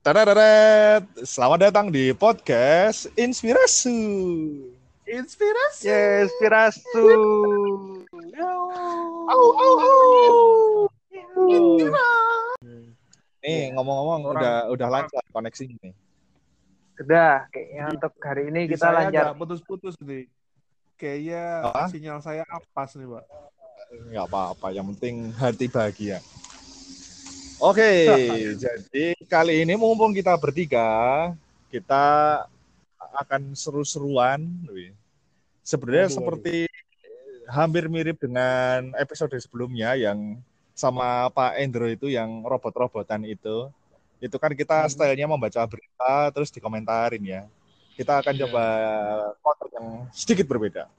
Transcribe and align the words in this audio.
Tadadadat. 0.00 1.04
Selamat 1.20 1.68
datang 1.68 1.92
di 1.92 2.16
podcast 2.16 3.12
Inspirasi. 3.12 3.92
Inspirasi. 5.04 5.84
Ya, 5.84 6.24
inspirasi. 6.24 6.88
Au, 9.28 9.44
au, 9.52 9.72
au. 9.84 10.88
Nih 13.44 13.68
ngomong-ngomong 13.76 14.32
udah 14.32 14.72
udah 14.72 14.88
lancar 14.88 15.20
koneksi 15.28 15.76
nih. 15.76 15.92
Udah, 17.04 17.52
kayaknya 17.52 17.84
untuk 17.92 18.12
hari 18.24 18.48
ini 18.48 18.60
Di 18.64 18.80
kita 18.80 18.88
saya 18.88 19.12
lancar. 19.12 19.36
putus-putus 19.36 20.00
nih. 20.00 20.24
Kayaknya 20.96 21.68
Apa? 21.68 21.84
sinyal 21.92 22.18
saya 22.24 22.48
apes 22.48 22.96
nih, 22.96 23.12
Pak. 23.12 23.24
Nggak 24.08 24.24
apa-apa, 24.24 24.72
yang 24.72 24.88
penting 24.96 25.36
hati 25.36 25.68
bahagia. 25.68 26.24
Oke, 27.62 27.86
jadi 28.62 29.14
kali 29.30 29.62
ini 29.62 29.78
mumpung 29.78 30.10
kita 30.10 30.34
bertiga, 30.34 31.30
kita 31.70 32.04
akan 33.22 33.54
seru-seruan. 33.54 34.42
Sebenarnya 35.62 36.10
Waduh, 36.10 36.16
seperti 36.18 36.56
hampir 37.46 37.86
mirip 37.86 38.18
dengan 38.18 38.90
episode 38.98 39.30
sebelumnya 39.38 39.94
yang 39.94 40.42
sama 40.74 41.30
Pak 41.30 41.62
Endro 41.62 41.86
itu 41.86 42.10
yang 42.10 42.42
robot-robotan 42.42 43.22
itu. 43.22 43.70
Itu 44.18 44.42
kan 44.42 44.50
kita 44.58 44.82
Hmm. 44.82 44.90
stylenya 44.90 45.30
membaca 45.30 45.62
berita 45.70 46.34
terus 46.34 46.50
dikomentarin 46.50 47.22
ya. 47.22 47.42
Kita 47.94 48.18
akan 48.26 48.34
Iya. 48.34 48.42
coba 48.42 48.64
konten 49.38 49.68
yang 49.78 49.86
sedikit 50.10 50.50
berbeda. 50.50 50.90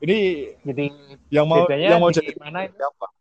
Ini 0.00 0.18
Jadi 0.64 0.84
yang 1.28 1.44
mau 1.44 1.68
yang 1.68 2.00
mau 2.00 2.08
di 2.08 2.16
jadi 2.16 2.32
mana 2.40 2.64
itu? 2.64 2.80
siapa? 2.80 3.19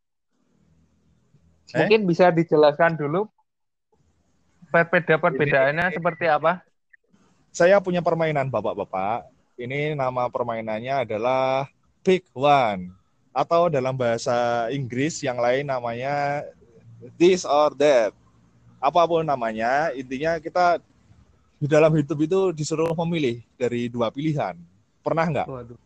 Eh? 1.74 1.86
mungkin 1.86 2.10
bisa 2.10 2.34
dijelaskan 2.34 2.98
dulu 2.98 3.30
perbeda 4.70 5.18
perbedaannya 5.18 5.94
seperti 5.94 6.26
apa? 6.30 6.62
Saya 7.50 7.82
punya 7.82 8.06
permainan 8.06 8.50
bapak-bapak. 8.54 9.26
Ini 9.58 9.98
nama 9.98 10.30
permainannya 10.30 11.04
adalah 11.04 11.68
Big 12.06 12.24
One 12.32 12.94
atau 13.34 13.68
dalam 13.68 13.98
bahasa 13.98 14.70
Inggris 14.72 15.20
yang 15.26 15.42
lain 15.42 15.68
namanya 15.68 16.46
This 17.18 17.44
or 17.44 17.74
That. 17.76 18.16
Apa 18.80 19.04
pun 19.04 19.28
namanya, 19.28 19.92
intinya 19.92 20.40
kita 20.40 20.80
di 21.60 21.68
dalam 21.68 21.92
hidup 21.92 22.16
itu 22.24 22.40
disuruh 22.56 22.96
memilih 23.04 23.44
dari 23.60 23.92
dua 23.92 24.08
pilihan. 24.08 24.56
Pernah 25.04 25.26
nggak 25.28 25.48
Waduh, 25.52 25.80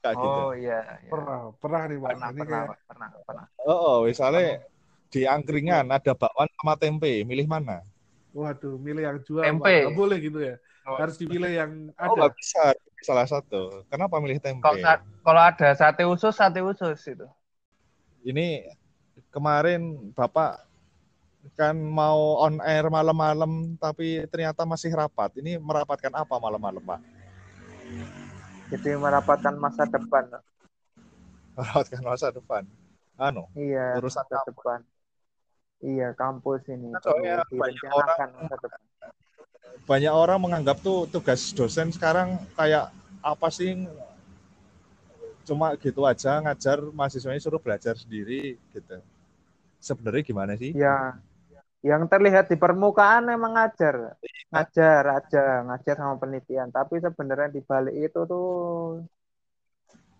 kayak 0.00 0.16
gitu? 0.16 0.40
Oh 0.40 0.52
iya, 0.56 0.80
iya. 1.04 1.10
pernah, 1.12 1.38
pernah 1.60 1.80
nih, 1.84 1.96
Pak. 2.00 2.08
pernah, 2.08 2.28
Ini 2.32 2.40
pernah, 2.40 2.60
kayak 2.64 2.80
pernah, 2.88 3.08
pernah. 3.28 3.44
Oh, 3.68 3.76
oh, 3.76 3.96
misalnya 4.08 4.64
di 5.10 5.26
angkringan 5.26 5.90
ada 5.90 6.12
bakwan 6.14 6.46
sama 6.56 6.74
tempe, 6.74 7.22
milih 7.22 7.46
mana? 7.46 7.82
waduh, 8.30 8.78
milih 8.78 9.02
yang 9.02 9.18
jual, 9.26 9.42
Tempe. 9.42 9.90
Nggak 9.90 9.98
boleh 9.98 10.18
gitu 10.22 10.38
ya. 10.38 10.54
Oh. 10.86 10.94
Harus 10.94 11.18
dipilih 11.18 11.50
yang 11.50 11.70
Oh, 11.98 12.14
ada. 12.14 12.30
nggak 12.30 12.34
bisa 12.38 12.62
salah 13.02 13.26
satu. 13.26 13.82
Kenapa 13.90 14.22
milih 14.22 14.38
tempe? 14.38 14.62
Kalau 14.62 14.78
sa- 14.78 15.02
kalau 15.26 15.42
ada 15.42 15.68
sate 15.74 16.06
usus, 16.06 16.30
sate 16.30 16.62
usus 16.62 16.98
itu. 17.04 17.26
ini 18.22 18.62
kemarin 19.34 20.12
Bapak 20.14 20.62
kan 21.56 21.74
mau 21.74 22.36
on 22.38 22.60
air 22.62 22.84
malam-malam 22.86 23.74
tapi 23.82 24.22
ternyata 24.30 24.62
masih 24.62 24.94
rapat. 24.94 25.34
Ini 25.34 25.58
merapatkan 25.58 26.14
apa 26.14 26.38
malam-malam, 26.38 26.84
Pak? 26.86 27.00
Jadi 28.70 28.94
merapatkan 28.94 29.58
masa 29.58 29.90
depan. 29.90 30.30
Merapatkan 31.58 32.02
masa 32.06 32.30
depan. 32.30 32.62
Anu, 33.18 33.44
Iya, 33.52 33.98
Urusan 33.98 34.22
masa 34.22 34.38
kampus. 34.38 34.48
depan. 34.54 34.78
Iya, 35.80 36.12
kampus 36.12 36.68
ini 36.68 36.92
perlu 36.92 37.24
soalnya 37.24 37.40
banyak 37.48 37.80
depan. 38.52 38.80
banyak 39.88 40.12
orang 40.12 40.38
menganggap 40.38 40.78
tuh 40.84 41.08
tugas 41.08 41.50
dosen 41.56 41.90
sekarang 41.90 42.36
kayak 42.54 42.92
apa 43.24 43.48
sih? 43.48 43.88
Cuma 45.48 45.72
gitu 45.80 46.04
aja 46.04 46.38
ngajar 46.44 46.78
mahasiswanya 46.92 47.40
suruh 47.40 47.58
belajar 47.58 47.96
sendiri 47.96 48.60
gitu. 48.76 49.00
Sebenarnya 49.80 50.22
gimana 50.22 50.52
sih? 50.60 50.76
Ya, 50.76 51.16
yang 51.80 52.04
terlihat 52.06 52.52
di 52.52 52.60
permukaan 52.60 53.32
emang 53.32 53.56
ngajar, 53.56 54.20
ngajar 54.52 55.02
aja, 55.16 55.64
ngajar 55.64 55.96
sama 55.96 56.20
penelitian. 56.20 56.68
Tapi 56.68 57.00
sebenarnya 57.00 57.48
di 57.56 57.64
balik 57.64 57.96
itu 57.96 58.20
tuh 58.28 58.44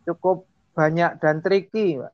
cukup 0.08 0.48
banyak 0.72 1.20
dan 1.20 1.44
tricky, 1.44 2.00
Pak. 2.00 2.12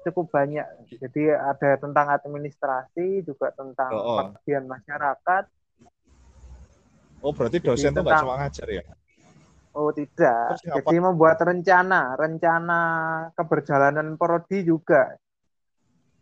Cukup 0.00 0.32
banyak. 0.32 0.64
Jadi 0.96 1.28
ada 1.28 1.76
tentang 1.76 2.06
administrasi, 2.08 3.20
juga 3.20 3.52
tentang 3.52 3.92
Oh, 3.92 4.00
oh. 4.00 4.16
pengabdian 4.16 4.64
masyarakat. 4.64 5.44
Oh, 7.20 7.36
berarti 7.36 7.60
dosen 7.60 7.92
tuh 7.92 8.00
nggak 8.00 8.16
tentang- 8.16 8.24
cuma 8.24 8.34
ngajar 8.40 8.68
ya? 8.70 8.82
Oh 9.70 9.92
tidak. 9.92 10.56
Jadi 10.58 10.96
membuat 10.98 11.38
rencana, 11.44 12.16
rencana 12.16 12.80
keberjalanan 13.36 14.16
prodi 14.16 14.64
juga. 14.64 15.14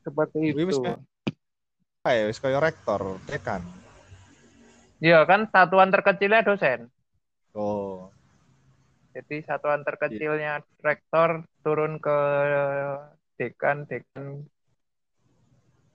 Seperti 0.02 0.52
wis 0.52 0.74
itu. 0.74 0.82
kayak- 0.82 1.02
Kayak 2.02 2.24
wis 2.28 2.38
kayak 2.42 2.60
rektor, 2.60 3.00
dekan. 3.24 3.62
Iya 4.98 5.22
kan 5.22 5.46
satuan 5.48 5.94
terkecilnya 5.94 6.42
dosen. 6.42 6.90
Oh, 7.54 8.10
Jadi 9.14 9.42
satuan 9.42 9.82
terkecilnya 9.82 10.62
rektor 10.78 11.42
turun 11.62 11.98
ke 11.98 12.18
dekan, 13.38 13.86
dekan 13.86 14.44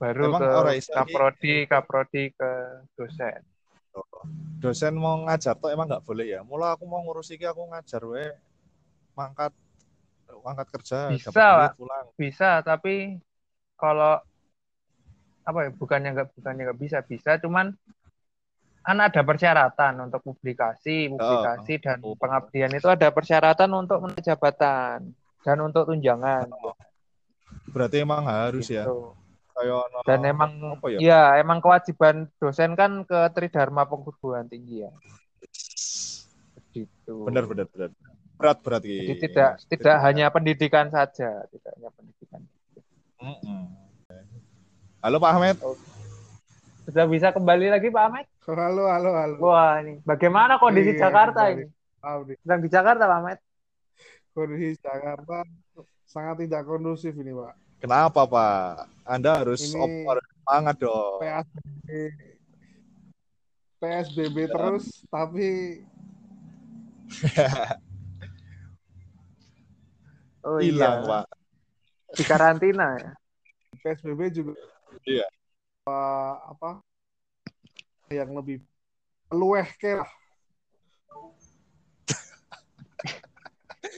baru 0.00 0.32
Emang 0.32 0.42
ke 0.42 0.90
kaprodi, 0.90 1.54
kaprodi 1.70 2.24
ke 2.34 2.50
dosen. 2.98 3.40
dosen 4.58 4.96
mau 4.98 5.22
ngajar 5.22 5.54
tuh 5.54 5.70
emang 5.70 5.86
nggak 5.86 6.02
boleh 6.02 6.26
ya. 6.34 6.40
Mula 6.42 6.74
aku 6.74 6.88
mau 6.88 6.98
ngurus 7.04 7.30
iki 7.30 7.46
aku 7.46 7.68
ngajar 7.70 8.02
we 8.02 8.26
mangkat 9.14 9.54
mangkat 10.42 10.66
kerja 10.74 11.14
Bisa, 11.14 11.30
dapat 11.30 11.78
pulang. 11.78 12.06
Bisa, 12.18 12.50
tapi 12.64 13.20
kalau 13.78 14.18
apa 15.44 15.58
ya? 15.68 15.70
Bukannya 15.70 16.10
nggak 16.16 16.28
bukannya 16.34 16.62
nggak 16.66 16.80
bisa, 16.80 16.98
bisa, 17.06 17.38
cuman 17.38 17.70
kan 18.84 19.00
ada 19.00 19.24
persyaratan 19.24 19.96
untuk 20.04 20.20
publikasi, 20.20 21.08
publikasi 21.08 21.80
dan 21.80 22.04
Oh. 22.04 22.12
pengabdian 22.20 22.68
itu 22.76 22.84
ada 22.84 23.08
persyaratan 23.08 23.72
untuk 23.72 24.04
jabatan 24.20 25.16
dan 25.40 25.56
untuk 25.64 25.88
tunjangan. 25.88 26.52
Berarti 27.74 27.96
emang 28.00 28.22
harus 28.22 28.70
ya. 28.70 28.86
gitu. 28.86 29.10
Kayak 29.50 29.76
ono- 29.86 30.02
Dan 30.06 30.20
emang 30.22 30.50
apa 30.78 30.86
ya? 30.90 30.98
ya 30.98 31.22
emang 31.38 31.58
kewajiban 31.58 32.26
dosen 32.38 32.74
kan 32.74 33.02
ke 33.02 33.18
Tridharma 33.34 33.82
perguruan 33.82 34.46
tinggi 34.46 34.82
ya. 34.82 34.90
Gitu. 36.70 37.14
Benar 37.26 37.46
benar 37.46 37.66
benar. 37.66 37.90
Berat 38.34 38.58
berat. 38.62 38.82
Jadi 38.82 39.14
tidak 39.20 39.62
tidak 39.66 39.96
hanya 40.02 40.26
pendidikan 40.26 40.90
saja, 40.90 41.46
tidak 41.50 41.70
hanya 41.74 41.90
pendidikan. 41.90 42.42
Halo 44.98 45.16
Pak 45.18 45.30
Ahmed. 45.32 45.56
Sudah 46.84 47.06
bisa 47.06 47.30
kembali 47.30 47.70
lagi 47.70 47.88
Pak 47.88 48.02
Ahmed? 48.04 48.26
Halo, 48.44 48.84
halo, 48.86 49.10
halo. 49.14 49.36
Wah 49.40 49.78
ini 49.80 50.02
bagaimana 50.02 50.58
kondisi 50.58 50.92
Iya, 50.92 51.08
Jakarta 51.08 51.48
kembali. 51.48 51.62
ini? 52.26 52.34
Sedang 52.38 52.60
di 52.60 52.68
Jakarta 52.68 53.04
Pak 53.04 53.18
Ahmed? 53.18 53.38
kondisi 54.34 54.74
Jakarta 54.76 55.46
sangat 56.04 56.42
tidak 56.42 56.66
kondusif 56.66 57.14
ini, 57.14 57.30
Pak. 57.30 57.54
Kenapa 57.84 58.24
Pak? 58.24 58.88
Anda 59.04 59.44
harus 59.44 59.60
Ini- 59.60 59.76
op- 59.76 60.08
harus 60.08 60.24
semangat 60.40 60.76
dong. 60.80 61.20
PSBB 61.20 61.88
PSBB 63.76 64.36
terus 64.48 65.04
tapi 65.12 65.48
Oh 70.44 70.56
Hilang 70.56 71.04
iya, 71.04 71.08
Pak. 71.08 71.26
di 72.16 72.24
karantina 72.24 72.96
ya. 72.96 73.12
PSBB 73.80 74.32
juga 74.32 74.56
Iya. 75.04 75.28
eh, 75.84 76.34
apa 76.48 76.80
yang 78.08 78.32
lebih 78.32 78.64
luweh 79.28 79.68
ke 79.76 80.00
lah. 80.00 80.08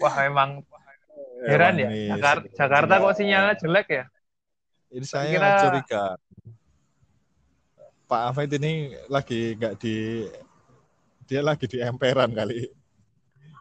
Wah 0.02 0.16
emang 0.26 0.66
heran 1.44 1.74
ya. 1.76 1.88
Jakar- 2.16 2.48
Jakarta 2.50 2.94
kok 2.96 3.14
sinyalnya 3.14 3.54
jelek 3.60 3.88
ya? 3.92 4.04
Ini 4.88 5.04
saya 5.04 5.28
Kira- 5.28 5.60
curiga. 5.60 6.04
Pak 8.06 8.22
Ahmed 8.30 8.50
ini 8.54 8.72
lagi 9.10 9.58
nggak 9.58 9.74
di 9.82 10.24
dia 11.26 11.42
lagi 11.42 11.66
di 11.66 11.82
emperan 11.82 12.30
kali 12.30 12.70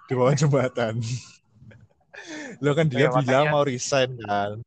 di 0.06 0.13
bawah 0.13 0.38
jembatan. 0.38 1.01
Lo 2.63 2.72
kan 2.72 2.86
dia 2.88 3.06
Ya, 3.06 3.10
bilang 3.10 3.25
makanya- 3.25 3.51
mau 3.51 3.66
resign 3.66 4.12
kan, 4.22 4.62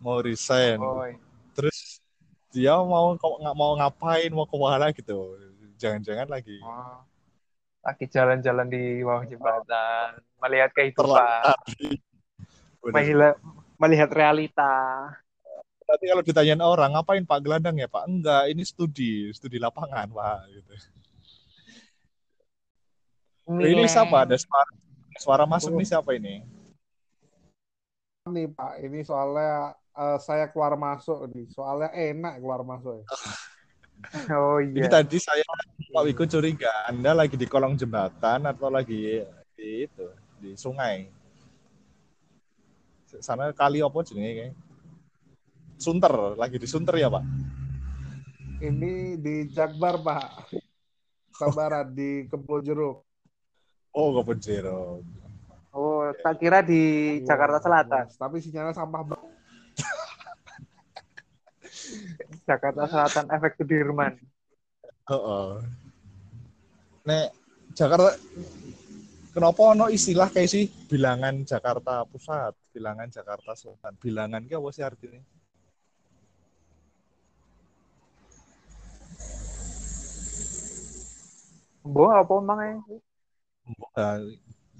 mau 0.00 0.18
resign. 0.18 0.80
Oh, 0.80 1.04
iya. 1.04 1.20
Terus 1.52 2.00
dia 2.50 2.72
mau 2.74 3.12
nggak 3.14 3.54
mau 3.54 3.76
ngapain, 3.76 4.32
mau 4.32 4.48
ke 4.48 4.56
mana 4.56 4.88
gitu. 4.90 5.36
Jangan-jangan 5.76 6.28
lagi 6.32 6.56
Oh. 6.64 7.04
Lagi 7.82 8.06
jalan-jalan 8.06 8.70
di 8.70 9.02
bawah 9.02 9.26
jembatan, 9.26 10.08
melihat 10.40 10.70
kehidupan, 10.70 11.02
terlantar. 11.18 11.58
Melihat, 12.82 13.38
melihat 13.78 14.10
realita. 14.10 14.72
Nanti 15.86 16.04
kalau 16.08 16.22
ditanyain 16.24 16.62
orang, 16.62 16.96
ngapain 16.96 17.22
Pak 17.22 17.38
gelandang 17.44 17.78
ya 17.78 17.86
Pak? 17.86 18.08
Enggak, 18.10 18.42
ini 18.50 18.62
studi, 18.66 19.30
studi 19.30 19.62
lapangan 19.62 20.10
Pak. 20.10 20.38
Gitu. 20.50 20.72
Ini 23.62 23.86
siapa? 23.86 24.26
Ada 24.26 24.38
suara, 24.38 24.72
suara 25.18 25.44
masuk 25.46 25.74
nih 25.78 25.86
siapa 25.86 26.10
ini? 26.16 26.42
Nih 28.30 28.46
Pak, 28.50 28.82
ini 28.82 29.02
soalnya 29.02 29.74
eh, 29.94 30.18
saya 30.22 30.50
keluar 30.50 30.74
masuk 30.74 31.26
nih. 31.30 31.46
Soalnya 31.50 31.90
enak 31.94 32.42
keluar 32.42 32.66
masuk 32.66 33.02
ya. 33.02 33.06
Oh 34.34 34.58
Ini 34.58 34.82
iya. 34.82 34.90
tadi 34.90 35.14
saya 35.22 35.46
Pak 35.94 36.02
Wiku 36.10 36.26
curiga, 36.26 36.90
Anda 36.90 37.14
lagi 37.14 37.38
di 37.38 37.46
kolong 37.46 37.78
jembatan 37.78 38.50
atau 38.50 38.66
lagi 38.66 39.22
di 39.54 39.86
itu, 39.86 40.10
di 40.42 40.58
sungai. 40.58 41.21
Sana 43.20 43.52
kali 43.52 43.84
apa 43.84 43.98
jenenge 44.06 44.32
kayak? 44.32 44.54
Sunter, 45.76 46.38
lagi 46.38 46.56
di 46.56 46.68
Sunter 46.70 46.94
ya, 46.96 47.10
Pak? 47.10 47.24
Ini 48.62 49.18
di 49.18 49.50
Jakbar 49.50 49.98
Pak. 49.98 50.54
Sabaran 51.34 51.90
di 51.90 52.30
Kebon 52.30 52.62
Jeruk. 52.62 53.02
Oh, 53.90 54.14
Kebon 54.14 54.38
Jeruk. 54.38 55.02
Oh, 55.74 56.06
tak 56.22 56.38
kira 56.38 56.62
di 56.62 57.18
Jakarta 57.26 57.58
Selatan. 57.58 58.06
Tapi 58.14 58.36
sinyalnya 58.38 58.76
sampah 58.76 59.02
banget. 59.02 59.32
Jakarta 62.48 62.84
Selatan 62.86 63.26
efek 63.34 63.58
Sudirman. 63.58 64.14
Heeh. 65.10 65.48
Nek 67.02 67.34
Jakarta 67.74 68.14
kenapa 69.34 69.60
ono 69.74 69.90
istilah 69.90 70.30
kayak 70.30 70.50
sih 70.52 70.70
bilangan 70.86 71.42
Jakarta 71.42 72.06
Pusat, 72.06 72.54
bilangan 72.72 73.08
Jakarta 73.12 73.52
Selatan. 73.52 73.92
Bilangan 74.00 74.42
ki 74.48 74.56
apa 74.56 74.68
sih 74.72 74.82
artinya? 74.82 75.20
Mbok 81.82 82.10
apa 82.14 82.32
emangnya? 82.40 82.72
Nah, 83.94 84.16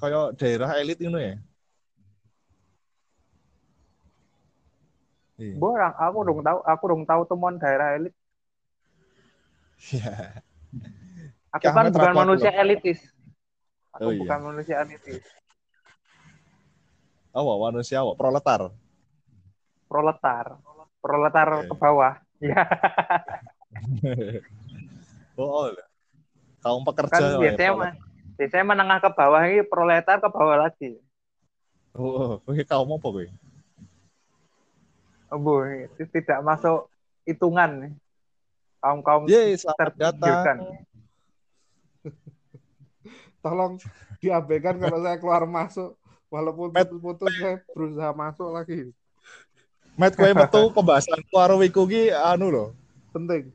kayak 0.01 0.27
daerah 0.41 0.71
elit 0.81 0.99
itu 0.99 1.11
ya. 1.13 1.37
Iya. 5.37 5.55
Mbok 5.59 5.75
aku 5.99 6.19
dong 6.25 6.41
tahu, 6.41 6.59
aku 6.65 6.85
dong 6.89 7.03
tahu 7.05 7.23
temuan 7.29 7.57
daerah 7.61 7.99
elit. 7.99 8.15
Iya. 9.91 10.41
Aku 11.53 11.69
kan 11.69 11.85
Ahmed 11.85 11.93
bukan 11.93 12.13
Rakwat 12.15 12.23
manusia 12.25 12.51
loh. 12.55 12.63
elitis. 12.65 13.01
Aku 13.93 14.09
Oh, 14.09 14.13
iya. 14.15 14.21
bukan 14.25 14.39
manusia 14.41 14.77
elitis. 14.81 15.21
Apa 17.33 17.53
manusia 17.57 18.05
apa? 18.05 18.13
Proletar. 18.15 18.61
Proletar. 19.89 20.61
Proletar 21.01 21.49
Oke. 21.65 21.73
ke 21.73 21.75
bawah. 21.81 22.15
Ya, 22.43 22.59
oh, 25.39 25.47
oh. 25.47 25.67
Kaum 26.63 26.83
pekerja. 26.87 27.11
kan 27.11 27.23
ya, 27.23 27.39
biasanya 27.39 27.73
mah 27.75 27.93
biasanya 28.39 28.65
menengah 28.67 28.99
ke 29.03 29.11
bawah 29.15 29.43
ini 29.47 29.63
proletar 29.67 30.19
ke 30.19 30.29
bawah 30.31 30.57
lagi. 30.67 30.99
Oh, 31.95 32.43
kowe 32.43 32.63
kaum 32.67 32.91
apa 32.99 33.07
kowe? 33.07 33.27
Oh, 35.33 35.39
Bu, 35.41 35.65
itu 35.65 36.05
tidak 36.13 36.45
masuk 36.45 36.91
hitungan. 37.25 37.97
Kaum-kaum 38.83 39.31
Yeay, 39.31 39.55
selamat 39.55 39.95
terpinggirkan. 39.95 40.19
datang. 40.19 40.59
Tolong 43.43 43.79
diabaikan 44.19 44.83
kalau 44.83 44.99
saya 45.03 45.17
keluar 45.23 45.47
masuk. 45.47 45.95
Walaupun 46.33 46.73
putus-putus 46.73 47.29
saya 47.37 47.61
berusaha 47.77 48.11
masuk 48.17 48.49
lagi. 48.57 48.89
Met 50.01 50.17
kowe 50.17 50.33
metu 50.33 50.61
pembahasan 50.77 51.21
karo 51.29 51.61
wiku 51.61 51.85
ki 51.85 52.09
anu 52.09 52.49
loh, 52.49 52.69
Penting. 53.13 53.53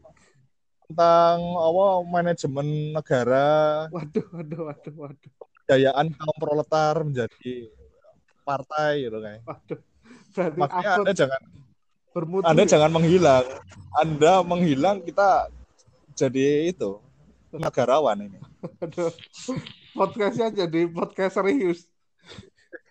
tentang 0.86 1.42
apa 1.58 1.86
manajemen 2.06 2.94
negara, 2.94 3.90
Waduh, 3.90 4.26
waduh, 4.30 4.62
waduh, 4.70 4.94
waduh. 4.94 5.32
kejayaan 5.66 6.14
kaum 6.14 6.38
proletar 6.38 7.02
menjadi 7.02 7.74
partai 8.46 9.10
gitu 9.10 9.18
kayak. 9.20 9.42
Waduh. 9.42 9.80
Berarti 10.38 10.58
Makanya 10.62 10.92
Anda 11.02 11.12
jangan 11.18 11.42
bermutu. 12.14 12.44
Anda 12.46 12.64
ya? 12.64 12.70
jangan 12.78 12.92
menghilang. 12.94 13.46
Anda 13.98 14.34
menghilang 14.46 14.98
kita 15.02 15.50
jadi 16.14 16.70
itu 16.70 17.02
negarawan 17.50 18.22
ini. 18.30 18.38
Waduh. 18.78 19.10
Podcastnya 19.98 20.54
jadi 20.54 20.86
podcast 20.86 21.42
serius. 21.42 21.90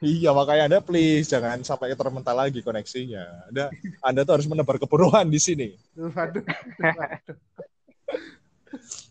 Iya, 0.05 0.37
makanya 0.37 0.63
Anda 0.69 0.81
please 0.85 1.25
jangan 1.25 1.65
sampai 1.65 1.97
termental 1.97 2.37
lagi 2.37 2.61
koneksinya. 2.61 3.49
Anda 3.49 3.73
Anda 4.05 4.21
tuh 4.29 4.41
harus 4.41 4.49
menebar 4.49 4.77
kebodohan 4.77 5.25
di 5.33 5.41
sini. 5.41 5.69
Waduh. 5.97 6.45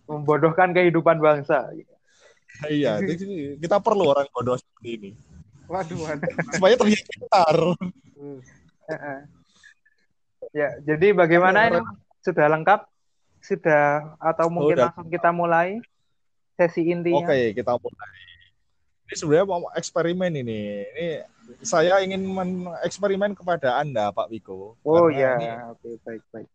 Membodohkan 0.05 0.77
kehidupan 0.77 1.17
bangsa. 1.17 1.73
Iya, 2.69 3.01
jadi 3.01 3.57
kita 3.59 3.81
perlu 3.81 4.13
orang 4.15 4.29
bodoh 4.31 4.55
seperti 4.55 4.89
ini 4.95 5.11
Waduh, 5.65 5.97
waduh. 5.97 6.29
supaya 6.55 6.73
terlihat 6.77 7.05
pintar. 7.09 7.57
Hmm. 8.15 8.39
Ya, 10.53 10.69
jadi 10.85 11.11
bagaimana 11.11 11.67
ini? 11.67 11.81
Sudah 12.21 12.45
lengkap? 12.53 12.85
Sudah 13.41 14.15
atau 14.21 14.47
mungkin 14.49 14.77
Udah. 14.77 14.85
langsung 14.89 15.09
kita 15.09 15.29
mulai 15.33 15.81
sesi 16.55 16.85
intinya? 16.85 17.25
Oke, 17.25 17.53
kita 17.57 17.73
mulai. 17.75 18.13
Ini 19.05 19.15
sebenarnya 19.21 19.45
mau 19.45 19.69
eksperimen 19.77 20.33
ini. 20.33 20.81
Ini 20.81 21.07
saya 21.61 22.01
ingin 22.01 22.25
mengeksperimen 22.25 23.37
kepada 23.37 23.77
Anda, 23.77 24.09
Pak 24.09 24.33
Wiko. 24.33 24.73
Oh 24.81 25.07
Karena 25.13 25.37
ini 25.37 25.45
ya, 25.45 25.57
oke 25.69 25.89
baik 26.01 26.23
baik. 26.33 26.49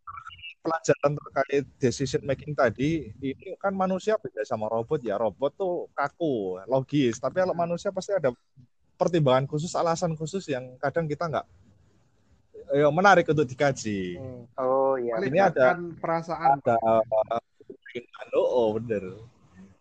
pelajaran 0.61 1.17
terkait 1.17 1.64
decision 1.81 2.20
making 2.20 2.52
tadi, 2.52 3.08
ini 3.17 3.32
kan 3.56 3.73
manusia 3.73 4.20
beda 4.20 4.44
sama 4.44 4.69
robot 4.69 5.00
ya. 5.00 5.17
Robot 5.17 5.56
tuh 5.56 5.88
kaku, 5.97 6.61
logis. 6.69 7.17
Tapi 7.17 7.41
kalau 7.41 7.56
manusia 7.56 7.88
pasti 7.94 8.12
ada 8.12 8.35
pertimbangan 9.00 9.49
khusus, 9.49 9.73
alasan 9.73 10.12
khusus 10.19 10.44
yang 10.50 10.76
kadang 10.76 11.08
kita 11.08 11.31
nggak 11.32 11.47
ya, 12.76 12.93
menarik 12.93 13.25
untuk 13.31 13.49
dikaji. 13.49 14.20
Hmm. 14.20 14.43
Oh 14.61 14.99
ya. 15.00 15.17
Ini 15.23 15.38
ada- 15.38 15.79
Melibatkan 15.79 15.97
perasaan. 15.97 16.58
ada 16.61 16.76
oh, 18.37 18.47
oh 18.50 18.69
bener 18.76 19.17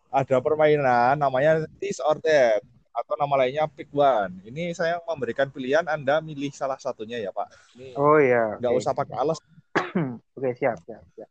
ada 0.09 0.35
permainan 0.37 1.13
namanya 1.15 1.51
this 1.77 1.97
or 1.99 2.17
that 2.17 2.59
atau 2.91 3.13
nama 3.15 3.31
lainnya 3.37 3.63
pick 3.65 3.87
one 3.89 4.41
ini 4.43 4.73
saya 4.73 4.99
memberikan 5.03 5.47
pilihan 5.47 5.85
anda 5.85 6.19
milih 6.19 6.51
salah 6.51 6.75
satunya 6.75 7.15
ya 7.17 7.29
pak 7.29 7.47
ini 7.73 7.93
Oh 7.93 8.17
ya. 8.17 8.57
nggak 8.57 8.69
oke. 8.69 8.79
usah 8.79 8.91
pakai 8.91 9.15
alas 9.15 9.37
Oke 10.35 10.49
siap 10.53 10.81
siap 10.81 11.03
siap. 11.13 11.29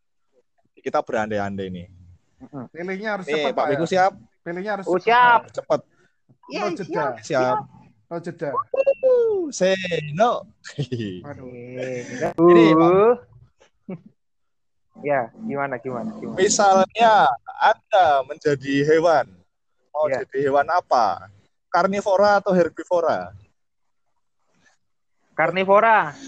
kita 0.76 1.02
berandai-andai 1.02 1.68
nih 1.68 1.88
Pilihnya 2.70 3.18
harus 3.18 3.26
nih 3.26 3.34
cepat, 3.44 3.52
pak 3.52 3.64
Pak. 3.64 3.74
Ya. 3.74 3.84
siap 3.84 4.12
Pilihnya 4.40 4.72
harus 4.78 4.86
Oh, 4.86 4.94
cepat, 4.94 5.04
siap. 5.04 5.38
Pak. 5.42 5.52
cepet 5.52 5.80
No 6.48 6.66
jeda. 6.72 7.06
siap 7.20 7.56
No 8.08 8.16
jeda. 8.16 8.50
say 9.50 9.76
no 10.14 10.46
Waduh. 11.20 11.44
Oke. 11.44 12.32
Ini, 12.32 12.64
Uh. 12.72 13.12
Ya, 15.04 15.30
gimana 15.46 15.78
gimana 15.78 16.10
gimana? 16.18 16.36
misalnya 16.38 17.28
anda 17.58 18.06
menjadi 18.26 18.82
hewan 18.86 19.26
mau 19.94 20.06
Ya. 20.06 20.22
jadi 20.22 20.50
hewan 20.50 20.66
apa 20.70 21.26
karnivora 21.68 22.38
atau 22.42 22.54
herbivora 22.54 23.34
Karnivora. 25.38 26.18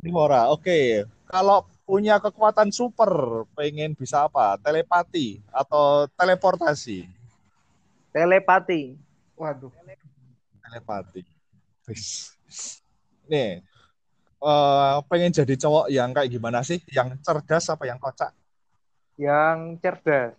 Karnivora, 0.00 0.48
oke. 0.48 1.04
Kalau 1.28 1.68
punya 1.84 2.16
kekuatan 2.16 2.72
super, 2.72 3.44
pengen 3.52 3.92
bisa 3.92 4.24
apa? 4.24 4.56
Telepati 4.56 5.44
atau 5.52 6.08
teleportasi? 6.16 7.04
Telepati. 8.08 8.96
Waduh. 9.36 9.68
Telepati. 10.64 11.28
Nih, 13.28 13.60
eh, 14.44 14.96
pengen 15.08 15.32
jadi 15.32 15.54
cowok 15.56 15.86
yang 15.88 16.12
kayak 16.12 16.28
gimana 16.28 16.60
sih? 16.60 16.78
Yang 16.88 17.18
cerdas 17.24 17.64
apa 17.68 17.84
yang 17.84 17.96
kocak? 17.96 18.30
Yang 19.16 19.80
cerdas. 19.80 20.34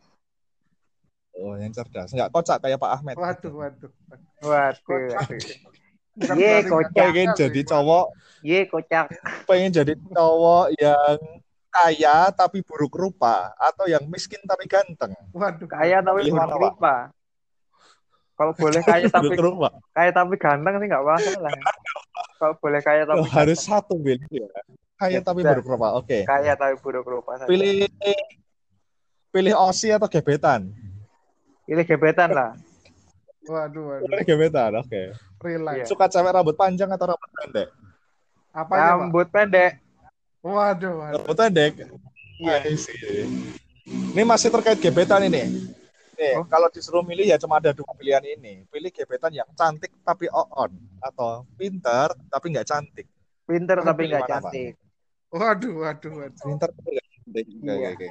Oh, 1.35 1.51
yang 1.57 1.73
cerdas. 1.73 2.13
Nggak 2.13 2.31
kocak 2.31 2.63
kayak 2.63 2.79
Pak 2.79 2.91
Ahmed. 2.95 3.15
Waduh, 3.17 3.53
waduh. 3.53 3.91
Waduh. 4.39 5.03
Waduh. 5.11 5.37
Ye, 6.15 6.63
berarti 6.63 6.69
kocak. 6.71 6.95
Pengen 6.95 7.27
jadi 7.35 7.61
cowok, 7.67 8.05
Ye 8.39 8.59
kocak. 8.71 9.05
pengen 9.43 9.71
jadi 9.73 9.93
cowok 9.99 10.65
yang 10.79 11.19
kaya 11.67 12.31
tapi 12.31 12.63
buruk 12.63 12.95
rupa 12.95 13.51
atau 13.59 13.83
yang 13.83 14.07
miskin 14.07 14.39
tapi 14.47 14.63
ganteng. 14.63 15.11
Waduh. 15.35 15.67
Kaya 15.67 15.99
tapi 15.99 16.23
Pilih 16.23 16.39
buruk 16.39 16.47
Pak? 16.47 16.55
rupa. 16.71 16.95
Kalau 18.35 18.51
boleh 18.55 18.81
kaya 18.83 19.07
tapi 19.15 19.31
Buruk 19.31 19.59
rupa. 19.59 19.69
kaya 19.91 20.11
tapi 20.11 20.35
ganteng 20.39 20.75
sih 20.79 20.87
nggak 20.87 21.03
masalah. 21.03 21.51
Kalau 22.35 22.55
boleh 22.59 22.81
kaya 22.83 23.03
tapi 23.07 23.19
Oh, 23.21 23.27
harus 23.27 23.59
satu 23.63 23.95
pilih 23.95 24.27
ya. 24.31 24.47
Kaya 24.95 25.19
tapi 25.19 25.43
buruk 25.43 25.67
rupa. 25.67 25.87
Oke. 25.99 26.23
kaya 26.23 26.55
tapi 26.55 26.75
buruk 26.79 27.05
rupa. 27.07 27.35
saja. 27.39 27.47
pilih 27.47 27.87
pilih 29.31 29.53
osi 29.55 29.91
atau 29.91 30.07
gebetan 30.07 30.71
Pilih 31.67 31.83
gebetan 31.83 32.29
lah. 32.31 32.51
Waduh, 33.45 33.83
waduh. 33.99 34.07
pilih 34.07 34.23
gebetan 34.23 34.71
oke 34.79 35.01
Relax. 35.43 35.75
Iya. 35.77 35.85
suka 35.85 36.05
cewek 36.09 36.31
rambut 36.33 36.55
panjang 36.57 36.89
atau 36.89 37.13
rambut 37.13 37.31
pendek 37.37 37.69
Pak? 38.55 38.71
Rambut 38.71 39.27
pendek. 39.27 39.83
Waduh, 40.39 40.93
waduh. 40.95 41.19
Rambut 41.19 41.35
pendek. 41.35 41.73
Iya. 42.39 42.55
See. 42.79 43.27
Ini 44.15 44.23
masih 44.23 44.47
terkait 44.47 44.79
gebetan 44.79 45.27
ini. 45.27 45.75
Nih, 46.15 46.33
Oh. 46.39 46.47
kalau 46.47 46.71
disuruh 46.71 47.03
milih 47.03 47.27
ya 47.27 47.35
cuma 47.35 47.59
ada 47.59 47.75
dua 47.75 47.91
pilihan 47.99 48.23
ini. 48.23 48.63
Pilih 48.71 48.87
gebetan 48.91 49.35
yang 49.35 49.49
cantik 49.51 49.91
tapi 50.01 50.31
on 50.31 50.71
atau 51.03 51.43
pintar 51.59 52.15
tapi 52.31 52.55
nggak 52.55 52.67
cantik. 52.67 53.07
Pinter 53.43 53.83
Kamu 53.83 53.87
tapi 53.91 54.01
nggak 54.07 54.27
cantik. 54.31 54.73
Waduh, 55.35 55.73
waduh, 55.83 56.11
waduh. 56.23 56.43
Pintar 56.47 56.69
tapi 56.71 56.89
nggak 56.95 57.07
cantik. 57.11 57.45
Oke, 57.45 57.63
Iya. 57.67 57.73
oke, 57.75 57.87
oke. 57.99 58.09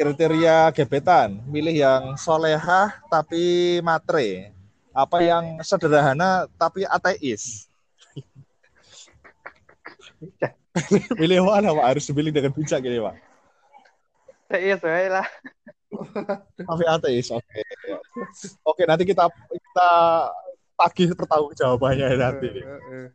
Kriteria 0.00 0.56
gebetan, 0.72 1.28
milih 1.44 1.76
yang 1.76 2.02
solehah 2.16 3.00
tapi 3.08 3.76
matre. 3.80 4.52
Apa 4.92 5.20
yang 5.24 5.60
sederhana 5.64 6.48
tapi 6.60 6.84
ateis. 6.84 7.68
pilih 11.20 11.48
mana 11.48 11.72
Pak? 11.72 11.84
Harus 11.96 12.04
pilih 12.12 12.32
dengan 12.32 12.52
bijak 12.52 12.84
ini 12.84 13.00
Pak. 13.00 13.14
Iya, 14.50 14.76
lah. 15.08 15.26
Tapi 16.68 16.84
ateis, 16.86 17.28
oke. 17.34 17.62
Oke, 18.62 18.82
nanti 18.86 19.02
kita 19.02 19.26
kita 19.30 19.90
tagih 20.78 21.12
pertanggung 21.18 21.54
jawabannya 21.54 22.06
ya 22.06 22.16
nanti. 22.16 22.48
Eh, 22.48 22.62
eh, 22.62 22.80
eh. 22.94 23.06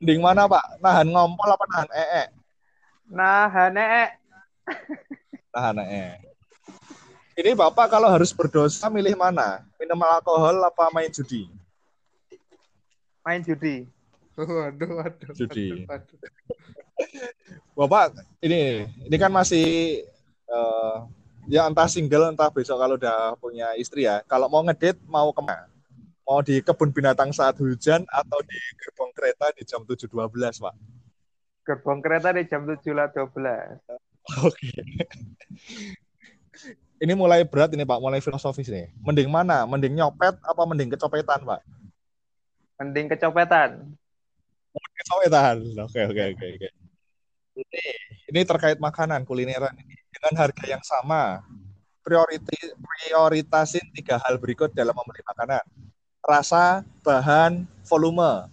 Mending 0.00 0.20
mana 0.20 0.48
Pak? 0.50 0.64
Nahan 0.82 1.08
ngompol 1.08 1.48
apa 1.48 1.64
nahan 1.70 1.90
ee? 1.94 2.24
Nah, 3.08 3.46
Hane, 3.48 4.18
Nahan 5.54 5.78
ee. 5.84 6.18
Ini 7.34 7.50
Bapak 7.52 7.90
kalau 7.90 8.08
harus 8.08 8.30
berdosa 8.32 8.86
milih 8.88 9.18
mana? 9.18 9.62
Minum 9.78 10.00
alkohol 10.02 10.58
apa 10.64 10.90
main 10.94 11.10
judi? 11.10 11.50
main 13.24 13.40
judi. 13.40 13.88
Waduh, 14.36 15.00
waduh. 15.00 15.32
Judi. 15.32 15.88
waduh. 15.88 16.18
Bapak 17.74 18.14
ini 18.44 18.86
ini 19.08 19.16
kan 19.16 19.32
masih 19.32 20.02
eh, 20.46 20.96
ya 21.48 21.68
entah 21.68 21.88
single 21.88 22.32
entah 22.32 22.48
besok 22.48 22.80
kalau 22.80 22.96
udah 22.96 23.36
punya 23.38 23.72
istri 23.76 24.08
ya. 24.08 24.24
Kalau 24.24 24.48
mau 24.48 24.64
ngedit 24.64 24.96
mau 25.08 25.30
ke 25.30 25.42
mana? 25.44 25.68
Mau 26.24 26.40
di 26.40 26.64
kebun 26.64 26.88
binatang 26.88 27.36
saat 27.36 27.60
hujan 27.60 28.00
atau 28.08 28.40
di 28.40 28.56
gerbong 28.80 29.12
kereta 29.12 29.52
di 29.52 29.62
jam 29.68 29.84
7.12, 29.84 30.08
Pak? 30.64 30.74
Gerbong 31.68 32.00
kereta 32.00 32.32
di 32.32 32.48
jam 32.48 32.64
7 32.64 32.80
lah 32.96 33.12
12. 33.12 33.28
Oke. 34.48 34.72
Ini 36.96 37.12
mulai 37.12 37.44
berat 37.44 37.76
ini 37.76 37.84
Pak, 37.84 38.00
mulai 38.00 38.24
filosofis 38.24 38.72
nih. 38.72 38.88
Mending 39.04 39.28
mana? 39.28 39.68
Mending 39.68 40.00
nyopet 40.00 40.32
apa 40.40 40.62
mending 40.64 40.96
kecopetan, 40.96 41.44
Pak? 41.44 41.60
Mending 42.80 43.12
kecopetan. 43.12 43.92
Kecopetan. 44.72 45.56
Oke, 45.84 46.00
oke, 46.08 46.22
oke, 46.32 46.46
oke. 46.56 46.68
Ini 47.54 47.82
ini 48.32 48.40
terkait 48.48 48.80
makanan 48.80 49.28
kulineran 49.28 49.76
ini. 49.76 50.03
Dengan 50.24 50.40
harga 50.40 50.64
yang 50.64 50.80
sama, 50.80 51.44
prioriti, 52.00 52.56
prioritasin 52.80 53.84
tiga 53.92 54.16
hal 54.16 54.40
berikut 54.40 54.72
dalam 54.72 54.96
membeli 54.96 55.20
makanan. 55.20 55.60
Rasa, 56.24 56.80
bahan, 57.04 57.68
volume. 57.84 58.48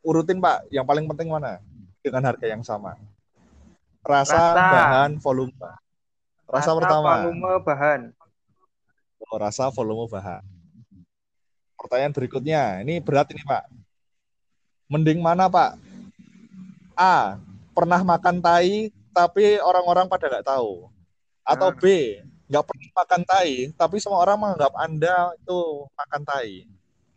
Urutin, 0.00 0.40
Pak. 0.40 0.72
Yang 0.72 0.88
paling 0.88 1.04
penting 1.04 1.28
mana? 1.28 1.60
Dengan 2.00 2.24
harga 2.24 2.48
yang 2.48 2.64
sama. 2.64 2.96
Rasa, 4.00 4.56
Rasa. 4.56 4.72
bahan, 4.72 5.10
volume. 5.20 5.52
Rasa, 6.48 6.70
pertama. 6.72 7.28
volume, 7.28 7.52
bahan. 7.60 8.00
Oh, 9.20 9.36
rasa 9.36 9.68
volume 9.68 10.08
bahan. 10.08 10.40
Pertanyaan 11.76 12.16
berikutnya, 12.16 12.80
ini 12.80 13.04
berat 13.04 13.28
ini 13.36 13.44
Pak. 13.44 13.68
Mending 14.88 15.20
mana 15.20 15.44
Pak? 15.44 15.76
A. 16.96 17.36
Pernah 17.76 18.00
makan 18.00 18.40
tai 18.40 18.88
tapi 19.16 19.56
orang-orang 19.56 20.04
pada 20.12 20.28
nggak 20.28 20.44
tahu. 20.44 20.92
Atau 21.40 21.72
Hmm. 21.72 21.80
B. 21.80 21.84
Nggak 22.46 22.64
pernah 22.68 22.90
makan 22.94 23.22
tai 23.26 23.52
tapi 23.74 23.96
semua 23.98 24.22
orang 24.22 24.38
menganggap 24.38 24.72
Anda 24.76 25.32
itu 25.40 25.88
makan 25.96 26.22
tai. 26.28 26.68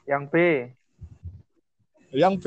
Yang 0.07 0.23
B. 0.31 0.35
Yang 2.15 2.35
B. 2.39 2.45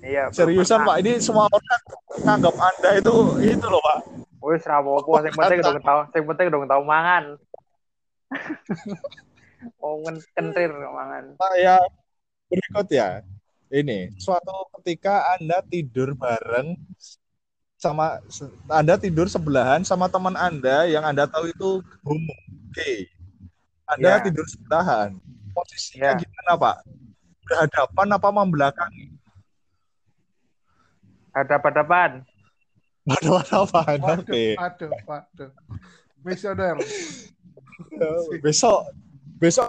Iya. 0.00 0.24
Seriusan. 0.32 0.82
Pak, 0.88 0.96
ini 1.04 1.20
semua 1.20 1.46
orang 1.46 1.82
menganggap 2.24 2.54
Anda 2.56 2.90
itu 2.98 3.14
itu 3.44 3.66
loh 3.68 3.82
Pak. 3.84 3.98
Wis 4.46 4.62
ra 4.62 4.78
apa-apa, 4.78 5.26
sing 5.26 5.34
penting 5.34 5.58
dong 5.58 5.78
tau, 5.82 6.00
sing 6.14 6.22
penting 6.22 6.46
dong 6.54 6.64
tau 6.70 6.82
mangan. 6.86 7.34
oh, 9.82 9.98
kentir 10.38 10.70
mangan. 10.70 11.34
Pak 11.34 11.52
ya 11.58 11.76
berikut 12.46 12.86
ya. 12.90 13.26
Ini 13.66 14.14
suatu 14.22 14.70
ketika 14.78 15.34
Anda 15.34 15.58
tidur 15.66 16.14
bareng 16.14 16.78
sama 17.86 18.18
Anda 18.66 18.98
tidur 18.98 19.30
sebelahan 19.30 19.86
sama 19.86 20.10
teman 20.10 20.34
Anda 20.34 20.90
yang 20.90 21.06
Anda 21.06 21.30
tahu 21.30 21.50
itu 21.54 21.70
homo. 22.02 22.34
Oke. 22.70 23.06
Anda 23.86 24.18
Ya. 24.18 24.22
tidur 24.26 24.42
sebelahan. 24.50 25.14
Posisinya 25.54 26.12
Ya. 26.12 26.18
gimana, 26.18 26.52
Pak? 26.58 26.76
Berhadapan 27.46 28.06
apa 28.18 28.28
membelakangi? 28.34 29.06
Hadap-hadapan. 31.30 32.24
Waduh, 33.06 33.38
apa? 33.38 33.80
Waduh, 34.02 34.24
Oke. 34.26 34.44
waduh, 34.58 34.90
waduh. 35.06 35.50
Misioner. 36.26 36.74
Besok 38.44 38.88
besok 39.36 39.68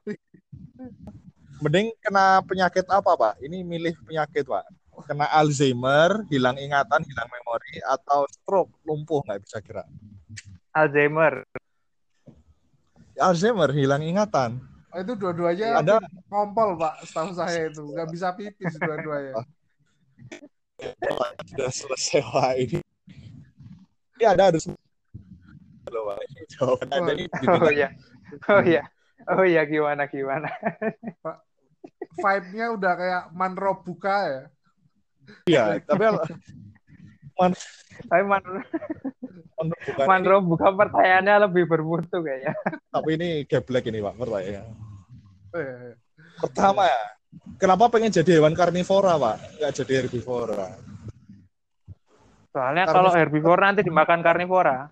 mending 1.59 1.91
kena 2.00 2.39
penyakit 2.47 2.88
apa, 2.88 3.12
Pak? 3.13 3.33
Ini 3.43 3.62
milih 3.67 3.93
penyakit, 4.07 4.47
Pak. 4.47 4.63
Kena 5.06 5.30
Alzheimer, 5.30 6.25
hilang 6.34 6.58
ingatan, 6.58 7.06
hilang 7.06 7.30
memori, 7.30 7.77
atau 7.86 8.25
stroke, 8.32 8.74
lumpuh 8.82 9.22
nggak 9.22 9.42
bisa 9.46 9.62
kira. 9.62 9.86
Alzheimer. 10.74 11.46
Alzheimer, 13.18 13.70
hilang 13.77 14.01
ingatan. 14.01 14.58
Oh, 14.94 15.04
itu 15.04 15.13
dua-duanya 15.13 15.84
Ada 15.84 16.00
ngompol, 16.32 16.80
Pak. 16.80 17.06
Setahu 17.06 17.30
saya 17.38 17.70
itu. 17.70 17.86
Nggak 17.86 18.10
bisa 18.10 18.34
pipis 18.34 18.74
dua-duanya. 18.82 19.38
sudah 21.50 21.72
selesai 21.74 22.22
Pak 22.22 22.54
ini. 22.58 22.80
Ini 24.18 24.25
ada 24.25 24.54
harus 24.54 24.70
Loh, 25.88 26.04
Pak. 26.10 26.18
Anda 26.94 27.13
ini 27.13 27.25
Oh 27.48 27.72
iya. 27.72 27.89
Oh 28.50 28.62
iya. 28.62 28.84
Oh 29.27 29.44
iya 29.44 29.62
gimana 29.68 30.08
gimana. 30.08 30.48
Vibe-nya 32.18 32.74
udah 32.74 32.94
kayak 32.98 33.24
manro 33.36 33.84
buka 33.84 34.16
ya. 34.25 34.42
Iya, 35.48 35.79
tapi 35.84 36.03
Tapi 38.07 38.24
man, 38.25 38.41
menurut 39.57 39.81
bukan 39.86 40.05
ini, 40.05 40.10
Manro 40.10 40.38
buka 40.46 40.69
pertanyaannya 40.74 41.36
lebih 41.50 41.63
bermutu 41.65 42.22
kayaknya. 42.22 42.53
tapi 42.93 43.10
ini 43.17 43.29
geblek 43.46 43.89
ini 43.89 44.00
Pak 44.01 44.15
pertanyaannya. 44.17 44.63
Oh, 45.53 45.60
iya, 45.62 45.75
iya. 45.81 45.96
Pertama, 46.38 46.86
kenapa 47.57 47.89
pengen 47.89 48.13
jadi 48.13 48.38
hewan 48.41 48.53
karnivora 48.53 49.17
Pak? 49.17 49.36
Nggak 49.57 49.72
jadi 49.81 49.93
herbivora. 50.05 50.67
Soalnya 52.53 52.86
Karena- 52.89 52.96
kalau 52.96 53.12
herbivora 53.13 53.63
nanti 53.69 53.81
dimakan 53.86 54.22
karnivora. 54.22 54.89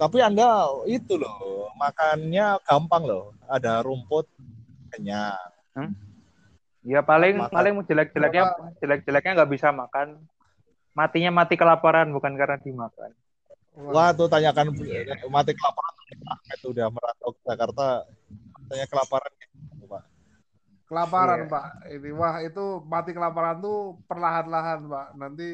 Tapi 0.00 0.16
Anda 0.24 0.64
itu 0.88 1.20
loh, 1.20 1.68
makannya 1.76 2.56
gampang 2.64 3.04
loh. 3.04 3.36
Ada 3.44 3.84
rumput 3.84 4.24
kenyang. 4.88 5.36
Ya 6.80 7.04
paling 7.04 7.36
Makan. 7.36 7.52
paling 7.52 7.74
jelek-jeleknya 7.84 8.44
jelek-jeleknya 8.80 9.32
nggak 9.36 9.52
bisa 9.52 9.68
makan. 9.68 10.16
Matinya 10.90 11.30
mati 11.30 11.54
kelaparan 11.54 12.08
bukan 12.10 12.32
karena 12.34 12.56
dimakan. 12.56 13.12
Wah, 13.70 14.10
tuh 14.10 14.26
tanyakan 14.26 14.74
mati 15.30 15.52
kelaparan 15.54 15.94
Ahmed 16.26 16.60
udah 16.66 16.86
merantau 16.90 17.30
ke 17.32 17.40
Jakarta 17.46 17.84
tanya 18.66 18.86
kelaparan 18.86 19.30
gitu, 19.38 19.86
Pak. 19.86 20.02
Kelaparan, 20.84 21.38
Iya. 21.38 21.48
Pak. 21.48 21.66
Ini 21.86 22.10
wah 22.10 22.34
itu 22.42 22.64
mati 22.82 23.10
kelaparan 23.12 23.62
tuh 23.62 23.78
perlahan-lahan, 24.04 24.80
Pak. 24.84 25.08
Nanti 25.14 25.50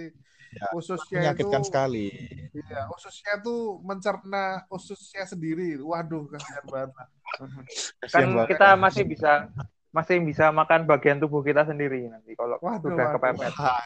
Ya, 0.47 0.73
ususnya 0.73 1.21
itu 1.21 1.45
Menyakitkan 1.45 1.63
sekali. 1.69 2.09
iya, 2.55 2.89
ususnya 2.89 3.37
tuh 3.45 3.77
mencerna 3.85 4.65
ususnya 4.73 5.29
sendiri. 5.29 5.77
Waduh, 5.77 6.33
kasihan 6.33 6.65
banget. 6.65 7.09
Kan 8.15 8.47
kita 8.49 8.73
masih 8.73 9.05
bisa 9.05 9.53
masih 9.97 10.21
bisa 10.21 10.53
makan 10.53 10.85
bagian 10.85 11.17
tubuh 11.17 11.41
kita 11.41 11.65
sendiri 11.65 12.05
nanti 12.07 12.37
kalau 12.37 12.61
Waduh, 12.61 12.93
sudah 12.93 13.07
waduh. 13.09 13.17
kepepet. 13.17 13.53
Pak. 13.57 13.81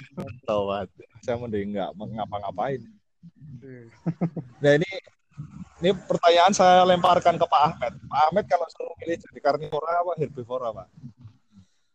Saya 1.22 1.36
mending 1.38 1.70
nggak 1.70 1.90
ngapa-ngapain. 1.94 2.82
Iya. 3.62 3.82
Nah 4.58 4.72
ini 4.74 4.90
ini 5.80 5.90
pertanyaan 5.94 6.50
saya 6.50 6.82
lemparkan 6.82 7.38
ke 7.38 7.46
Pak 7.46 7.62
Ahmed. 7.62 7.92
Pak 8.02 8.20
Ahmed 8.26 8.44
kalau 8.44 8.66
suruh 8.68 8.94
milih 8.98 9.16
jadi 9.16 9.38
karnivora 9.38 10.02
apa 10.02 10.12
herbivora, 10.18 10.68
Pak? 10.74 10.86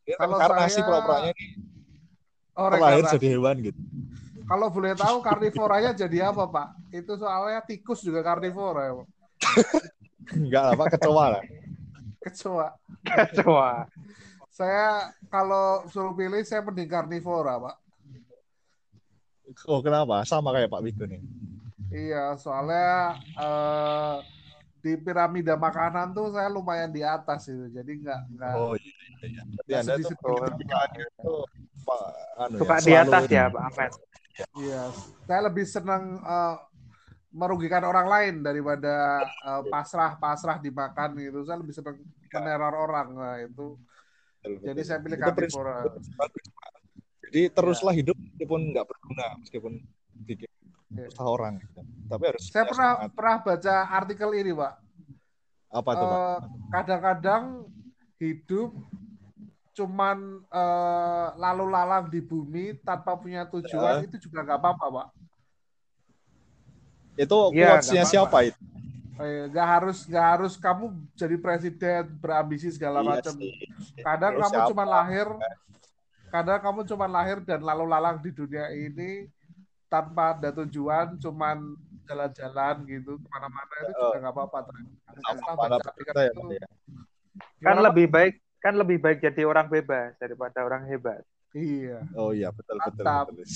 Ini 0.05 0.15
Kalau 0.15 0.37
reinkarnasi 0.37 0.73
saya- 0.73 0.85
pura-puranya 0.87 1.31
ini 1.33 1.47
Oh, 2.55 2.71
terlahir 2.71 3.03
jadi 3.11 3.27
hewan 3.35 3.55
gitu. 3.59 3.81
Kalau 4.47 4.71
boleh 4.71 4.95
tahu 4.95 5.19
karnivoranya 5.19 5.91
jadi 5.91 6.31
apa, 6.31 6.47
Pak? 6.47 6.67
Itu 6.95 7.19
soalnya 7.19 7.59
tikus 7.59 7.99
juga 7.99 8.23
karnivora, 8.23 8.81
ya, 8.87 8.93
Pak. 8.95 9.07
Enggak 10.39 10.63
lah, 10.63 10.73
Pak, 10.79 10.87
kecoa 10.95 11.25
lah. 11.35 11.43
Kecoa. 12.25 12.73
Coba. 13.37 13.85
Saya 14.49 15.13
kalau 15.29 15.85
suruh 15.93 16.17
pilih 16.17 16.41
saya 16.41 16.65
mending 16.65 16.89
karnivora, 16.89 17.61
Pak. 17.61 17.75
Oh 19.69 19.77
kenapa? 19.85 20.25
Sama 20.25 20.49
kayak 20.49 20.73
Pak 20.73 20.81
Wigo 20.81 21.05
nih. 21.05 21.21
Iya, 21.93 22.33
soalnya 22.41 23.19
eh, 23.37 24.17
di 24.81 24.97
piramida 24.97 25.53
makanan 25.53 26.17
tuh 26.17 26.33
saya 26.33 26.49
lumayan 26.49 26.89
di 26.89 27.05
atas 27.05 27.45
itu. 27.45 27.69
Jadi 27.69 28.01
nggak 28.01 28.19
nggak 28.33 28.53
Oh 28.57 28.73
iya. 28.73 28.93
iya. 29.21 29.41
Nggak 29.45 29.79
Anda 29.85 29.93
tuh 30.01 30.11
itu 30.17 31.35
Pak, 31.85 32.01
anu 32.41 32.55
Suka 32.57 32.75
ya, 32.75 32.81
di 32.81 32.93
atas 32.97 33.23
ya, 33.29 33.43
Pak 33.53 33.63
Ahmed. 33.69 33.91
Iya, 34.57 34.81
saya 35.29 35.41
lebih 35.45 35.65
senang 35.69 36.17
eh, 36.25 36.55
merugikan 37.35 37.83
orang 37.83 38.07
lain 38.07 38.33
daripada 38.39 39.19
eh, 39.21 39.63
pasrah-pasrah 39.67 40.57
dimakan 40.57 41.19
gitu. 41.19 41.43
Saya 41.43 41.59
lebih 41.59 41.75
senang 41.75 41.99
meneror 42.31 42.73
orang. 42.73 43.07
Nah, 43.11 43.35
itu. 43.37 43.75
Betul, 44.39 44.61
Jadi 44.63 44.71
betul. 44.77 44.87
saya 44.87 44.99
pilih 45.01 45.17
Itu 45.17 45.25
karnivora. 45.25 45.75
Jadi 47.25 47.41
teruslah 47.51 47.93
hidup 47.93 48.15
meskipun 48.15 48.71
nggak 48.71 48.85
berguna, 48.85 49.27
meskipun 49.37 49.73
bikin 50.23 50.47
Iya. 50.87 51.11
usaha 51.11 51.27
orang. 51.27 51.59
gitu. 51.59 51.81
Tapi 52.07 52.23
harus 52.23 52.43
Saya 52.47 52.63
pernah 52.63 52.89
semangat. 52.95 53.11
pernah 53.11 53.35
baca 53.41 53.75
artikel 53.91 54.29
ini, 54.33 54.51
Pak. 54.53 54.73
apa 55.67 55.89
tuh 55.91 56.07
Pak? 56.07 56.15
Eh, 56.15 56.39
kadang-kadang 56.71 57.43
hidup 58.15 58.69
cuman 59.75 60.17
eh, 60.47 61.27
lalu 61.35 61.65
lalang 61.67 62.05
di 62.07 62.23
bumi 62.23 62.79
tanpa 62.79 63.19
punya 63.19 63.43
tujuan 63.45 63.99
Ya. 63.99 64.05
itu 64.07 64.15
juga 64.21 64.39
nggak 64.41 64.55
apa-apa, 64.55 64.85
Pak. 64.87 65.07
Itu 67.15 67.37
quotes-nya 67.51 68.03
nggak 68.03 68.11
siapa 68.11 68.37
itu? 68.47 68.59
Eh, 69.15 69.47
nggak 69.47 69.67
harus 69.79 69.97
nggak 70.03 70.27
harus 70.35 70.53
kamu 70.59 70.91
jadi 71.15 71.35
presiden 71.39 72.03
berambisi 72.19 72.67
segala 72.75 72.99
Iya 72.99 73.23
macam. 73.23 73.33
Kadang 74.03 74.31
Terus 74.35 74.43
kamu 74.43 74.59
cuma 74.75 74.83
lahir, 74.83 75.27
kadang 76.27 76.59
kamu 76.59 76.79
cuma 76.83 77.05
lahir 77.07 77.37
dan 77.47 77.63
lalu 77.63 77.87
lalang 77.87 78.19
di 78.19 78.35
dunia 78.35 78.67
ini 78.75 79.31
tanpa 79.87 80.35
ada 80.35 80.51
tujuan, 80.51 81.15
cuman 81.15 81.79
jalan-jalan 82.03 82.75
gitu 82.91 83.15
ke 83.17 83.27
mana-mana 83.31 83.73
itu 83.87 83.91
juga 83.95 84.17
nggak 84.19 84.35
apa-apa. 84.35 84.57
Ya, 84.67 86.59
ya. 86.59 86.67
Kan 87.63 87.75
Pak? 87.79 87.83
lebih 87.87 88.07
baik 88.11 88.33
kan 88.59 88.73
lebih 88.75 88.97
baik 88.97 89.21
jadi 89.23 89.45
orang 89.47 89.71
bebas 89.71 90.17
daripada 90.19 90.59
orang 90.65 90.83
hebat. 90.91 91.23
Iya, 91.55 92.03
Oh 92.19 92.35
iya 92.35 92.51
betul 92.51 92.75
betul 92.83 93.05
betul. 93.07 93.47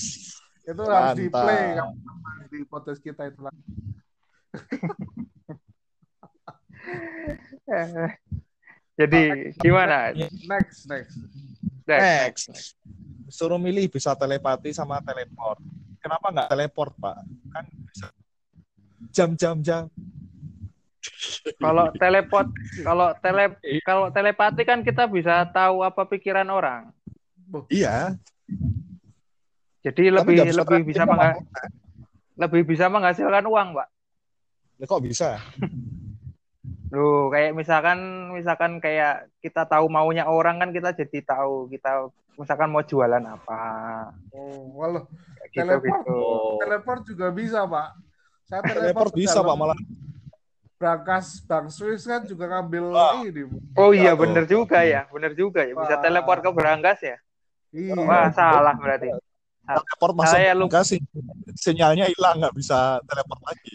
Itu 0.66 0.82
harus 0.84 1.16
di 1.16 1.26
Mantap. 1.28 1.44
play 1.44 1.64
kamu 1.76 1.94
di 2.50 2.60
podcast 2.66 3.00
kita 3.00 3.30
itu 3.30 3.40
lah. 3.46 3.54
Eh, 7.70 8.10
Jadi 9.00 9.54
gimana? 9.56 10.12
Next, 10.44 10.84
next. 10.90 11.16
Next. 11.88 11.88
Next. 11.88 12.46
Suruh 13.32 13.56
milih 13.56 13.88
bisa 13.88 14.12
telepati 14.12 14.74
sama 14.76 15.00
teleport. 15.00 15.62
Kenapa 16.04 16.26
nggak 16.28 16.50
teleport 16.52 16.92
Pak? 17.00 17.16
Kan 17.54 17.64
bisa 17.88 18.06
jam-jam 19.08 19.56
jam. 19.64 19.88
Kalau 21.56 21.88
teleport, 21.96 22.52
kalau 22.88 23.08
tele, 23.24 23.56
kalau 23.88 24.12
telepati 24.12 24.68
kan 24.68 24.84
kita 24.84 25.08
bisa 25.08 25.48
tahu 25.48 25.80
apa 25.80 26.04
pikiran 26.04 26.48
orang. 26.52 26.92
Iya. 27.72 28.20
Jadi 29.80 30.12
Tapi 30.12 30.16
lebih 30.36 30.36
lebih 30.52 30.80
bisa 30.84 31.02
mengha- 31.08 31.36
sama 31.36 31.40
lebih 32.36 32.62
bisa 32.64 32.86
menghasilkan 32.88 33.44
uang, 33.44 33.68
Pak. 33.76 33.88
Lah, 34.80 34.86
Kok 34.88 35.02
bisa? 35.04 35.36
Loh, 36.92 37.30
kayak 37.30 37.54
misalkan 37.54 37.98
misalkan 38.34 38.82
kayak 38.82 39.30
kita 39.38 39.62
tahu 39.64 39.86
maunya 39.86 40.26
orang 40.26 40.58
kan 40.58 40.70
kita 40.74 40.90
jadi 40.90 41.22
tahu 41.22 41.70
kita 41.70 42.10
misalkan 42.34 42.68
mau 42.68 42.82
jualan 42.82 43.22
apa. 43.22 43.60
Oh, 44.34 44.74
walau 44.74 45.06
gitu 45.48 45.60
Teleport. 45.60 45.84
gitu. 45.86 46.16
Oh, 46.18 46.58
teleport 46.58 47.00
juga 47.06 47.26
bisa, 47.30 47.62
Pak. 47.64 47.88
Saya 48.50 48.60
teleport, 48.66 48.82
teleport 48.82 49.12
bisa 49.14 49.38
dalam 49.38 49.46
Pak 49.46 49.56
malah. 49.56 49.78
Brankas 50.80 51.44
Bang 51.44 51.68
Swiss 51.68 52.08
kan 52.08 52.24
juga 52.24 52.48
ngambil 52.48 52.84
Wah. 52.90 53.20
ini. 53.22 53.44
Bu. 53.44 53.56
Oh 53.76 53.92
iya, 53.92 54.16
Tuh. 54.16 54.24
bener 54.26 54.44
juga 54.48 54.80
ya, 54.80 55.04
bener 55.12 55.32
juga 55.36 55.60
ya. 55.62 55.76
Bisa 55.76 55.94
teleport 56.00 56.40
ke 56.40 56.50
Berangkas 56.50 56.98
ya. 57.04 57.16
Iya. 57.70 57.94
Wah, 58.00 58.32
salah 58.34 58.74
berarti. 58.74 59.12
Teleport 59.76 60.14
masuk 60.16 60.34
Saya 60.34 60.50
lu- 60.56 60.66
enggak 60.66 60.84
sih 60.84 60.98
sinyalnya 61.54 62.06
hilang 62.06 62.40
nggak 62.40 62.54
bisa 62.54 62.98
teleport 63.04 63.40
lagi. 63.44 63.74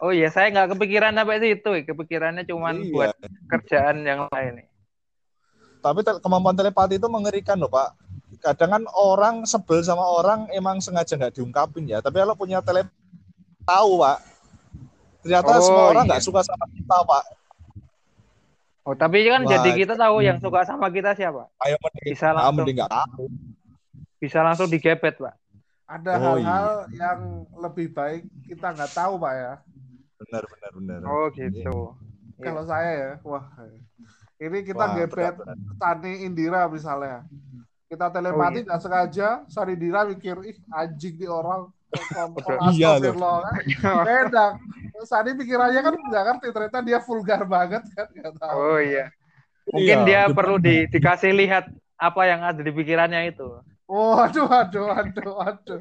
Oh 0.00 0.08
iya, 0.10 0.32
saya 0.32 0.48
nggak 0.48 0.72
kepikiran 0.76 1.12
sampai 1.12 1.38
situ. 1.38 1.70
Kepikirannya 1.84 2.42
cuman 2.42 2.74
Iya. 2.80 2.88
buat 2.90 3.14
kerjaan 3.46 4.00
yang 4.00 4.26
lain. 4.26 4.64
Tapi 5.80 6.00
tel- 6.00 6.20
kemampuan 6.20 6.56
telepati 6.56 6.96
itu 6.96 7.04
mengerikan 7.06 7.56
loh 7.56 7.68
Pak. 7.68 7.96
Kadang 8.40 8.70
kan 8.70 8.82
orang 8.90 9.34
sebel 9.44 9.84
sama 9.84 10.00
orang 10.00 10.48
emang 10.50 10.80
sengaja 10.80 11.12
nggak 11.14 11.36
diungkapin 11.36 11.84
ya. 11.84 12.00
Tapi 12.00 12.16
kalau 12.16 12.32
punya 12.32 12.60
tele 12.60 12.88
tahu 13.62 14.00
Pak. 14.00 14.18
Ternyata 15.20 15.52
Oh, 15.52 15.60
semua 15.60 15.84
orang 15.90 16.04
iya. 16.04 16.10
nggak 16.10 16.24
suka 16.24 16.40
sama 16.40 16.64
kita 16.70 16.96
Pak. 17.04 17.24
Oh, 18.80 18.96
tapi 18.96 19.20
kan 19.22 19.44
Wah, 19.44 19.50
jadi 19.52 19.70
kita 19.76 19.94
tahu 19.94 20.24
yang 20.24 20.40
suka 20.40 20.64
sama 20.64 20.88
kita 20.88 21.12
siapa. 21.12 21.44
Ayo 21.60 21.76
mending, 21.76 22.16
Bisa 22.16 22.32
langsung 22.32 22.64
mending 22.64 22.76
nggak 22.80 22.88
tahu. 22.90 23.24
Bisa 24.20 24.44
langsung 24.44 24.68
digebet, 24.68 25.16
Pak. 25.16 25.34
Ada 25.90 26.12
Oh, 26.14 26.38
hal-hal 26.38 26.68
yang 26.94 27.20
lebih 27.58 27.90
baik 27.90 28.22
kita 28.46 28.70
nggak 28.70 28.92
tahu, 28.94 29.18
Pak 29.18 29.32
ya. 29.34 29.52
Benar 30.20 30.42
benar 30.46 30.70
benar. 30.76 30.98
Oh, 31.08 31.26
gitu. 31.34 31.96
Iya. 32.38 32.44
Kalau 32.46 32.62
saya 32.68 32.90
ya, 32.92 33.12
wah. 33.26 33.44
Ini 34.40 34.58
kita 34.64 34.84
Wah, 34.86 34.96
gebet. 34.96 35.34
Sani 35.76 36.12
Indira 36.24 36.64
misalnya. 36.70 37.26
Kita 37.90 38.06
Oh, 38.06 38.12
telepati 38.14 38.62
iya. 38.62 38.66
nggak 38.70 38.80
sengaja, 38.80 39.28
Sani 39.50 39.74
Indira 39.74 40.06
mikir, 40.06 40.36
ih 40.46 40.56
anjing 40.70 41.16
di 41.18 41.26
orang. 41.26 41.68
Betul. 41.90 42.56
Iya, 42.70 43.02
loh. 43.10 43.42
Kan. 43.42 44.04
Beda. 44.06 44.46
Sani 45.02 45.34
pikirannya 45.34 45.80
kan 45.82 45.94
nggak 45.96 46.24
ngerti, 46.28 46.46
ternyata 46.54 46.78
dia 46.86 46.98
vulgar 47.02 47.42
banget 47.44 47.82
kan, 47.96 48.06
nggak 48.14 48.34
tahu. 48.38 48.54
Oh 48.54 48.78
iya. 48.78 49.10
Mungkin 49.70 49.98
Iya, 50.02 50.06
dia 50.06 50.20
benar. 50.28 50.36
perlu 50.38 50.56
di, 50.62 50.86
dikasih 50.86 51.32
lihat 51.34 51.64
apa 51.98 52.22
yang 52.24 52.40
ada 52.46 52.60
di 52.62 52.72
pikirannya 52.72 53.34
itu. 53.34 53.48
Oh, 53.90 54.14
aduh, 54.22 54.46
aduh, 54.46 54.86
aduh, 54.94 55.34
aduh. 55.42 55.78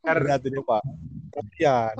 Berat 0.00 0.40
ini 0.48 0.64
Pak. 0.64 0.80
Kasihan. 1.28 1.92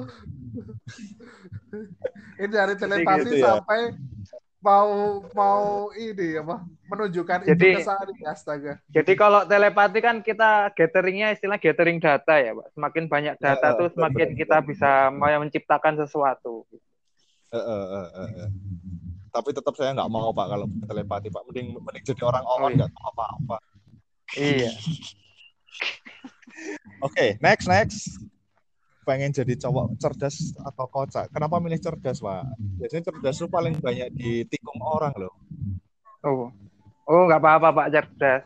Ini 2.41 2.49
dari 2.49 2.75
telepati 2.81 3.29
gitu 3.29 3.45
ya. 3.45 3.61
sampai 3.61 3.93
mau 4.65 5.21
mau 5.37 5.93
ini 5.93 6.41
apa 6.41 6.65
menunjukkan 6.89 7.45
Jadi- 7.45 7.77
itu 7.77 7.85
ke 7.85 8.25
astaga. 8.25 8.81
Jadi 8.89 9.13
kalau 9.13 9.45
telepati 9.45 9.99
kan 10.01 10.25
kita 10.25 10.73
gatheringnya 10.73 11.37
istilah 11.37 11.61
gathering 11.61 12.01
data 12.01 12.41
ya, 12.41 12.57
Pak. 12.57 12.73
Semakin 12.73 13.05
banyak 13.13 13.35
data 13.37 13.67
Ya, 13.69 13.77
tuh 13.77 13.89
semakin 13.93 14.33
betul, 14.33 14.41
kita 14.41 14.57
bisa 14.65 15.13
mau 15.13 15.29
menciptakan 15.29 16.01
sesuatu. 16.01 16.65
Eh, 17.53 17.61
eh, 17.61 17.85
eh, 17.93 18.09
eh, 18.17 18.31
eh. 18.49 18.51
Tapi 19.29 19.51
tetap 19.53 19.77
saya 19.77 19.93
nggak 19.93 20.09
mau 20.09 20.33
Pak 20.33 20.47
kalau 20.49 20.67
telepati 20.89 21.29
Pak. 21.29 21.43
Mending 21.53 21.77
mending 21.77 22.05
jadi 22.09 22.23
orang 22.25 22.45
Oh, 22.49 22.57
orang 22.57 22.71
iya. 22.73 22.77
nggak 22.81 22.91
tahu 22.97 23.05
apa-apa. 23.13 23.57
Iya. 24.41 24.73
Oke, 27.03 27.37
next 27.43 27.67
next. 27.67 28.01
Pengen 29.05 29.35
jadi 29.37 29.53
cowok 29.61 30.01
cerdas 30.01 30.57
atau 30.65 30.89
kocak. 30.89 31.29
Kenapa 31.29 31.61
milih 31.61 31.77
cerdas, 31.77 32.25
Pak? 32.25 32.57
Biasanya 32.81 33.05
cerdas 33.13 33.37
itu 33.37 33.49
paling 33.53 33.77
banyak 33.77 34.09
ditikung 34.17 34.81
orang 34.81 35.13
loh. 35.21 35.35
Oh. 36.25 36.49
Oh, 37.05 37.29
nggak 37.29 37.37
apa-apa, 37.41 37.69
Pak 37.85 37.89
cerdas. 37.93 38.43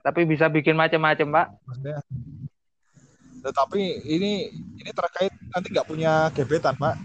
Tapi 0.00 0.24
bisa 0.24 0.48
bikin 0.48 0.72
macam-macam, 0.72 1.28
Pak. 1.28 1.46
Maksudnya 1.68 2.00
tetapi 3.40 4.04
ini 4.04 4.52
ini 4.52 4.90
terkait 4.92 5.32
nanti 5.48 5.72
nggak 5.72 5.88
punya 5.88 6.28
gebetan, 6.36 6.76
Pak. 6.76 6.96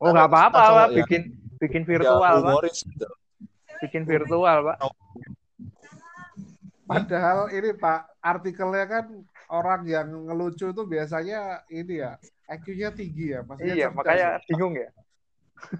Oh, 0.00 0.10
nggak 0.12 0.28
apa-apa, 0.28 0.60
Pak. 0.60 0.88
ya. 0.92 1.04
Bikin 1.04 1.22
bikin 1.60 1.82
Ya, 1.84 1.88
virtual, 1.96 2.20
Pak. 2.20 2.32
humoris 2.44 2.78
gitu. 2.84 3.08
Bikin 3.84 4.02
virtual, 4.04 4.56
Pak. 4.68 4.76
Padahal 6.82 7.46
ini 7.50 7.70
Pak 7.72 8.18
artikelnya 8.18 8.84
kan 8.86 9.04
orang 9.48 9.82
yang 9.86 10.08
ngelucu 10.26 10.70
itu 10.70 10.82
biasanya 10.82 11.62
ini 11.70 12.02
ya 12.02 12.18
IQ-nya 12.50 12.90
tinggi 12.92 13.32
ya, 13.32 13.40
maksudnya 13.46 13.74
Iya, 13.74 13.86
cerdas 13.88 13.96
makanya 13.96 14.28
ya. 14.28 14.38
bingung 14.50 14.74
ya. 14.74 14.90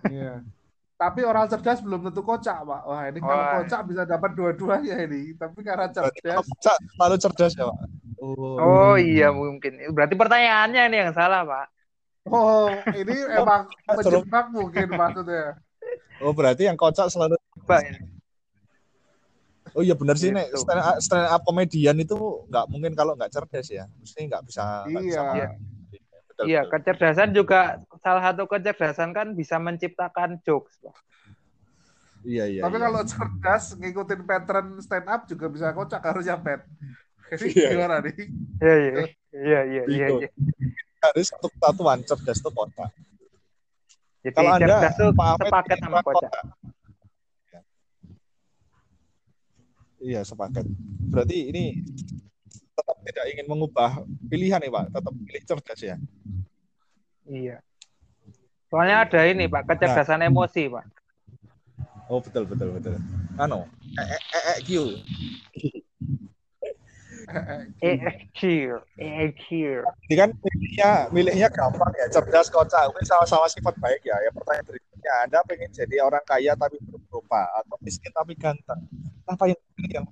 Iya. 0.09 0.33
Tapi 0.95 1.21
orang 1.27 1.51
cerdas 1.51 1.83
belum 1.83 2.07
tentu 2.07 2.23
kocak, 2.23 2.63
Pak. 2.63 2.83
Wah, 2.87 3.03
ini 3.11 3.19
kalau 3.19 3.43
Wah. 3.43 3.53
kocak 3.59 3.81
bisa 3.91 4.03
dapat 4.07 4.31
dua-duanya 4.39 4.97
ini. 5.03 5.35
Tapi 5.35 5.59
karena 5.67 5.91
cerdas, 5.91 6.47
kocak 6.47 6.77
selalu 6.95 7.17
cerdas 7.19 7.53
ya, 7.59 7.65
Pak. 7.67 7.79
Oh, 8.23 8.55
Oh 8.63 8.95
iya 8.95 9.35
mungkin. 9.35 9.83
Berarti 9.91 10.15
pertanyaannya 10.15 10.83
ini 10.87 10.97
yang 11.03 11.11
salah, 11.11 11.43
Pak. 11.43 11.67
oh, 12.31 12.71
ini 12.95 13.19
emang 13.43 13.67
menjebak 13.91 14.47
mungkin 14.55 14.87
maksudnya. 14.95 15.59
oh 16.23 16.31
berarti 16.31 16.71
yang 16.71 16.79
kocak 16.79 17.11
selalu 17.11 17.35
Pak. 17.67 17.83
Oh 19.73 19.81
iya 19.81 19.97
benar 19.97 20.15
sih 20.15 20.29
nek 20.29 20.49
Gitu. 20.49 20.61
stand 20.61 20.81
up, 20.81 20.97
stand 21.01 21.27
up 21.27 21.43
komedian 21.43 21.97
itu 21.97 22.17
nggak 22.47 22.65
mungkin 22.69 22.93
kalau 22.93 23.17
nggak 23.17 23.31
cerdas 23.31 23.67
ya. 23.67 23.89
Mesti 23.99 24.29
nggak 24.29 24.43
bisa. 24.45 24.85
nggak 24.85 25.03
bisa 25.03 25.21
Iya. 25.33 25.49
Betul, 26.29 26.45
Iya, 26.45 26.61
betul. 26.61 26.73
kecerdasan 26.73 27.29
juga 27.31 27.61
salah 27.99 28.23
satu 28.23 28.45
kecerdasan 28.45 29.13
kan 29.13 29.33
bisa 29.33 29.57
menciptakan 29.57 30.41
jokes. 30.41 30.77
Iya 32.23 32.45
iya. 32.49 32.61
Tapi 32.63 32.77
iya. 32.77 32.85
kalau 32.85 33.01
cerdas 33.03 33.65
ngikutin 33.75 34.21
pattern 34.23 34.69
stand 34.79 35.07
up 35.07 35.25
juga 35.25 35.47
bisa 35.49 35.73
kocak 35.73 36.01
harusnya 36.01 36.37
Pet. 36.37 36.63
Jadi 37.33 37.49
Iya. 37.51 37.69
gimana 37.73 37.97
nih? 38.01 38.15
Iya 38.61 38.75
iya 38.77 38.93
iya 38.93 39.05
iya 39.33 39.61
iya. 39.65 39.83
Bingung. 39.89 40.21
iya. 40.21 40.31
Harus 41.03 41.27
satu 41.29 41.49
kesatuan 41.49 41.99
cerdas 42.03 42.39
itu 42.39 42.51
kota. 42.51 42.87
Jadi 44.23 44.37
Kalau 44.37 44.51
Anda 44.55 44.67
cerdas 44.69 44.95
tuh 44.95 45.09
Pak 45.11 45.27
Ahmed 45.27 45.47
sepaket 45.49 45.79
sama 45.81 45.99
kota. 45.99 46.29
kocak. 46.29 46.33
Iya, 50.03 50.27
sepaket. 50.27 50.67
Berarti 51.15 51.55
ini 51.55 51.79
tetap 52.75 52.99
tidak 53.07 53.27
ingin 53.31 53.47
mengubah 53.47 54.03
pilihan 54.27 54.59
nih, 54.59 54.73
Pak. 54.75 54.91
Tetap 54.91 55.13
pilih 55.15 55.43
cerdas 55.47 55.81
ya. 55.81 55.97
Iya. 57.31 57.63
Soalnya 58.67 59.07
ada 59.07 59.21
ini 59.31 59.47
Pak, 59.47 59.69
kecerdasan 59.69 60.27
emosi 60.27 60.67
Pak. 60.67 60.85
Oh, 62.11 62.19
betul 62.19 62.45
betul 62.51 62.75
betul. 62.75 62.99
Ano, 63.39 63.71
E, 63.93 64.41
EQ. 64.59 64.71
EQ, 67.81 68.41
EQ. 68.99 69.47
Ini 70.11 70.15
kan 70.17 70.31
milihnya 70.35 70.91
milihnya 71.13 71.49
gampang 71.49 71.93
ya, 71.97 72.09
cerdas 72.11 72.49
kocak. 72.51 72.91
Ini 72.93 73.07
sama-sama 73.07 73.47
sifat 73.49 73.77
baik 73.79 74.03
ya. 74.05 74.17
Ya 74.21 74.31
pertanyaan 74.35 74.67
berikutnya, 74.67 75.13
Anda 75.29 75.39
pengen 75.47 75.71
jadi 75.73 75.97
orang 76.05 76.25
kaya 76.27 76.53
tapi 76.59 76.77
buruk 76.83 77.05
rupa 77.09 77.49
atau 77.63 77.77
miskin 77.81 78.13
tapi 78.13 78.37
ganteng? 78.37 78.89
Apa 79.29 79.53
yang 79.53 79.61
yang 79.91 80.07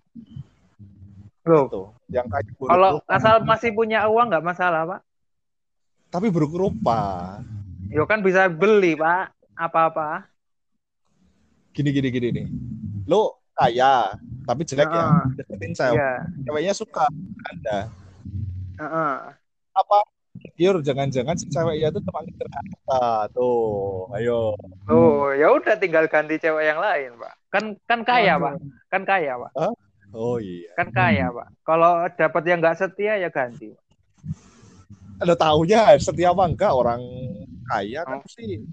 Loh, 1.46 1.66
itu? 1.66 1.85
Yang 2.12 2.26
kaya 2.30 2.50
buruk 2.59 2.70
kalau 2.70 2.90
rupa, 3.00 3.12
asal 3.16 3.35
masih 3.46 3.70
punya 3.72 4.04
uang 4.11 4.28
nggak 4.28 4.44
masalah 4.44 4.83
Pak. 4.87 5.00
tapi 6.11 6.26
buruk 6.26 6.52
rupa. 6.59 7.38
Yo 7.90 8.02
kan 8.06 8.22
bisa 8.22 8.50
beli 8.50 8.98
Pak, 8.98 9.30
apa-apa. 9.54 10.26
Gini 11.70 11.94
gini 11.94 12.09
gini 12.11 12.28
nih. 12.35 12.46
Lo 13.06 13.38
kaya 13.54 14.18
tapi 14.42 14.66
jelek 14.66 14.90
ya. 14.90 15.06
Heeh. 15.06 15.24
Deketin 15.38 15.72
cewek. 15.72 15.96
Iya. 15.96 16.12
Ceweknya 16.44 16.74
suka 16.74 17.06
Anda. 17.46 17.87
Heeh. 18.78 19.14
Apa? 19.70 19.98
Pure 20.56 20.80
jangan-jangan 20.85 21.37
si 21.37 21.46
ceweknya 21.48 21.88
itu 21.92 22.00
ngejar 22.02 22.48
harta. 22.52 23.28
Tuh, 23.33 24.09
ayo. 24.18 24.56
Oh, 24.88 25.30
ya 25.30 25.52
udah 25.52 25.76
tinggal 25.76 26.09
ganti 26.11 26.37
cewek 26.40 26.64
yang 26.64 26.80
lain, 26.80 27.16
Pak. 27.16 27.35
Kan 27.51 27.75
kan 27.85 28.01
kaya. 28.07 28.39
Pak. 28.39 28.55
Kan 28.91 29.03
kaya, 29.03 29.35
Pak. 29.35 29.51
Oh 30.15 30.39
iya. 30.39 30.71
Kan 30.79 30.89
kaya, 30.95 31.27
Pak. 31.35 31.49
Kalau 31.67 32.07
dapat 32.15 32.43
yang 32.47 32.59
nggak 32.63 32.79
setia 32.79 33.19
ya 33.19 33.29
ganti. 33.31 33.75
Ada 35.21 35.35
taunya 35.37 35.85
setia 36.01 36.33
apa 36.33 36.49
enggak 36.49 36.73
orang 36.73 37.03
kaya 37.69 38.07
kan 38.09 38.25
sih. 38.25 38.65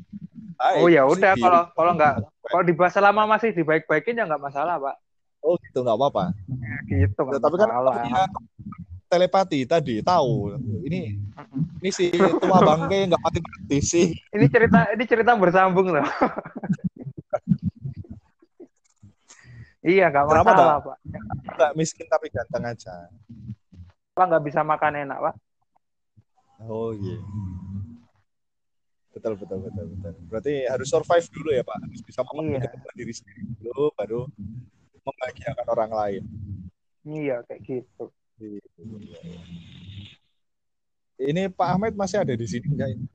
baik, 0.58 0.82
Oh 0.82 0.88
ya 0.90 1.04
udah 1.06 1.34
di- 1.36 1.44
kalau 1.44 1.62
kalau 1.76 1.92
nggak 1.94 2.13
kalau 2.48 2.63
dibahas 2.63 2.94
selama 2.96 3.28
masih 3.28 3.52
dibaik-baikin 3.52 4.18
ya 4.18 4.24
nggak 4.26 4.42
masalah, 4.42 4.80
Pak. 4.80 4.96
Oh 5.44 5.60
gitu 5.60 5.84
nggak 5.84 5.98
apa-apa. 5.98 6.34
Ya, 6.48 6.78
gitu 6.88 7.20
nggak 7.20 7.42
Tapi 7.44 7.56
kan 7.60 7.70
telepati 9.08 9.63
tadi 9.63 10.04
tahu 10.04 10.56
ini 10.84 11.16
ini 11.80 11.90
si 11.94 12.12
tua 12.42 12.60
bangke 12.60 13.08
nggak 13.08 13.22
mati-mati 13.22 13.78
sih. 13.84 14.08
Ini 14.34 14.46
cerita 14.48 14.88
ini 14.96 15.04
cerita 15.04 15.32
bersambung 15.36 15.92
loh. 15.94 16.04
iya 19.88 20.12
nggak 20.12 20.26
Kenapa, 20.28 20.52
masalah, 20.52 20.78
Pak. 20.84 20.97
Nggak 21.56 21.71
miskin 21.80 22.06
tapi 22.06 22.28
ganteng 22.28 22.63
aja. 22.67 22.93
Pak 24.12 24.26
nggak 24.28 24.43
bisa 24.43 24.62
makan 24.62 24.93
enak, 25.08 25.17
Pak. 25.23 25.36
Oh 26.67 26.91
iya. 26.91 27.17
Betul 29.13 29.34
betul 29.39 29.58
betul 29.65 29.86
betul. 29.95 30.13
Berarti 30.30 30.54
harus 30.67 30.88
survive 30.91 31.28
dulu 31.32 31.50
ya 31.50 31.63
Pak. 31.63 31.78
Harus 31.80 32.02
bisa 32.04 32.21
memperbaiki 32.21 32.67
Iya. 32.78 32.93
diri 32.93 33.13
sendiri 33.15 33.41
dulu, 33.58 33.89
baru 33.95 34.21
membahagiakan 35.02 35.67
orang 35.71 35.91
lain. 35.95 36.23
Iya 37.02 37.39
kayak 37.47 37.62
gitu. 37.63 38.06
Iya, 38.38 38.62
iya, 38.78 39.19
iya. 39.26 39.41
Ini 41.17 41.43
Pak 41.50 41.67
Ahmed 41.73 41.93
masih 41.97 42.21
ada 42.21 42.34
di 42.38 42.45
sini 42.45 42.67
enggak? 42.69 42.93
ini? 42.93 43.06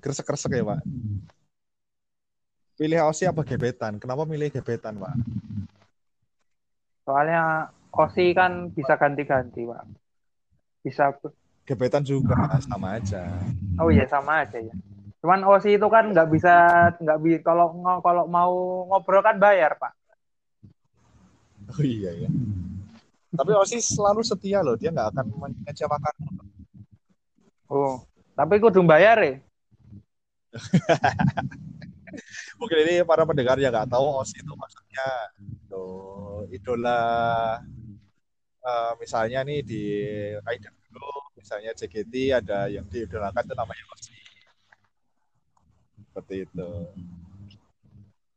Kresek-kresek 0.00 0.54
ya 0.54 0.64
Pak. 0.64 0.80
Pilih 2.80 2.96
OSI 3.12 3.28
apa 3.28 3.44
gebetan? 3.44 4.00
Kenapa 4.00 4.24
milih 4.24 4.48
gebetan 4.48 4.96
Pak? 4.96 5.12
Soalnya 7.04 7.68
Osi 7.92 8.32
kan 8.32 8.72
bisa 8.72 8.96
ganti-ganti, 8.96 9.68
Pak. 9.68 9.84
Bisa 10.80 11.12
Gebetan 11.68 12.00
juga 12.00 12.56
sama 12.64 12.96
aja. 12.96 13.20
Oh 13.76 13.92
iya 13.92 14.08
sama 14.08 14.48
aja 14.48 14.56
ya. 14.56 14.72
Cuman 15.20 15.44
OSI 15.44 15.76
itu 15.76 15.86
kan 15.92 16.08
nggak 16.08 16.32
bisa 16.32 16.54
nggak 16.96 17.18
bi 17.20 17.36
kalau 17.44 17.76
kalau 18.00 18.24
mau 18.24 18.88
ngobrol 18.88 19.20
kan 19.20 19.36
bayar 19.36 19.76
pak. 19.76 19.92
Oh 21.76 21.84
iya 21.84 22.26
ya. 22.26 22.30
Tapi 23.36 23.52
OSI 23.60 23.84
selalu 23.84 24.24
setia 24.24 24.64
loh. 24.64 24.74
Dia 24.80 24.88
nggak 24.88 25.14
akan 25.14 25.26
mengecewakan. 25.36 26.14
Oh 27.68 28.02
tapi 28.32 28.56
kudu 28.56 28.80
bayar 28.82 29.20
ya. 29.20 29.36
Mungkin 32.60 32.78
ini 32.86 32.94
para 33.06 33.22
pendengar 33.24 33.56
yang 33.58 33.72
nggak 33.74 33.90
tahu 33.90 34.04
OSI 34.20 34.42
itu 34.42 34.52
maksudnya 34.54 35.06
tuh, 35.70 36.46
idola 36.50 37.00
eh, 38.60 38.92
misalnya 39.00 39.40
nih 39.46 39.60
di 39.64 39.82
Kaiden 40.44 40.74
dulu 40.90 41.12
misalnya 41.38 41.70
JKT 41.72 42.14
ada 42.34 42.66
yang 42.66 42.84
diidolakan 42.90 43.42
itu 43.46 43.54
namanya 43.54 43.84
OSI. 43.94 44.18
Seperti 46.10 46.34
itu. 46.44 46.70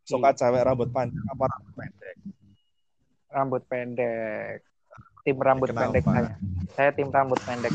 Suka 0.04 0.30
cewek 0.36 0.62
rambut 0.68 0.90
panjang 0.92 1.26
apa 1.32 1.46
rambut 1.50 1.74
pendek? 1.74 2.18
Rambut 3.34 3.64
pendek. 3.66 4.58
Tim 5.24 5.38
rambut 5.40 5.72
Kenapa? 5.72 5.82
pendek 5.88 6.04
saya. 6.04 6.32
Saya 6.76 6.90
tim 6.92 7.08
rambut 7.08 7.40
pendek. 7.42 7.74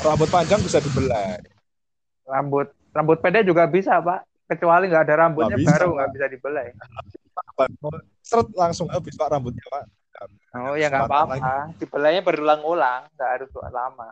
Rambut 0.00 0.28
panjang 0.32 0.60
bisa 0.64 0.80
dibelai. 0.80 1.38
Rambut 2.24 2.68
rambut 2.96 3.18
pendek 3.20 3.44
juga 3.44 3.68
bisa 3.68 4.00
pak. 4.00 4.24
Kecuali 4.44 4.92
nggak 4.92 5.04
ada 5.08 5.14
rambutnya 5.24 5.56
Nggak 5.56 5.64
bisa, 5.64 5.72
baru 5.72 5.88
nggak 5.96 6.10
bisa 6.12 6.26
dibelai. 6.28 6.68
Seret 8.20 8.48
langsung 8.52 8.92
habis 8.92 9.16
Pak 9.16 9.28
rambutnya 9.32 9.64
Pak. 9.72 9.84
Oh 10.54 10.76
ya 10.76 10.92
nggak 10.92 11.08
apa-apa. 11.08 11.72
Dibelainya 11.80 12.20
berulang-ulang. 12.20 13.08
Nggak 13.16 13.30
harus 13.40 13.50
lama. 13.72 14.08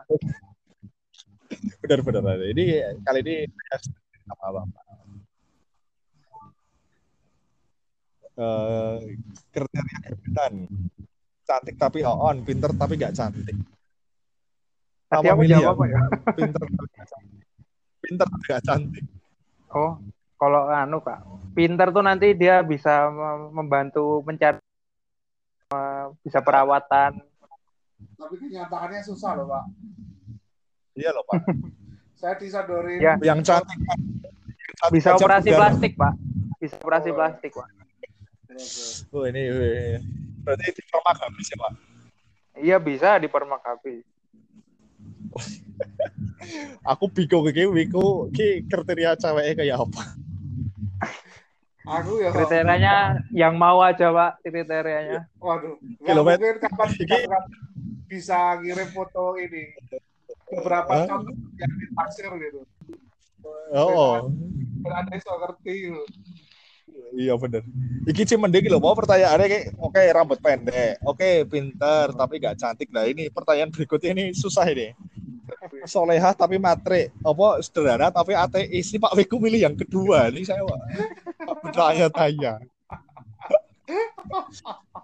Benar-benar. 1.85 2.41
Ini 2.49 2.63
kali 3.05 3.19
ini 3.21 3.35
apa 4.25 4.45
apa. 4.49 4.61
Eh, 8.33 8.97
kriteria 9.53 10.09
gebetan 10.09 10.53
cantik 11.45 11.77
tapi 11.77 12.01
on, 12.01 12.41
pinter 12.41 12.73
tapi 12.73 12.97
nggak 12.97 13.13
cantik. 13.13 13.53
Tadi 15.05 15.29
Apa 15.29 15.37
aku 15.37 15.45
milih 15.45 15.61
jawab 15.61 15.77
apa 15.77 15.85
ya? 15.85 16.01
Pinter 16.33 16.61
tapi 16.65 16.89
nggak 16.89 17.07
cantik. 17.13 17.45
Pinter 18.01 18.25
tapi 18.25 18.43
nggak 18.49 18.63
cantik. 18.65 19.05
Oh 19.69 19.93
kalau 20.43 20.67
anu 20.67 20.99
pak. 20.99 21.23
Pinter 21.55 21.87
tuh 21.95 22.03
nanti 22.03 22.35
dia 22.35 22.59
bisa 22.65 23.07
mem- 23.07 23.63
membantu 23.63 24.19
mencari 24.27 24.59
bisa 26.19 26.43
perawatan. 26.43 27.23
Tapi 28.19 28.35
kenyataannya 28.35 29.01
susah 29.07 29.31
loh, 29.39 29.47
Pak. 29.47 29.63
Iya 30.99 31.09
loh 31.15 31.23
Pak. 31.25 31.39
Saya 32.19 32.35
disodorin 32.39 32.99
Ya. 32.99 33.15
Yang 33.19 33.39
cantik 33.47 33.79
Bisa 34.91 35.15
operasi 35.15 35.51
plastik 35.51 35.93
pak. 35.95 36.13
Bisa 36.59 36.75
operasi 36.79 37.09
Oh. 37.11 37.15
plastik 37.15 37.51
pak. 37.51 37.67
Oh 39.11 39.23
ini 39.27 39.47
berarti 40.43 40.71
di 40.71 40.83
permak 40.87 41.17
habis 41.19 41.47
ya 41.51 41.57
Pak. 41.59 41.71
Iya 42.63 42.77
bisa 42.79 43.09
di 43.19 43.27
permak 43.27 43.59
habis. 43.63 44.03
Aku 46.91 47.07
bingung 47.11 47.47
iki 47.49 47.67
wiku 47.67 48.31
ki 48.31 48.67
kriteria 48.67 49.19
ceweknya 49.19 49.53
kayak 49.55 49.77
apa. 49.83 50.03
Aku 51.83 52.23
ya. 52.23 52.31
Kriterianya 52.31 53.19
yang 53.35 53.59
mau 53.59 53.83
aja 53.83 54.07
pak 54.11 54.39
kriterianya. 54.43 55.27
waduh. 55.39 55.75
Kilometer. 55.99 56.55
kapan 56.63 56.89
bisa 58.07 58.55
ngirim 58.63 58.87
foto 58.95 59.35
ini. 59.35 59.75
Beberapa 60.47 60.91
Hah? 60.93 61.07
contoh 61.09 61.35
yang 61.59 61.71
ditaksir 61.81 62.31
gitu. 62.39 62.61
Oh, 63.75 64.31
Berada 64.79 65.15
so 65.19 65.33
ngerti 65.35 65.91
gitu. 65.91 66.03
Iya 67.13 67.33
bener. 67.37 67.61
Iki 68.09 68.23
sih 68.25 68.37
mending 68.37 68.67
loh 68.67 68.81
mau 68.81 68.97
pertanyaannya 68.97 69.47
kayak 69.47 69.65
oke 69.77 70.01
rambut 70.11 70.39
pendek, 70.41 70.97
oke 71.05 71.29
pinter 71.47 72.11
tapi 72.13 72.41
gak 72.41 72.57
cantik. 72.59 72.89
Nah 72.89 73.05
ini 73.05 73.29
pertanyaan 73.29 73.69
berikutnya 73.69 74.11
ini 74.17 74.25
susah 74.33 74.65
ini. 74.69 74.91
Solehah 75.85 76.33
tapi 76.33 76.57
matre, 76.57 77.13
apa 77.21 77.61
sederhana 77.61 78.09
tapi 78.09 78.33
ateis. 78.33 78.89
Ini 78.91 78.99
Pak 78.99 79.13
Wiku 79.15 79.37
milih 79.37 79.69
yang 79.69 79.75
kedua. 79.77 80.31
Ini 80.33 80.41
saya 80.43 80.63
bertanya-tanya. 81.61 82.63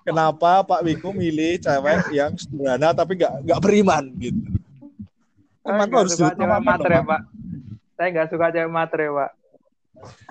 Kenapa 0.07 0.63
Pak 0.65 0.81
Wiku 0.81 1.11
milih 1.13 1.59
cewek 1.61 2.09
yang 2.15 2.33
sederhana 2.39 2.95
tapi 2.95 3.19
gak 3.19 3.43
gak 3.45 3.59
beriman 3.61 4.09
gitu? 4.17 4.59
Nggak 5.69 5.91
harus 5.93 6.17
suka 6.17 6.33
cewek 6.33 6.61
matre 6.65 6.97
Pak. 6.97 7.05
pak. 7.05 7.21
Saya 7.99 8.07
nggak 8.15 8.27
suka 8.31 8.45
cewek 8.49 8.71
matre 8.71 9.05
pak. 9.11 9.31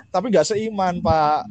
Tapi 0.09 0.31
nggak 0.31 0.47
seiman 0.47 1.01
pak 1.01 1.45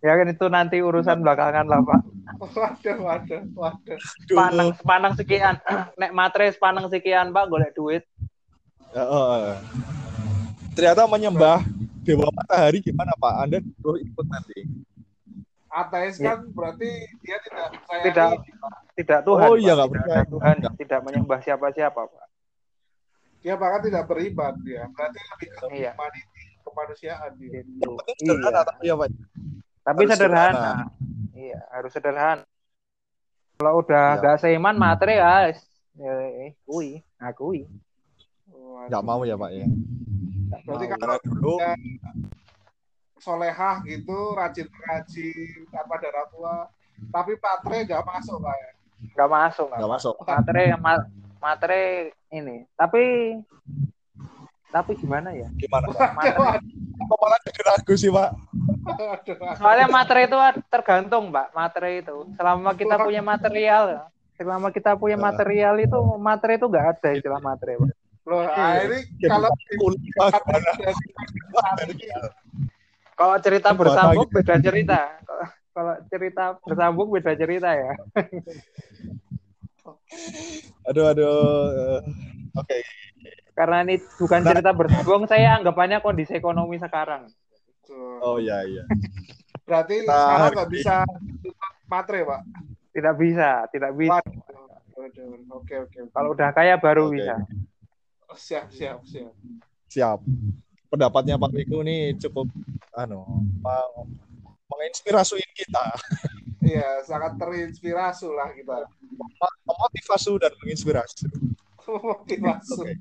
Ya 0.00 0.16
kan 0.16 0.32
itu 0.32 0.46
nanti 0.48 0.80
urusan 0.80 1.20
belakangan 1.20 1.68
lah 1.68 1.84
Pak. 1.84 2.00
Waduh, 2.40 2.96
waduh, 3.04 3.42
waduh. 3.52 3.98
Duh. 4.24 4.32
Panang, 4.32 4.72
panang 4.80 5.12
sekian. 5.12 5.60
Nek 6.00 6.16
matre 6.16 6.48
panang 6.56 6.88
sekian 6.88 7.28
Pak 7.36 7.44
golek 7.52 7.76
duit. 7.76 8.08
Ya, 8.96 9.04
oh. 9.04 9.60
Ternyata 10.72 11.04
menyembah 11.04 11.60
dewa 12.00 12.32
matahari 12.32 12.80
gimana 12.80 13.12
Pak? 13.20 13.34
Anda 13.44 13.60
perlu 13.60 14.00
ikut 14.00 14.24
nanti. 14.24 14.58
Ateis 15.68 16.16
Ya. 16.16 16.32
kan 16.34 16.48
berarti 16.48 16.88
dia 17.20 17.36
tidak 17.44 17.66
percaya 17.76 18.02
Tidak. 18.08 18.30
ini, 18.40 18.52
Pak. 18.56 18.74
Tidak 18.96 19.20
Tuhan. 19.22 19.46
Oh, 19.46 19.52
Pak. 19.52 19.60
iya, 19.60 19.72
nggak 19.76 19.84
tidak 19.84 20.00
percaya. 20.00 20.22
Tuhan, 20.32 20.56
tidak 20.80 21.00
menyembah 21.04 21.38
siapa-siapa 21.44 22.00
Pak. 22.08 22.26
Dia 23.44 23.54
bahkan 23.60 23.80
tidak 23.84 24.04
beriman 24.08 24.52
dia. 24.64 24.88
Berarti 24.96 25.18
lebih 25.28 25.48
ke 25.52 25.64
Iya. 25.76 25.92
Kemanusiaan. 26.70 27.30
Gitu. 27.36 27.90
Penting 27.98 28.16
sederhana 28.20 28.50
Iya. 28.52 28.62
tapi 28.64 28.82
ya 28.82 28.94
Pak. 28.94 29.08
Tapi 29.80 29.98
Harus 29.98 30.10
sederhana. 30.12 30.50
sederhana. 30.50 30.74
Iya, 31.32 31.58
harus 31.70 31.90
sederhana. 31.92 32.44
Kalau 33.56 33.72
udah 33.78 34.06
Iya. 34.08 34.18
nggak 34.18 34.36
seiman 34.38 34.76
matre 34.76 35.14
ya, 35.14 35.34
ya 35.94 36.12
eh, 36.40 36.52
kui, 36.62 36.88
akui. 37.16 37.68
Waduh. 38.48 38.88
Nggak 38.88 39.04
mau 39.04 39.20
ya 39.22 39.34
Pak 39.34 39.50
ya. 39.52 39.66
Berarti 40.64 40.84
kan- 40.86 40.98
Karena 40.98 41.16
dulu 41.20 41.54
solehah 43.16 43.84
gitu, 43.84 44.18
rajin 44.32 44.66
mengaji 44.66 45.30
tanpa 45.68 46.00
darah 46.00 46.26
tua. 46.28 46.56
Tapi 47.00 47.32
patre 47.36 47.84
nggak 47.84 48.02
masuk 48.02 48.38
Pak 48.38 48.56
ya. 48.56 48.70
nggak 49.00 49.30
masuk, 49.30 49.66
nggak 49.68 49.78
nggak 49.80 49.92
masuk. 49.92 50.14
matre 50.20 50.64
ma- 50.76 51.08
matre 51.38 51.82
ini. 52.30 52.68
Tapi 52.74 53.04
tapi 54.70 54.94
gimana 54.96 55.34
ya? 55.34 55.50
Gimana? 55.58 55.90
Kok 55.90 57.18
malah 57.18 57.38
jadi 57.42 57.60
ragu 57.66 57.94
sih 57.98 58.10
Pak? 58.10 58.30
Soalnya 59.58 59.86
matre 59.90 60.30
itu 60.30 60.36
tergantung, 60.70 61.34
Mbak. 61.34 61.46
Matre 61.50 61.90
itu. 61.98 62.16
Selama 62.38 62.70
kita 62.78 62.94
punya 63.02 63.22
material, 63.22 63.84
selama 64.38 64.68
kita 64.70 64.94
punya 64.94 65.18
material 65.18 65.74
itu 65.82 65.98
matre 66.16 66.56
itu 66.56 66.66
nggak 66.70 66.86
ada 66.96 67.08
istilah 67.12 67.40
matre, 67.42 67.76
Pak. 67.76 67.90
Loh, 68.28 68.46
ah, 68.46 68.78
ini 68.84 69.10
Jadi 69.18 69.26
kalau 69.26 69.48
Pak 69.50 69.88
gimana? 69.98 70.70
Kalau 73.18 73.36
cerita 73.42 73.68
bersambung 73.74 74.28
beda 74.30 74.54
cerita. 74.62 74.98
Kalau- 75.70 76.00
cerita 76.10 76.44
bersambung 76.62 77.08
beda 77.10 77.32
cerita 77.34 77.70
ya. 77.74 77.92
Aduh 80.88 81.04
aduh. 81.10 81.30
Eh, 81.70 82.00
Oke. 82.58 82.78
Karena 83.60 83.84
ini 83.84 84.00
bukan 84.16 84.40
cerita 84.40 84.72
bersambung, 84.72 85.28
saya 85.28 85.60
anggapannya 85.60 86.00
kondisi 86.00 86.32
ekonomi 86.32 86.80
sekarang. 86.80 87.28
Oh 88.24 88.40
iya 88.40 88.64
iya. 88.64 88.88
Berarti 89.68 90.00
Kita 90.00 90.16
sekarang 90.16 90.50
nggak 90.56 90.70
bisa 90.72 90.94
matre, 91.84 92.24
Pak. 92.24 92.40
Tidak 92.96 93.14
bisa, 93.20 93.50
tidak 93.68 93.92
bisa. 94.00 94.16
Oke, 95.52 95.74
oke. 95.76 95.98
Kalau 96.08 96.32
udah 96.32 96.48
kaya 96.56 96.80
baru 96.80 97.12
Oke. 97.12 97.20
bisa. 97.20 97.36
siap, 98.32 98.72
siap, 98.72 99.04
siap. 99.04 99.32
Siap. 99.92 100.18
Pendapatnya 100.88 101.36
Pak 101.36 101.52
Wiku 101.52 101.84
ini 101.84 102.16
cukup 102.16 102.48
anu 102.96 103.20
meng- 103.60 104.08
menginspirasi 104.70 105.36
kita, 105.52 105.84
Iya, 106.64 107.02
sangat 107.04 107.36
terinspirasi 107.36 108.26
lah 108.30 108.48
kita. 108.56 108.86
memotivasi 109.66 110.30
dan 110.40 110.52
menginspirasi. 110.62 111.26
Motivasi. 111.90 112.94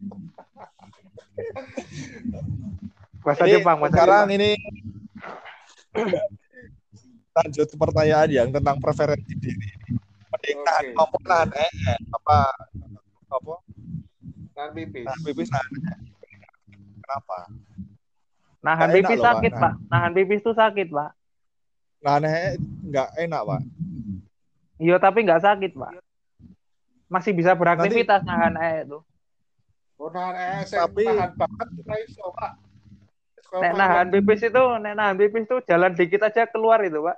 Bahasa 3.19 3.43
Ini 3.45 3.53
Jepang, 3.59 3.77
bahasa 3.79 3.91
sekarang 3.93 4.25
Jepang. 4.27 4.37
ini 4.39 4.51
lanjut 7.29 7.67
pertanyaan 7.77 8.29
yang 8.29 8.49
tentang 8.49 8.77
preferensi 8.81 9.33
diri. 9.37 9.69
Mending 10.29 10.57
Oke. 10.59 10.65
nahan 10.65 10.85
kompor, 10.93 11.21
nahan 11.25 11.49
ee, 11.55 11.95
apa 12.13 12.37
apa 13.29 13.55
Dan 14.53 14.69
pipis. 14.75 15.05
nahan 15.07 15.21
pipis 15.23 15.49
nahan. 15.49 15.71
Kenapa? 16.99 17.37
Nahan 18.59 18.89
enak 18.91 19.09
loh, 19.15 19.23
Pak. 19.23 19.25
sakit, 19.25 19.53
Pak. 19.55 19.73
Nahan 19.87 20.11
pipis 20.13 20.41
tuh 20.43 20.55
sakit, 20.55 20.87
Pak. 20.91 21.11
Nahan 21.99 22.23
ee 22.27 22.51
nggak 22.87 23.09
enak 23.19 23.41
pak. 23.43 23.61
Iya, 24.79 24.95
tapi 24.99 25.23
nggak 25.27 25.43
sakit, 25.43 25.71
Pak. 25.75 25.91
Masih 27.09 27.33
bisa 27.33 27.57
beraktivitas 27.57 28.21
nahan 28.21 28.53
eh 28.61 28.85
itu. 28.85 29.01
Oh, 29.99 30.07
nahan 30.13 30.63
saya 30.63 30.85
Tapi- 30.87 31.09
nahan 31.09 31.33
banget 31.35 31.67
kita 31.81 31.95
iso, 32.07 32.25
Pak. 32.31 32.51
Nek 33.49 33.73
nahan 33.73 34.07
pipis 34.13 34.45
itu, 34.45 34.63
nek 34.77 34.93
nahan 34.93 35.17
pipis 35.17 35.43
itu 35.49 35.57
jalan 35.65 35.91
dikit 35.97 36.21
aja 36.21 36.45
keluar 36.45 36.79
itu, 36.85 37.01
Pak. 37.01 37.17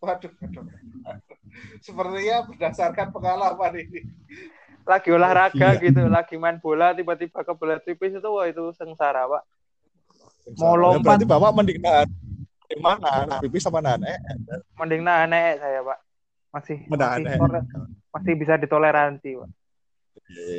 Waduh, 0.00 0.30
waduh. 0.30 0.64
Sepertinya 1.82 2.46
berdasarkan 2.46 3.10
pengalaman 3.10 3.72
ini. 3.76 4.00
Lagi 4.86 5.10
olahraga 5.10 5.68
Iya. 5.76 5.82
gitu, 5.82 6.02
lagi 6.06 6.34
main 6.38 6.58
bola 6.58 6.94
tiba-tiba 6.94 7.42
kebelet 7.42 7.82
pipis 7.82 8.14
itu 8.16 8.28
wah 8.30 8.46
itu 8.46 8.70
sengsara, 8.78 9.26
Pak. 9.26 9.42
Mau 10.58 10.74
Ya, 10.74 10.80
lompat. 10.80 11.18
Berarti 11.18 11.26
bapak 11.26 11.50
mending 11.54 11.78
nahan 11.82 12.08
di 12.66 12.76
mana? 12.78 13.26
Nahan 13.26 13.42
pipis 13.42 13.62
sama 13.62 13.82
nahan 13.82 14.02
ee. 14.06 14.18
Mending 14.78 15.02
nahan 15.02 15.30
eh 15.34 15.58
saya, 15.58 15.82
Pak. 15.82 15.98
Masih 16.54 16.78
Menahan 16.86 17.18
masih, 17.22 17.38
masih 18.12 18.34
bisa 18.36 18.54
ditoleransi, 18.60 19.30
Pak. 19.40 19.50
Oke. 20.12 20.52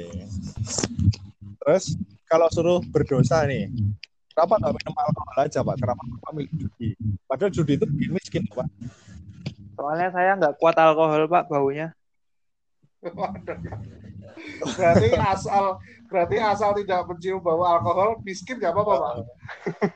Terus 1.64 1.84
kalau 2.26 2.48
suruh 2.50 2.82
berdosa 2.90 3.46
nih, 3.46 3.70
kenapa 4.34 4.58
nggak 4.60 4.74
minum 4.74 4.96
alkohol 4.98 5.38
aja 5.38 5.60
pak? 5.62 5.76
Kenapa 5.78 6.02
bapak 6.02 6.32
milih 6.34 6.54
judi? 6.58 6.90
Padahal 7.30 7.52
judi 7.54 7.74
itu 7.78 7.86
bikin 7.86 8.12
miskin 8.12 8.44
pak. 8.50 8.68
Soalnya 9.78 10.10
saya 10.14 10.32
nggak 10.38 10.56
kuat 10.62 10.76
alkohol, 10.78 11.26
Pak, 11.26 11.50
baunya. 11.50 11.92
Waduh. 13.04 13.58
Berarti 14.80 15.08
asal 15.18 15.78
berarti 16.08 16.38
asal 16.40 16.72
tidak 16.78 17.04
mencium 17.10 17.42
bau 17.42 17.66
alkohol, 17.66 18.22
miskin 18.24 18.62
nggak 18.62 18.72
apa-apa, 18.72 18.96
Pak. 18.96 19.14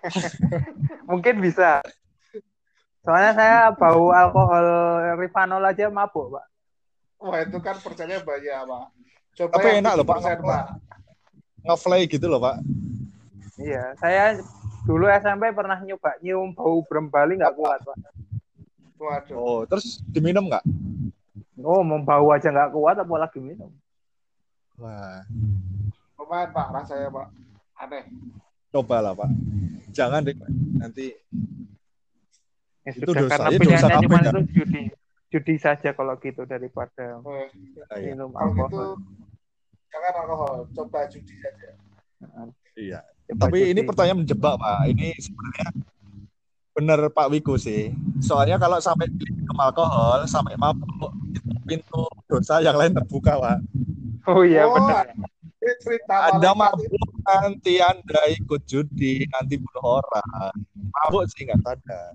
Mungkin 1.10 1.40
bisa. 1.40 1.80
Soalnya 3.06 3.32
saya 3.38 3.58
bau 3.72 4.12
alkohol 4.12 4.68
Rivanol 5.16 5.64
aja 5.64 5.88
mabuk, 5.88 6.36
Pak. 6.36 6.46
Wah, 7.18 7.40
itu 7.42 7.58
kan 7.58 7.76
percaya 7.82 8.22
banyak, 8.22 8.56
Pak. 8.66 8.86
Coba 9.38 9.54
Tapi 9.58 9.68
enak 9.82 9.94
loh, 9.98 10.06
Pak. 10.06 10.18
7%, 10.22 10.42
Pak. 10.42 10.66
Ngefly 11.68 12.02
gitu 12.08 12.26
loh 12.32 12.40
pak. 12.40 12.64
Iya, 13.60 13.92
saya 14.00 14.40
dulu 14.88 15.10
SMP 15.12 15.52
pernah 15.52 15.76
nyoba 15.84 16.16
nyium 16.24 16.56
bau 16.56 16.80
brem 16.88 17.12
Bali 17.12 17.36
nggak 17.36 17.56
kuat, 17.60 17.84
Pak. 17.84 17.98
Waduh. 18.98 19.36
Oh, 19.36 19.62
terus 19.68 20.00
diminum 20.08 20.48
nggak? 20.48 20.64
Oh, 21.60 21.84
mau 21.84 22.00
bau 22.00 22.32
aja 22.32 22.54
nggak 22.54 22.72
kuat, 22.72 22.96
apalagi 23.04 23.44
minum. 23.44 23.74
Wah, 24.80 25.26
Lumayan, 26.16 26.50
Pak, 26.56 26.68
rasanya, 26.72 27.10
Pak. 27.12 27.28
Aneh. 27.78 28.04
coba 28.74 29.00
lah 29.02 29.14
pak. 29.14 29.30
Jangan 29.94 30.26
deh 30.26 30.34
Pak. 30.34 30.50
nanti. 30.82 31.14
Ya 32.86 32.92
Itu 32.94 33.10
sudah, 33.10 33.22
dosa. 33.26 33.34
karena 33.38 33.50
Ya, 33.54 33.60
dosa 33.62 33.88
apa 34.02 34.18
itu 34.18 34.40
judi. 35.30 35.56
Saja 35.58 35.90
kalau 35.92 36.16
gitu 36.18 36.44
daripada 36.44 37.20
Ah, 37.20 37.48
iya. 37.96 38.12
minum 38.12 38.30
Kalau 38.30 38.50
gitu, 38.50 38.62
alkohol. 38.64 38.92
jangan 39.88 40.14
alkohol. 40.18 40.56
Coba 40.72 41.00
judi 41.08 41.36
saja. 41.38 41.70
Iya. 42.74 43.00
Coba 43.28 43.42
Tapi 43.44 43.58
ini 43.68 43.80
judi. 43.80 43.88
pertanyaan 43.88 44.20
menjebak 44.22 44.56
pak. 44.56 44.80
Ini 44.88 45.08
sebenarnya 45.18 45.68
bener 46.72 47.00
Pak 47.10 47.28
Wiku 47.30 47.58
sih. 47.58 47.90
Soalnya 48.20 48.56
kalau 48.56 48.78
sampai 48.78 49.10
minum 49.10 49.58
alkohol 49.58 50.24
sampai 50.26 50.54
mabuk 50.56 51.10
itu 51.28 51.42
pintu 51.66 52.06
dosa 52.26 52.62
yang 52.62 52.78
lain 52.78 52.94
terbuka 52.94 53.34
pak. 53.36 53.58
Oh 54.26 54.44
iya 54.44 54.64
Oh, 54.64 54.76
benar. 54.76 55.10
Ini 55.58 55.74
cerita 55.82 56.16
Anda 56.32 56.54
itu. 56.54 56.60
mabuk 56.60 56.94
nanti 57.26 57.74
Anda 57.82 58.22
ikut 58.32 58.62
judi 58.64 59.26
nanti 59.28 59.58
bunuh 59.58 60.00
orang. 60.00 60.54
Mabuk 60.88 61.26
sih 61.28 61.44
nggak 61.44 61.60
sadar. 61.60 62.14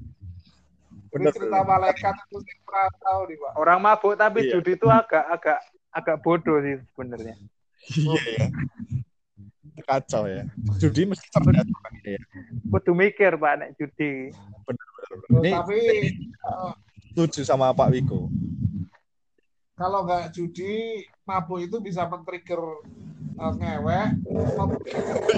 Ini 1.13 1.21
Bener. 1.21 1.33
cerita 1.37 1.61
malaikat 1.61 2.15
itu 2.25 2.37
saya 2.41 2.59
pernah 2.65 2.89
tahu 2.99 3.21
nih, 3.29 3.37
Pak. 3.37 3.53
Orang 3.55 3.79
mabuk 3.81 4.15
tapi 4.17 4.39
Iya. 4.43 4.51
judi 4.51 4.73
itu 4.73 4.89
agak 4.89 5.25
agak 5.29 5.59
agak 5.91 6.17
bodoh 6.21 6.57
sih 6.59 6.81
sebenarnya. 6.89 7.35
Iya 7.93 8.17
ya. 8.17 8.47
Kacau 9.83 10.25
ya. 10.25 10.49
Judi 10.79 11.05
mesti 11.05 11.27
cerdas 11.29 11.69
ini 11.69 12.17
ya. 12.17 12.23
Kudu 12.67 12.93
mikir 12.93 13.37
Pak 13.37 13.53
nek 13.57 13.71
judi. 13.77 14.33
Ini 15.29 15.51
Tapi 15.53 15.81
setuju 17.07 17.41
sama 17.43 17.73
Pak 17.73 17.93
Wiku. 17.93 18.33
kalau 19.75 20.07
nggak 20.07 20.31
judi, 20.31 21.03
mabuk 21.25 21.59
itu 21.59 21.77
bisa 21.77 22.07
men-trigger 22.07 22.61
eh, 23.35 23.53
ngewek, 23.53 24.07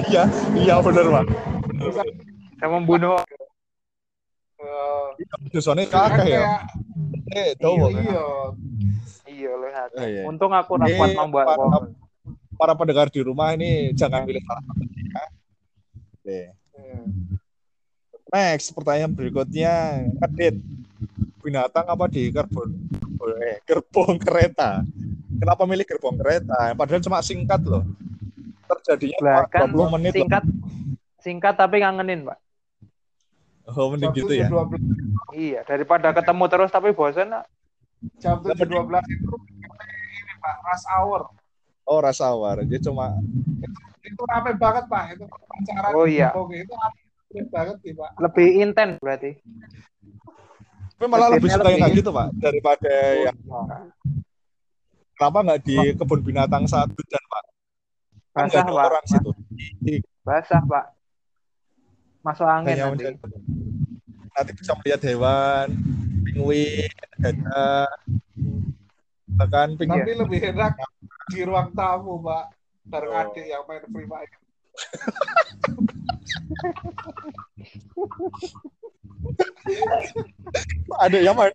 Iya, 0.04 0.22
iya 0.54 0.74
bener 0.78 1.06
Pak. 1.08 1.24
bisa 1.72 2.02
Saya 2.54 2.68
membunuh 2.68 3.16
eh, 4.64 5.50
Dosanya 5.50 5.84
kan 5.86 6.10
kakak 6.10 6.26
ya. 6.26 6.42
kayak 6.42 6.60
Eh, 7.34 7.50
tahu 7.56 7.74
iya, 7.74 7.88
iya. 7.98 8.24
iya 9.26 9.50
loh 9.52 9.68
ya. 9.68 9.82
Oh, 9.90 10.06
iya. 10.06 10.22
Untung 10.24 10.52
aku 10.52 10.76
Ini 10.78 10.94
kuat 10.94 11.10
membuat 11.14 11.46
para-. 11.50 11.90
Para 12.54 12.72
pendengar 12.72 13.10
di 13.10 13.18
rumah 13.18 13.50
ini 13.50 13.90
jangan 13.92 14.22
pilih 14.22 14.38
salah 14.40 14.62
satu 14.62 14.82
ya. 14.84 15.24
Oke. 16.14 16.40
Iya. 16.74 17.00
Next, 18.30 18.70
pertanyaan 18.70 19.10
berikutnya, 19.10 19.74
Kadit. 20.18 20.58
Binatang 21.38 21.86
apa 21.86 22.06
di 22.06 22.30
gerbong 22.30 22.70
eh, 23.40 23.58
gerbong 23.64 24.16
kereta? 24.16 24.80
Kenapa 25.34 25.62
milih 25.64 25.84
gerbong 25.84 26.14
kereta? 26.14 26.72
Padahal 26.72 27.02
cuma 27.02 27.18
singkat 27.20 27.60
loh. 27.62 27.82
Terjadinya 28.64 29.18
Lah, 29.20 29.44
kan 29.46 29.68
20 29.68 29.94
menit. 29.98 30.10
loh. 30.10 30.18
singkat 30.22 30.44
singkat 31.18 31.54
tapi 31.54 31.82
ngangenin, 31.82 32.24
Pak. 32.24 32.38
Oh, 33.64 33.88
mending 33.88 34.12
Jam 34.12 34.18
gitu 34.20 34.32
ya. 34.32 34.48
7.12 34.48 34.76
Iya, 35.34 35.60
daripada 35.64 36.12
ketemu 36.12 36.44
terus 36.46 36.70
tapi 36.70 36.92
bosan. 36.92 37.32
Nak. 37.32 37.44
jam 38.20 38.36
7.12 38.36 38.60
itu 39.08 39.32
ini 39.48 40.34
Pak, 40.36 40.56
rush 40.62 40.86
hour. 40.92 41.20
Oh, 41.84 41.98
rasa 41.98 42.28
war. 42.32 42.60
Dia 42.60 42.76
cuma 42.78 43.16
Itu 44.00 44.20
rame 44.24 44.52
banget 44.54 44.84
Pak, 44.86 45.04
itu 45.16 45.24
acara 45.24 45.88
Oh, 45.92 46.04
iya. 46.04 46.28
Oke, 46.30 46.60
itu 46.60 46.72
rame 46.72 47.00
banget 47.48 47.76
sih 47.80 47.92
Pak. 47.92 48.10
Lebih 48.20 48.48
intens 48.60 49.00
berarti. 49.00 49.40
tapi 50.94 51.10
malah 51.10 51.28
lebih 51.32 51.48
Lebih- 51.48 51.56
suka 51.58 51.68
yang 51.68 51.80
kayak 51.82 51.96
gitu, 51.98 52.10
Pak, 52.10 52.28
daripada 52.38 52.92
yang 53.18 53.36
kenapa 55.14 55.38
nggak 55.42 55.60
di 55.60 55.76
kebun 55.92 56.20
binatang 56.22 56.64
satu 56.64 57.00
dan 57.04 57.24
Pak? 57.26 57.44
Kan 58.30 58.44
Basah, 58.46 58.60
ada 58.60 58.72
Pak. 58.72 58.84
orang 58.84 59.04
situ. 59.04 59.30
Basah, 60.22 60.60
Pak. 60.62 60.84
Masuk 62.24 62.46
angin 62.48 62.72
Hanya 62.74 62.84
nanti. 62.88 63.04
menjadi- 63.04 63.20
nanti 64.34 64.52
bisa 64.56 64.72
melihat 64.80 65.00
hewan, 65.04 65.66
penguin, 66.24 66.90
gajah, 67.20 67.86
bahkan 69.36 69.68
penguin. 69.76 70.02
Tapi 70.02 70.14
lebih 70.18 70.40
enak 70.50 70.72
di 71.30 71.40
ruang 71.44 71.68
tamu 71.70 72.18
Pak. 72.18 72.44
Bareng 72.84 73.12
Oh. 73.12 73.20
adik 73.22 73.44
yang 73.44 73.64
main 73.64 73.84
free 73.86 74.04
fire. 74.04 74.34
Ada 81.00 81.18
yang 81.20 81.36
main. 81.36 81.52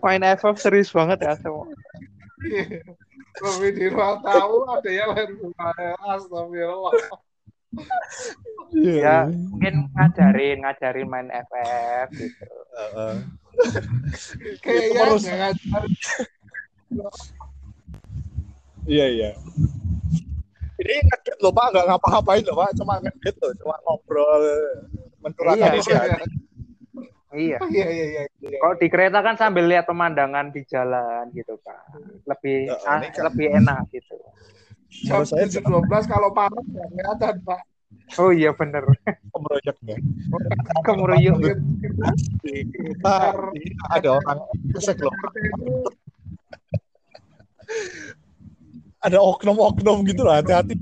Main 0.00 0.22
FF 0.38 0.56
serius 0.56 0.90
banget 0.90 1.20
ya 1.20 1.34
semua. 1.38 1.68
Lebih 3.42 3.70
di 3.74 3.86
ruang 3.90 4.22
tamu 4.22 4.64
ada 4.68 4.90
yang 4.90 5.10
main 5.12 5.30
free 5.34 5.54
fire. 5.54 5.94
Astagfirullah. 6.00 6.92
Iya. 8.72 9.00
Ya, 9.04 9.16
mungkin 9.28 9.74
ngajarin, 9.92 10.56
ngajarin 10.64 11.08
main 11.08 11.28
FF 11.28 12.08
gitu. 12.16 12.46
Heeh. 12.72 13.14
Kayaknya 14.64 15.00
terus. 15.04 15.22
nggak 15.22 15.38
ngajar. 15.40 15.82
Iya 18.82 19.06
iya. 19.08 19.30
Ini 20.82 20.94
ngedit 21.06 21.38
loh 21.38 21.52
Pak, 21.54 21.66
nggak 21.70 21.86
ngapa-ngapain 21.86 22.42
loh 22.42 22.56
Pak, 22.58 22.70
cuma 22.74 22.94
ngedit 22.98 23.34
loh, 23.38 23.52
cuma 23.60 23.74
ngobrol, 23.86 24.42
mencurahkan 25.22 25.70
Iya. 25.70 25.78
isi 25.78 25.92
hati. 25.94 26.24
Iya. 27.32 27.58
Iya, 27.64 27.86
iya, 27.88 28.04
iya. 28.08 28.22
iya. 28.42 28.58
Kalau 28.58 28.74
di 28.76 28.88
kereta 28.88 29.22
kan 29.22 29.36
sambil 29.38 29.64
lihat 29.64 29.86
pemandangan 29.86 30.50
di 30.50 30.64
jalan 30.66 31.30
gitu 31.32 31.56
kan. 31.62 31.80
Lebih 32.26 32.68
Ya, 32.68 32.76
ah, 32.84 32.98
kan- 33.00 33.24
lebih 33.30 33.46
enak 33.52 33.84
gitu. 33.94 34.16
Jam 35.00 35.24
Menurut 35.24 35.28
saya 35.32 35.46
7.12 35.48 36.12
kalau 36.12 36.28
panas 36.36 36.64
nggak 36.68 36.88
kelihatan 36.92 37.34
Pak. 37.48 37.60
Oh 38.20 38.28
iya 38.28 38.52
bener. 38.52 38.84
Kemeroyoknya. 39.32 39.96
Kemuruyuk. 40.84 41.36
Kita, 41.40 42.08
kita 43.56 43.84
ada 43.88 44.08
orang 44.20 44.38
kesek 44.76 45.00
loh. 45.00 45.14
Ada 49.02 49.18
oknum-oknum 49.18 50.04
gitu 50.06 50.28
loh, 50.28 50.36
hati-hati. 50.36 50.76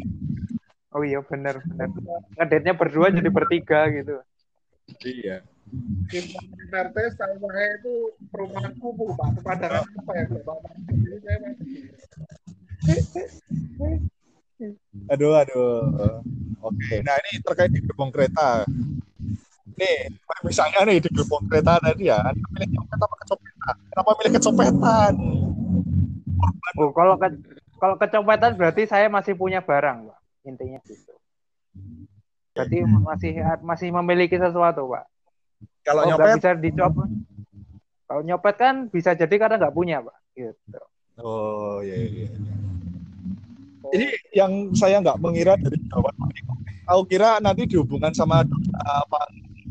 Oh 0.90 1.06
iya 1.06 1.22
bener 1.22 1.62
bener. 1.62 1.88
Ngedetnya 2.34 2.74
berdua 2.74 3.14
jadi 3.14 3.30
bertiga 3.30 3.86
gitu. 3.94 4.18
Iya. 5.06 5.46
RT 6.70 6.96
saya 7.14 7.38
itu 7.78 8.10
perumahan 8.34 8.74
kumuh 8.82 9.14
Pak. 9.14 9.38
Pemandangan 9.38 9.86
apa 9.86 10.12
ya? 10.18 10.24
Pak? 10.42 10.58
Jadi 10.90 11.16
saya 11.22 11.38
Aduh, 15.20 15.36
aduh. 15.36 16.24
Oke, 16.64 17.04
nah 17.04 17.12
ini 17.20 17.44
terkait 17.44 17.68
di 17.68 17.84
gerbong 17.84 18.08
kereta. 18.08 18.64
Nih, 19.76 20.08
misalnya 20.40 20.80
nih 20.88 20.96
di 20.96 21.12
gerbong 21.12 21.44
kereta 21.44 21.76
tadi 21.76 22.08
ya, 22.08 22.24
Anda 22.24 22.40
milih 22.56 22.68
nyopet 22.72 22.96
apa 23.04 23.16
kecopetan? 23.20 23.76
Kenapa 23.92 24.10
milih 24.16 24.32
kecopetan? 24.40 25.12
Oh 26.80 26.90
kalau 26.96 27.20
ke, 27.20 27.36
kalau 27.76 27.96
kecopetan 28.00 28.56
berarti 28.56 28.88
saya 28.88 29.12
masih 29.12 29.36
punya 29.36 29.60
barang, 29.60 30.08
Pak. 30.08 30.18
Intinya 30.48 30.80
gitu. 30.88 31.12
Berarti 32.56 32.78
masih 32.88 33.32
masih 33.60 33.88
memiliki 33.92 34.40
sesuatu, 34.40 34.88
Pak. 34.88 35.04
Kalau 35.84 36.08
Oh, 36.08 36.16
nyopet, 36.16 36.40
bisa 36.40 36.50
dicopet. 36.56 37.08
Kalau 38.08 38.22
nyopet 38.24 38.54
kan 38.56 38.74
bisa 38.88 39.12
jadi 39.12 39.36
karena 39.36 39.60
nggak 39.60 39.76
punya, 39.76 40.00
Pak. 40.00 40.16
Gitu. 40.32 40.80
oh 41.20 41.84
iya 41.84 42.08
iya. 42.08 42.24
iya. 42.32 42.60
Ini 43.90 44.06
yang 44.32 44.52
saya 44.72 44.98
nggak 44.98 45.18
mengira 45.18 45.54
dari 45.54 45.76
jawaban. 45.84 46.14
Aku 46.86 47.02
kira 47.04 47.38
nanti 47.38 47.66
dihubungkan 47.66 48.10
sama 48.10 48.42
dosa 48.42 48.78
apa? 49.00 49.20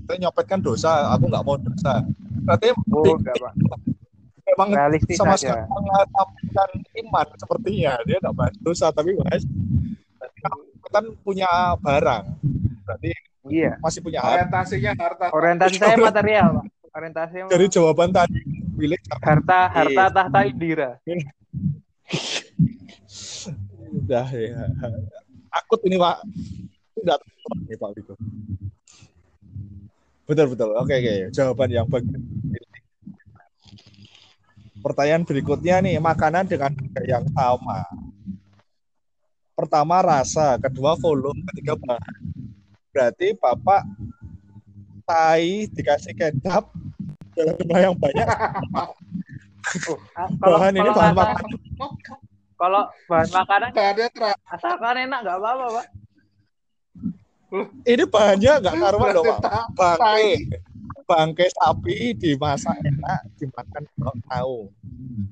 Saya 0.06 0.18
nyopet 0.20 0.46
kan 0.46 0.60
dosa, 0.60 0.92
aku 1.10 1.28
nggak 1.28 1.44
mau 1.44 1.56
dosa. 1.56 2.04
Berarti 2.42 2.68
Oh, 2.90 3.04
di- 3.04 3.14
enggak, 3.14 3.36
Pak. 3.38 3.54
memang 4.50 4.70
Realistis 4.74 5.14
sama 5.14 5.38
sekali 5.38 5.62
mengatakan 5.62 6.70
iman 6.98 7.28
sepertinya 7.38 7.92
dia 8.02 8.18
nggak 8.18 8.34
bahas 8.34 8.56
dosa 8.58 8.90
tapi 8.90 9.14
bahas 9.16 9.46
kan 10.90 11.06
punya 11.22 11.46
barang 11.78 12.34
berarti 12.82 13.14
Iya. 13.46 13.78
masih 13.78 14.02
punya 14.02 14.20
harta 14.20 14.42
orientasinya 14.42 14.92
harta. 14.98 15.26
Orientasi 15.30 15.78
saya 15.78 15.96
material, 15.96 16.48
Pak. 16.56 16.66
Orientasi 16.92 17.36
dari 17.46 17.66
jawaban 17.68 18.10
tadi 18.10 18.42
pilih 18.74 18.98
harta 19.22 19.60
harta 19.70 20.04
Iya. 20.04 20.10
tahta 20.12 20.40
Indira. 20.44 20.90
udah 23.89 24.28
ya. 24.30 24.69
Akut 25.49 25.82
ini 25.86 25.97
pak. 25.97 26.21
Tidak 26.93 27.17
nih 27.65 27.78
pak 27.78 27.89
Wiko 27.97 28.13
betul 30.30 30.45
betul. 30.54 30.69
Oke 30.78 30.93
oke. 30.93 31.13
Jawaban 31.34 31.69
yang 31.73 31.89
bagus. 31.89 32.21
Pertanyaan 34.80 35.25
berikutnya 35.25 35.82
nih 35.82 35.97
makanan 35.97 36.45
dengan 36.45 36.71
yang 37.02 37.25
sama. 37.34 37.82
Pertama 39.58 40.06
rasa. 40.06 40.62
Kedua 40.62 40.93
volume. 41.02 41.41
Ketiga 41.49 41.73
bahan. 41.82 42.21
Berarti 42.93 43.34
bapak 43.41 43.82
tai 45.10 45.65
dikasih 45.73 46.13
kecap 46.13 46.69
dalam 47.34 47.54
jumlah 47.58 47.80
yang 47.82 47.95
banyak. 47.97 48.28
Ah, 48.78 48.93
Kalau 50.38 50.58
bahan 50.62 50.78
ini 50.78 50.89
bahan 50.93 51.13
makanan 51.17 52.29
Kalau 52.60 52.91
bahan 53.08 53.30
makanan 53.32 53.69
Bahannya 53.72 54.08
asalkan 54.52 54.95
enak 55.08 55.19
nggak 55.24 55.38
apa-apa, 55.39 55.65
Pak. 55.80 55.88
ini 57.88 58.04
bahannya 58.06 58.54
nggak 58.62 58.76
karuan 58.78 59.10
loh 59.15 59.24
pak. 59.26 59.39
Bangke. 59.74 60.60
bangke 61.10 61.45
sapi 61.50 62.13
dimasak 62.13 62.78
enak 62.86 63.26
dimakan 63.41 63.82
kok 63.98 64.15
tahu 64.30 64.69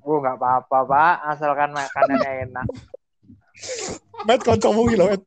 Oh, 0.01 0.17
nggak 0.23 0.39
apa-apa, 0.39 0.77
Pak. 0.87 1.13
Asalkan 1.35 1.75
makanannya 1.75 2.31
enak. 2.49 2.67
met 4.25 4.41
kancamu 4.41 4.87
lho 4.87 5.05
met. 5.11 5.21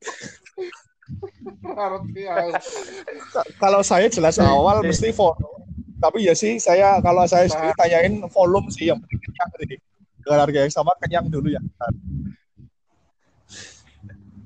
Kalau 3.60 3.84
saya 3.84 4.08
jelas 4.08 4.40
awal 4.40 4.82
mesti 4.82 5.12
foto 5.12 5.60
tapi 6.00 6.24
ya 6.24 6.32
sih 6.32 6.56
saya 6.56 6.96
kalau 7.04 7.28
saya 7.28 7.44
sendiri 7.44 7.76
tanyain 7.76 8.24
volume 8.32 8.72
sih 8.72 8.88
yang 8.88 8.96
penting 9.04 9.76
dengan 10.20 10.38
harga 10.40 10.58
yang 10.60 10.72
sama 10.72 10.92
kenyang 10.96 11.26
dulu 11.26 11.48
ya 11.48 11.62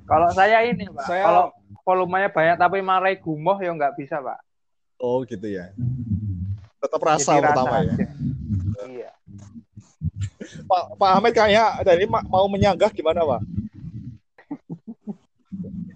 Kalau 0.05 0.29
saya 0.31 0.61
ini, 0.63 0.85
Pak. 0.85 1.05
Saya- 1.05 1.25
Kalau 1.25 1.45
volumenya 1.81 2.29
banyak 2.29 2.57
tapi 2.57 2.79
marai 2.81 3.17
gumoh 3.17 3.57
ya 3.57 3.73
nggak 3.73 3.97
bisa, 3.97 4.21
Pak. 4.21 4.41
oh 4.97 5.21
gitu 5.23 5.45
ya 5.45 5.69
tetap 6.79 7.01
rasa 7.01 7.35
Jadi 7.35 7.45
pertama 7.45 7.75
ya 7.75 7.81
aja. 7.83 7.95
Iya. 8.85 9.11
Pak 10.63 10.83
Pak 10.97 11.11
Ahmed 11.11 11.33
kayaknya 11.33 11.65
dari 11.83 12.05
ma- 12.05 12.25
mau 12.25 12.45
menyanggah 12.47 12.89
gimana 12.89 13.21
Pak 13.23 13.43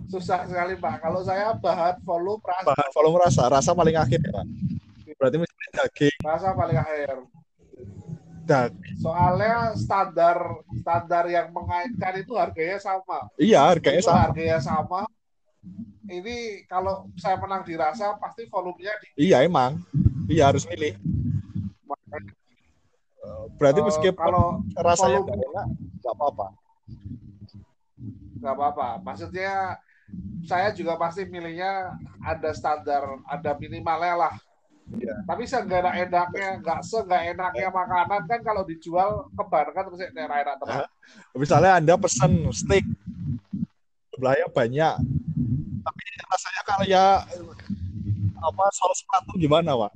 Susah 0.09 0.45
sekali 0.45 0.72
Pak. 0.74 1.01
Kalau 1.01 1.20
saya 1.20 1.53
bahan 1.55 2.01
volume 2.01 2.41
rasa, 2.43 2.64
bahan 2.66 2.89
volume 2.91 3.18
rasa 3.20 3.43
rasa 3.47 3.70
paling 3.72 3.93
akhir 3.95 4.18
ya 4.18 4.33
Pak 4.35 4.47
berarti 5.18 5.37
misalnya 5.37 5.70
daging 5.74 6.16
rasa 6.22 6.49
paling 6.53 6.79
akhir. 6.79 7.16
Daging 8.49 8.96
Soalnya 8.99 9.76
standar 9.76 10.36
standar 10.80 11.24
yang 11.28 11.53
mengaitkan 11.53 12.16
itu 12.18 12.32
harganya 12.34 12.80
sama. 12.80 13.28
iya 13.36 13.61
harganya 13.68 14.01
Itu 14.01 14.09
sama 14.09 14.20
harganya 14.24 14.59
sama. 14.59 15.01
Ini 16.09 16.64
kalau 16.64 17.12
saya 17.20 17.36
menang 17.36 17.68
di 17.68 17.76
rasa 17.76 18.16
pasti 18.16 18.49
volumenya 18.49 18.96
di 19.05 19.28
iya 19.28 19.44
emang 19.44 19.76
iya 20.24 20.49
harus 20.49 20.64
milih 20.64 20.96
berarti 23.59 23.80
Eh, 23.82 23.84
meskipun 23.84 24.16
kalau 24.16 24.46
rasanya 24.78 25.20
volume- 25.20 25.44
enak 25.53 25.66
nggak 26.01 26.14
apa-apa 26.16 26.46
nggak 28.38 28.55
apa-apa. 28.55 28.88
Maksudnya 29.03 29.76
saya 30.46 30.70
juga 30.70 30.94
pasti 30.94 31.26
milihnya 31.26 31.90
ada 32.22 32.55
standar, 32.55 33.03
ada 33.26 33.51
minimalnya 33.59 34.14
lah. 34.14 34.34
Iya. 34.97 35.14
Tapi 35.28 35.45
seenggak-enaknya, 35.45 36.49
nggak 36.64 36.80
seenggak-enaknya 36.80 37.68
makanan 37.68 38.22
kan 38.24 38.41
kalau 38.41 38.64
dijual 38.64 39.28
kebanyakan 39.36 39.84
terus 39.93 40.01
enak-enak 40.09 40.55
teman. 40.64 40.89
Misalnya 41.36 41.70
Anda 41.76 41.95
pesen 42.01 42.49
steak, 42.57 42.89
jumlahnya 44.16 44.49
banyak, 44.49 44.95
tapi 45.84 46.03
rasanya 46.24 46.62
kayak 46.64 47.12
apa 48.39 48.64
saus 48.72 49.05
sepatu 49.05 49.36
gimana, 49.36 49.76
Pak? 49.76 49.93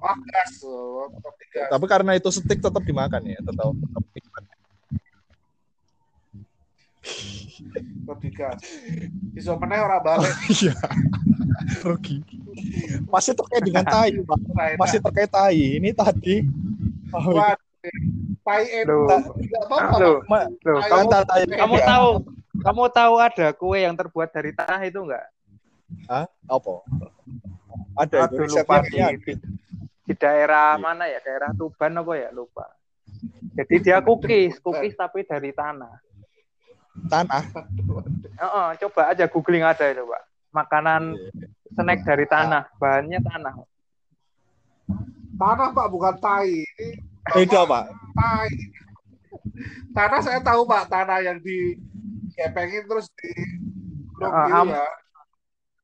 Wah, 0.00 0.16
gas. 0.32 0.64
oh. 0.64 1.12
Tapi 1.52 1.84
karena 1.84 2.16
itu 2.16 2.32
steak 2.32 2.64
tetap 2.64 2.80
dimakan 2.80 3.20
ya, 3.28 3.38
tetap 3.44 3.76
tetap 3.76 4.04
digas. 8.20 8.60
Iso 9.32 9.56
meneh 9.56 9.80
ora 9.80 9.98
balik. 10.02 10.34
Iya. 10.52 10.76
Rugi. 11.84 12.20
Masih 13.08 13.32
terkait 13.32 13.62
dengan 13.64 13.84
tai, 13.94 14.14
Pak. 14.20 14.38
ora 14.52 14.64
enak. 14.74 14.80
Masih 14.80 14.98
terkait 15.00 15.30
tai. 15.32 15.80
Ini 15.80 15.90
tadi 15.96 16.44
oh, 17.16 17.32
Wah, 17.34 17.56
pai. 18.44 18.84
Tidak 18.84 19.62
apa-apa. 19.66 20.24
Kamu 20.64 21.04
tai 21.08 21.42
kamu 21.48 21.76
ya. 21.80 21.86
tahu 21.88 22.08
kamu 22.60 22.82
tahu 22.92 23.14
ada 23.16 23.46
kue 23.56 23.78
yang 23.80 23.96
terbuat 23.96 24.28
dari 24.28 24.52
tanah 24.52 24.80
itu 24.84 25.00
enggak? 25.00 25.26
Hah? 26.06 26.26
Apa? 26.46 26.84
Ada 27.98 28.30
itu 28.30 28.44
Aduh, 28.46 28.48
lupa 28.60 28.76
di, 28.86 28.98
di, 29.26 29.32
di 30.06 30.14
daerah 30.14 30.76
Iya. 30.76 30.82
mana 30.82 31.04
ya? 31.08 31.18
Daerah 31.24 31.50
Tuban 31.56 31.98
apa 31.98 32.12
ya? 32.14 32.28
Lupa. 32.30 32.66
Jadi 33.56 33.74
dia 33.82 33.98
cookies, 34.00 34.62
cookies 34.62 34.94
tapi 34.94 35.26
dari 35.26 35.50
tanah. 35.50 35.98
Tanah. 37.08 37.42
Heeh, 38.40 38.68
coba 38.86 39.00
aja 39.12 39.24
googling 39.28 39.62
ada 39.64 39.84
itu, 39.90 40.02
Pak. 40.02 40.22
Makanan 40.50 41.02
snack 41.70 42.00
dari 42.02 42.26
tanah, 42.26 42.66
bahannya 42.76 43.20
tanah. 43.22 43.54
Tanah 45.38 45.68
Pak 45.72 45.86
bukan 45.88 46.14
tai. 46.18 46.66
Ini 46.66 46.88
Beda, 47.30 47.62
Pak. 47.64 47.84
tai. 48.16 48.52
Tanah 49.94 50.20
saya 50.20 50.40
tahu 50.42 50.66
Pak, 50.66 50.90
tanah 50.90 51.22
yang 51.22 51.38
di 51.38 51.78
kepengin 52.34 52.84
terus 52.86 53.06
di 53.18 53.30
am- 54.26 54.74
ya. 54.74 54.84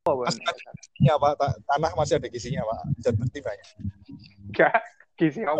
Oh, 0.07 0.23
Masih 0.23 0.39
ada 0.47 1.15
Pak. 1.19 1.33
Ta- 1.35 1.59
Tanah 1.67 1.91
masih 1.99 2.15
ada 2.19 2.29
gizinya, 2.31 2.63
Pak. 2.63 2.81
Zat 3.03 3.15
besi 3.19 3.39
banyak. 3.43 3.69
enggak 4.51 4.79
gizi 5.19 5.41
apa. 5.43 5.59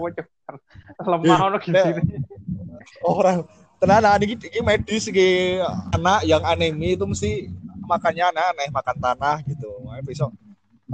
Lemah 1.03 1.39
ono 1.51 1.59
gizi. 1.59 1.91
Orang 3.03 3.43
tenanan 3.77 4.21
ini, 4.25 4.35
ini 4.41 4.61
medis 4.65 5.05
iki 5.09 5.61
anak 5.93 6.25
yang 6.25 6.43
anemi 6.43 6.97
itu 6.97 7.05
mesti 7.05 7.53
makannya 7.87 8.25
aneh-aneh, 8.33 8.69
makan 8.73 8.97
tanah 8.99 9.37
gitu. 9.47 9.71
Besok 10.03 10.33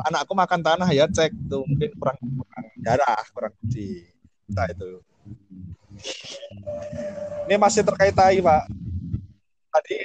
anakku 0.01 0.33
makan 0.33 0.61
tanah 0.65 0.89
ya 0.89 1.05
cek 1.05 1.33
tuh 1.53 1.65
mungkin 1.69 1.91
kurang, 2.01 2.19
kurang 2.21 2.67
darah, 2.81 3.23
kurang 3.33 3.55
gizi. 3.65 4.09
Entah 4.49 4.67
itu. 4.69 5.01
Ini 7.49 7.57
masih 7.61 7.85
terkait 7.85 8.17
tai, 8.17 8.41
Pak. 8.41 8.65
Tadi 9.73 9.97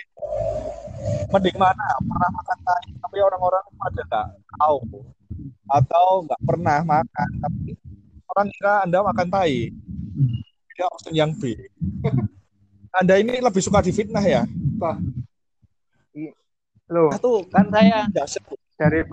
mending 1.28 1.58
mana 1.60 1.88
pernah 2.00 2.30
makan 2.32 2.58
tai 2.64 2.88
tapi 3.04 3.18
orang-orang 3.20 3.66
pada 3.76 4.02
nggak 4.08 4.28
tahu 4.56 4.78
atau 5.68 6.08
nggak 6.24 6.42
pernah 6.48 6.80
makan 6.88 7.30
tapi 7.44 7.76
orang 8.32 8.48
kira 8.56 8.74
anda 8.88 9.00
makan 9.04 9.28
tai 9.28 9.76
dia 10.72 10.86
option 10.88 11.14
yang 11.16 11.32
B 11.36 11.52
anda 12.92 13.16
ini 13.16 13.38
lebih 13.38 13.60
suka 13.60 13.80
difitnah 13.80 14.24
ya? 14.24 14.44
Loh, 16.88 17.12
nah, 17.12 17.20
tuh 17.20 17.44
kan 17.52 17.68
saya. 17.68 18.08
Sebut 18.26 18.56
dari 18.80 19.04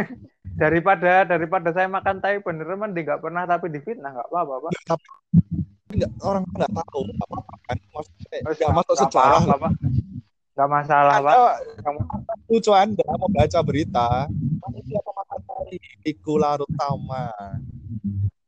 daripada 0.62 1.22
daripada 1.24 1.70
saya 1.70 1.86
makan 1.86 2.18
tai 2.18 2.38
beneran 2.38 2.78
mending 2.78 3.06
nggak 3.06 3.22
pernah 3.22 3.46
tapi 3.46 3.70
difitnah 3.70 4.10
nggak 4.10 4.28
apa-apa, 4.30 4.54
Pak. 4.60 4.72
tapi 4.84 5.06
nggak 5.94 6.10
orang 6.22 6.42
nggak 6.48 6.70
tahu 6.74 7.00
nggak 7.06 7.26
apa-apa 7.28 7.54
kan? 7.64 7.76
Maksudnya 7.94 8.38
nggak 8.42 8.74
masuk 8.74 8.94
sejarah 8.98 9.40
apa-apa, 9.40 9.56
Pak. 9.62 9.72
Nggak 10.54 10.68
masalah, 10.70 11.14
Pak. 11.18 11.34
lucu 12.46 12.70
anda 12.70 13.06
membaca 13.14 13.58
berita 13.62 14.06
manusia 14.60 14.98
pemakan 15.02 15.40
tai? 15.42 15.78
Iku 16.04 16.32
larut 16.36 16.70
tama 16.74 17.30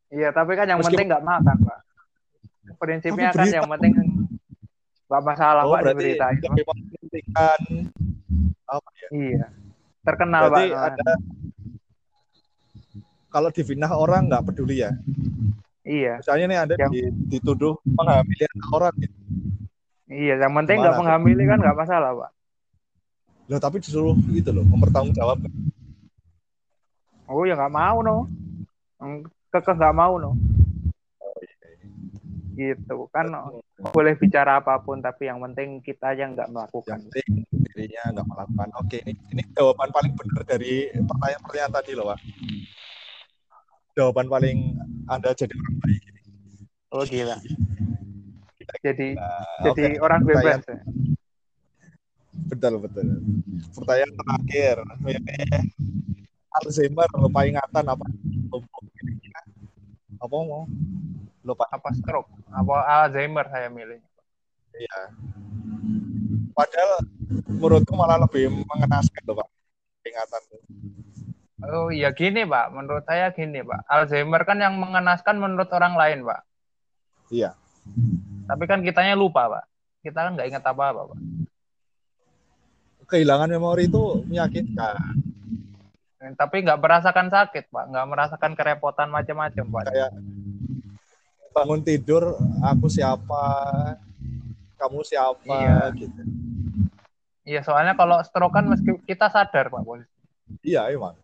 Iya, 0.07 0.31
tapi 0.31 0.55
kan 0.55 0.67
yang 0.67 0.79
Meskipun- 0.79 0.97
penting 0.97 1.09
nggak 1.11 1.27
makan, 1.27 1.57
Pak. 1.63 1.79
Prinsipnya 2.77 3.31
Tapi 3.31 3.37
kan 3.39 3.47
berita- 3.47 3.57
yang 3.59 3.69
penting 3.71 3.93
nggak 5.07 5.23
masalah, 5.23 5.63
oh 5.63 5.73
Pak, 5.73 5.95
berita 5.95 6.27
mementingkan 6.35 7.61
apa 8.67 8.89
ya 8.99 9.09
Iya. 9.15 9.47
Terkenal, 10.03 10.43
berarti 10.51 10.65
Pak. 10.71 10.83
ada 10.93 11.11
kalau 13.29 13.49
difitnah 13.51 13.93
orang 13.93 14.27
nggak 14.27 14.45
peduli 14.45 14.83
ya 14.83 14.91
Iya. 15.83 16.19
misalnya 16.19 16.45
nih 16.49 16.59
anda 16.59 16.75
Yang- 16.75 16.93
di- 16.93 17.15
dituduh 17.39 17.79
menghamili 17.87 18.45
anak 18.45 18.69
orang 18.73 18.95
gitu. 18.99 19.17
Iya, 20.07 20.35
yang 20.39 20.55
penting 20.55 20.77
nggak 20.83 20.97
menghamili 20.97 21.43
kan 21.45 21.59
nggak 21.59 21.77
masalah, 21.77 22.11
Pak. 22.15 22.31
loh 23.47 23.61
tapi 23.63 23.79
disuruh 23.79 24.19
gitu 24.27 24.51
loh 24.51 24.67
mempertanggungjawabkan 24.67 25.55
Oh 27.27 27.47
ya 27.47 27.55
nggak 27.55 27.71
mau 27.71 28.03
no. 28.03 28.27
Kekeh 29.51 29.75
nggak 29.75 29.95
mau 29.95 30.19
no. 30.19 30.35
Gitu 32.57 32.97
kan 33.09 33.29
no. 33.29 33.61
boleh 33.93 34.17
bicara 34.17 34.57
apa 34.57 34.81
pun 34.81 34.99
tapi 34.99 35.29
yang 35.29 35.39
penting 35.39 35.79
kita 35.79 36.13
yang 36.13 36.33
nggak 36.33 36.49
yang 36.49 36.57
melakukan. 36.57 36.99
penting 37.05 37.31
dirinya 37.69 38.03
nggak 38.11 38.27
melakukan 38.27 38.69
oke 38.75 38.99
ini 38.99 39.13
ini 39.31 39.43
jawaban 39.53 39.93
paling 39.93 40.13
benar 40.17 40.43
dari 40.43 40.73
pertanyaan-pertanyaan 40.97 41.73
tadi 41.75 41.91
loh 41.93 42.07
pak 42.09 42.19
jawaban 43.93 44.27
paling 44.27 44.59
anda 45.07 45.31
jadi 45.31 45.53
orang 45.53 45.77
baik 45.79 46.03
ini 46.03 46.21
Oh 46.89 47.03
gila. 47.03 47.37
Jadi 48.79 49.09
Nah, 49.13 49.69
jadi 49.69 49.99
oke. 49.99 50.01
orang 50.01 50.21
bebas. 50.23 50.39
Pertanyaan- 50.39 50.65
ya? 50.65 50.79
betul 52.47 52.75
betul 52.79 53.07
pertanyaan 53.75 54.13
terakhir 54.15 54.77
Alzheimer 56.55 57.09
lupa 57.17 57.43
ingatan 57.43 57.85
apa 57.85 58.07
apa 60.17 60.37
mau 60.39 60.65
lupa 61.47 61.71
Apa 61.71 61.95
stroke? 61.95 62.29
Apa 62.51 63.07
Alzheimer 63.07 63.47
saya 63.47 63.71
milih. 63.71 64.03
Iya. 64.75 65.01
Padahal 66.53 67.07
menurutku 67.47 67.95
malah 67.95 68.19
lebih 68.21 68.51
mengenaskan 68.67 69.23
loh 69.25 69.39
Pak. 69.41 69.49
Ingatan. 70.03 70.43
Oh 71.67 71.89
iya 71.89 72.13
gini 72.13 72.45
Pak, 72.45 72.75
menurut 72.75 73.05
saya 73.07 73.33
gini 73.33 73.63
Pak. 73.65 73.89
Alzheimer 73.89 74.43
kan 74.45 74.61
yang 74.61 74.77
mengenaskan 74.77 75.39
menurut 75.41 75.71
orang 75.73 75.95
lain 75.97 76.27
Pak. 76.27 76.41
Iya. 77.33 77.55
Tapi 78.51 78.65
kan 78.69 78.83
kitanya 78.83 79.15
lupa 79.17 79.49
Pak. 79.49 79.65
Kita 80.05 80.29
kan 80.29 80.37
nggak 80.37 80.49
ingat 80.51 80.65
apa-apa 80.67 81.15
Pak. 81.15 81.21
Kehilangan 83.07 83.55
memori 83.55 83.87
itu 83.87 84.27
menyakitkan. 84.27 84.99
Tapi 86.35 86.57
nggak 86.67 86.81
merasakan 86.83 87.31
sakit 87.31 87.71
Pak, 87.71 87.85
nggak 87.95 88.07
merasakan 88.11 88.53
kerepotan 88.59 89.09
macam-macam 89.15 89.65
Pak. 89.71 89.83
Kayak 89.95 90.11
bangun 91.57 91.81
tidur, 91.81 92.37
aku 92.61 92.87
siapa, 92.87 93.45
kamu 94.77 95.01
siapa, 95.03 95.41
Iya. 95.49 95.79
gitu. 95.97 96.21
Iya 97.47 97.61
soalnya 97.63 97.95
kalau 97.95 98.21
stroke 98.21 98.53
kan 98.53 98.69
meski 98.69 98.93
kita 99.03 99.33
sadar 99.33 99.71
Pak 99.71 99.81
Polisi. 99.81 100.13
Iya 100.61 100.93
emang. 100.93 101.17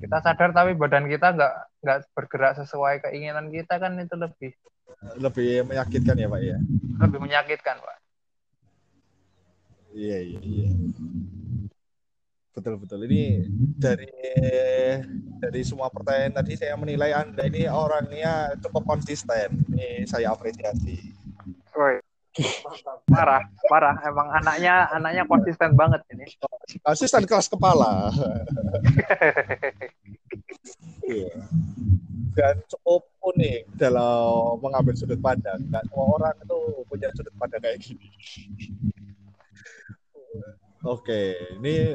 kita 0.00 0.16
sadar 0.18 0.50
tapi 0.50 0.72
badan 0.72 1.04
kita 1.06 1.36
nggak 1.36 1.54
nggak 1.84 1.98
bergerak 2.16 2.56
sesuai 2.56 3.04
keinginan 3.04 3.46
kita 3.48 3.76
kan 3.76 3.94
itu 3.94 4.16
lebih 4.16 4.50
Lebih 5.16 5.64
menyakitkan 5.64 6.16
ya 6.16 6.26
Pak 6.26 6.40
ya. 6.40 6.56
lebih 6.98 7.18
menyakitkan 7.20 7.76
pak 7.78 7.96
Iya 9.92 10.18
iya 10.24 10.40
iya. 10.40 10.68
Betul 12.60 12.76
betul. 12.76 13.00
Ini 13.08 13.48
dari 13.80 14.12
dari 15.40 15.60
semua 15.64 15.88
pertanyaan 15.88 16.44
tadi 16.44 16.60
saya 16.60 16.76
menilai 16.76 17.16
Anda 17.16 17.48
ini 17.48 17.64
orangnya 17.64 18.52
cukup 18.60 18.84
konsisten. 18.84 19.64
Ini 19.72 20.04
saya 20.04 20.36
apresiasi. 20.36 21.00
Woi, 21.72 22.04
parah 23.08 23.40
parah 23.64 23.96
emang 24.04 24.28
anaknya 24.28 24.92
anaknya 24.92 25.24
konsisten 25.24 25.72
banget 25.72 26.04
ini 26.12 26.28
Asisten 26.84 27.24
kelas 27.24 27.48
kepala. 27.48 28.12
Iya. 31.08 31.32
Dan 32.36 32.54
cukup 32.68 33.08
unik 33.24 33.72
dalam 33.80 34.60
mengambil 34.60 34.94
sudut 34.94 35.18
pandang. 35.18 35.64
Nggak 35.72 35.88
semua 35.88 36.06
orang 36.20 36.36
itu 36.38 36.60
punya 36.86 37.08
sudut 37.16 37.32
pandang 37.40 37.64
kayak 37.64 37.80
gini. 37.80 38.06
Oke, 40.80 41.36
ini 41.60 41.92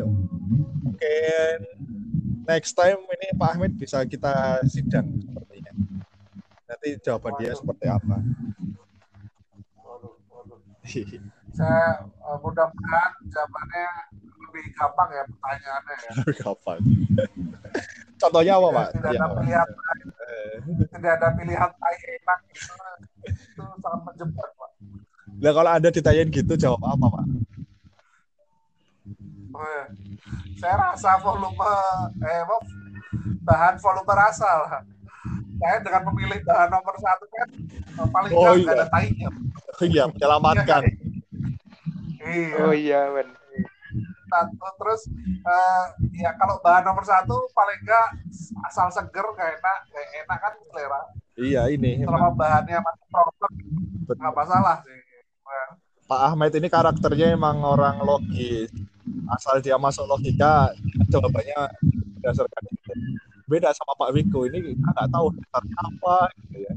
mungkin 0.86 1.58
next 2.46 2.78
time 2.78 3.02
ini 3.02 3.28
Pak 3.34 3.50
Ahmed 3.58 3.74
bisa 3.82 4.06
kita 4.06 4.62
sidang 4.70 5.10
sepertinya. 5.26 5.74
Nanti 6.70 6.90
jawaban 7.02 7.34
dia 7.42 7.58
seperti 7.58 7.86
apa. 7.90 8.18
saya 11.56 12.06
uh, 12.22 12.38
mudah-mudahan 12.46 13.12
jawabannya 13.34 13.88
lebih 14.38 14.66
gampang 14.78 15.10
ya 15.18 15.24
pertanyaannya 15.34 15.96
ya. 15.98 16.10
Lebih 16.22 16.36
gampang. 16.46 16.80
Contohnya 18.22 18.54
apa, 18.62 18.68
Pak? 18.70 18.88
Tidak 18.94 19.12
Ya, 19.12 19.18
ada 19.18 19.28
Pak. 19.28 19.38
pilihan 19.42 19.70
Eh, 20.26 20.56
tidak 20.94 21.12
ada 21.18 21.28
pilihan 21.34 21.70
gitu. 21.74 22.74
itu 23.26 23.64
sangat 23.82 24.02
menjebak 24.06 24.50
pak. 24.54 24.72
Lah 25.42 25.52
kalau 25.58 25.72
Anda 25.74 25.90
ditanyain 25.90 26.30
gitu 26.30 26.54
jawab 26.54 26.82
apa, 26.86 27.06
Pak? 27.18 27.26
Saya 30.60 30.76
rasa 30.80 31.20
volume 31.20 31.68
eh 32.24 32.41
apa, 32.43 32.58
bahan 33.45 33.76
volume 33.80 34.12
rasa 34.14 34.49
lah. 34.66 34.82
Saya 35.56 35.80
dengan 35.80 36.01
memilih 36.12 36.39
bahan 36.43 36.70
nomor 36.72 36.95
satu 36.99 37.26
kan 37.32 37.49
paling 38.12 38.32
Oh, 38.36 38.56
iya. 38.60 38.72
ada 38.76 38.86
tainya. 38.91 39.30
Iya, 39.80 40.03
menyelamatkan. 40.12 40.82
Iya. 42.26 42.56
Oh 42.60 42.74
iya, 42.76 42.99
Ben. 43.12 43.30
Satu 44.26 44.68
terus 44.82 45.01
eh, 45.45 45.84
ya 46.20 46.36
kalau 46.36 46.60
bahan 46.60 46.84
nomor 46.84 47.06
satu 47.08 47.47
paling 47.56 47.80
nggak 47.86 48.08
asal 48.68 48.91
seger 48.91 49.24
nggak 49.24 49.49
enak 49.62 49.78
nggak 49.91 50.06
enak 50.26 50.38
kan 50.43 50.53
selera. 50.72 51.01
Iya, 51.36 51.62
ini. 51.72 52.03
Selama 52.03 52.32
bahannya 52.36 52.78
masih 52.80 53.06
proper 53.12 53.49
nggak 54.12 54.36
masalah 54.36 54.76
sih. 54.84 54.99
Nah, 55.45 55.68
Pak 56.06 56.22
Ahmed 56.32 56.53
ini 56.53 56.68
karakternya 56.70 57.34
emang 57.34 57.64
orang 57.64 57.97
logis. 58.03 58.70
Asal 59.34 59.62
dia 59.62 59.78
masuk 59.78 60.06
logika, 60.06 60.74
jawabannya 61.10 61.60
berdasarkan 62.20 62.64
itu. 62.70 62.91
Beda 63.45 63.70
sama 63.78 63.93
Pak 63.97 64.10
Wiko 64.14 64.49
ini 64.49 64.74
kita 64.74 64.89
nggak 64.89 65.10
tahu 65.14 65.28
dasarnya 65.34 65.78
apa 65.82 66.16
gitu 66.41 66.58
ya. 66.66 66.74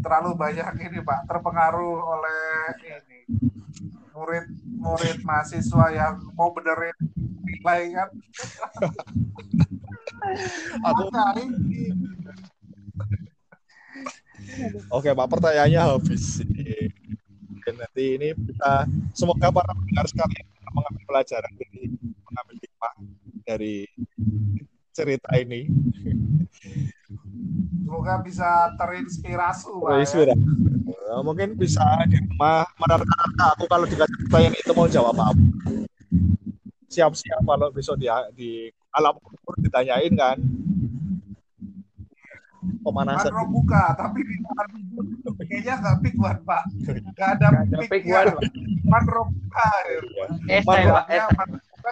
terlalu 0.00 0.32
banyak 0.32 0.64
ini 0.80 1.04
pak 1.04 1.28
terpengaruh 1.28 2.00
oleh 2.00 2.72
ini 2.88 3.20
murid 4.16 4.48
murid 4.80 5.20
mahasiswa 5.22 5.92
yang 5.92 6.24
mau 6.32 6.48
benerin 6.56 6.96
nilai 7.44 7.92
kan 7.92 8.08
Aku 10.84 11.02
Oke 14.90 15.10
Pak, 15.14 15.28
pertanyaannya 15.30 15.80
habis. 15.80 16.42
Nanti 17.80 18.04
ini 18.20 18.28
bisa 18.36 18.84
semoga 19.16 19.48
para 19.48 19.72
pendengar 19.72 20.04
sekalian 20.04 20.46
mengambil 20.70 21.02
pelajaran 21.08 21.52
dari 21.56 21.82
mengambil 22.28 22.56
hikmah 22.60 22.94
dari 23.48 23.74
cerita 24.92 25.30
ini. 25.40 25.60
semoga 27.80 28.22
bisa 28.22 28.70
terinspirasi 28.78 29.72
ya. 29.72 29.96
Inspirasi. 29.98 30.44
Eh, 31.10 31.22
Mungkin 31.24 31.58
bisa 31.58 31.82
di 32.06 32.20
rumah 32.22 32.68
menerka 32.78 33.56
aku 33.56 33.64
kalau 33.66 33.88
dikasih 33.88 34.14
pertanyaan 34.28 34.54
itu 34.54 34.72
mau 34.76 34.86
jawab 34.86 35.16
apa. 35.18 35.34
Siap-siap 36.90 37.42
kalau 37.42 37.72
besok 37.74 37.98
dia 37.98 38.28
di 38.36 38.70
alam 38.94 39.16
kubur 39.18 39.58
ditanyain 39.58 40.12
kan. 40.14 40.38
Pemanasan. 42.60 43.32
Kan 43.32 43.48
buka 43.48 43.84
tapi 43.96 44.20
kayaknya 45.48 45.74
nggak 45.80 45.96
pick 46.04 46.16
one 46.20 46.40
pak 46.44 46.62
nggak 47.16 47.28
ada 47.40 47.46
pick 47.88 48.04
one, 48.04 48.28
Pak. 48.36 48.42
man 48.84 49.04
buka 49.08 49.70
Iya. 50.46 50.60
Pak. 50.64 51.46
Robuka 51.48 51.90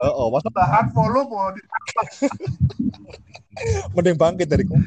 Oh, 0.00 0.12
oh, 0.16 0.26
masa 0.32 0.48
bahan 0.48 0.88
volume 0.96 1.28
mau 1.28 1.52
di 1.52 1.60
mending 3.92 4.16
bangkit 4.16 4.48
dari 4.48 4.64
kubur. 4.64 4.80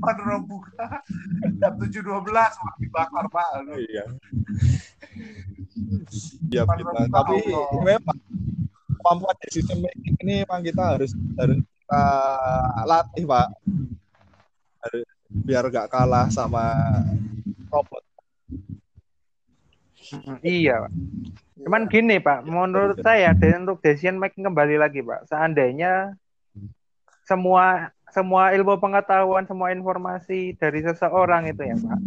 man 0.00 0.16
buka 0.48 1.04
jam 1.60 1.72
tujuh 1.76 2.00
dua 2.00 2.20
belas 2.24 2.56
dibakar 2.80 3.28
pak 3.28 3.48
Iya. 3.76 4.04
Iya, 6.48 6.62
kita. 6.64 7.12
Tapi 7.12 7.36
memang 7.84 8.16
kemampuan 8.98 9.36
decision 9.44 9.78
making 9.78 10.16
ini 10.24 10.34
memang 10.48 10.64
kita 10.64 10.96
harus 10.96 11.12
harus 11.36 11.60
kita 11.88 12.04
latih, 12.84 13.24
Pak. 13.24 13.48
Biar 15.48 15.64
gak 15.72 15.88
kalah 15.88 16.28
sama 16.28 16.76
robot. 17.72 18.04
Iya, 20.44 20.84
Pak. 20.84 20.92
Cuman 21.64 21.88
gini, 21.88 22.20
Pak, 22.20 22.44
menurut 22.44 23.00
saya 23.00 23.32
dan 23.32 23.64
untuk 23.64 23.80
decision 23.80 24.20
making 24.20 24.44
kembali 24.44 24.76
lagi, 24.76 25.00
Pak. 25.00 25.32
Seandainya 25.32 26.12
semua 27.24 27.88
semua 28.12 28.52
ilmu 28.52 28.76
pengetahuan, 28.76 29.48
semua 29.48 29.72
informasi 29.72 30.60
dari 30.60 30.84
seseorang 30.84 31.48
itu 31.48 31.72
ya, 31.72 31.76
Pak, 31.76 32.00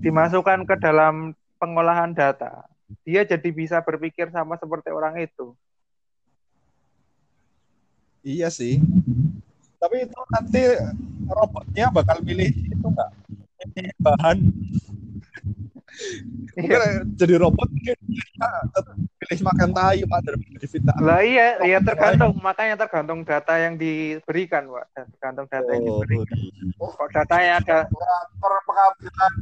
dimasukkan 0.00 0.64
ke 0.64 0.76
dalam 0.80 1.36
pengolahan 1.60 2.16
data, 2.16 2.64
dia 3.04 3.28
jadi 3.28 3.48
bisa 3.52 3.84
berpikir 3.84 4.32
sama 4.32 4.56
seperti 4.56 4.88
orang 4.88 5.20
itu. 5.20 5.52
Iya 8.22 8.48
sih. 8.48 8.78
Tapi 9.76 10.06
itu 10.06 10.18
nanti 10.30 10.62
robotnya 11.26 11.90
bakal 11.90 12.22
milih 12.22 12.50
itu 12.50 12.86
enggak? 12.86 13.10
Ini 13.62 13.82
bahan 13.98 14.38
Iya. 16.56 17.04
Jadi 17.16 17.34
robot 17.36 17.68
pilih 17.72 17.96
makan 19.40 19.70
tahu 19.72 20.04
Pak 20.04 20.20
daripada 20.24 20.56
di 20.58 20.68
vitamin. 20.68 21.00
Lah 21.04 21.20
iya, 21.24 21.46
ya 21.64 21.78
tergantung, 21.80 22.32
makanya 22.42 22.76
tergantung 22.76 23.20
data 23.24 23.54
yang 23.56 23.76
diberikan, 23.76 24.68
Pak. 24.68 24.86
Tergantung 25.16 25.46
data 25.48 25.68
yang 25.72 25.84
Oh, 25.88 26.02
diberikan. 26.04 26.36
iya. 26.36 26.76
Kok 26.76 27.08
datanya 27.12 27.52
ada 27.62 27.78
per 28.36 28.52
pengambilan 28.68 29.32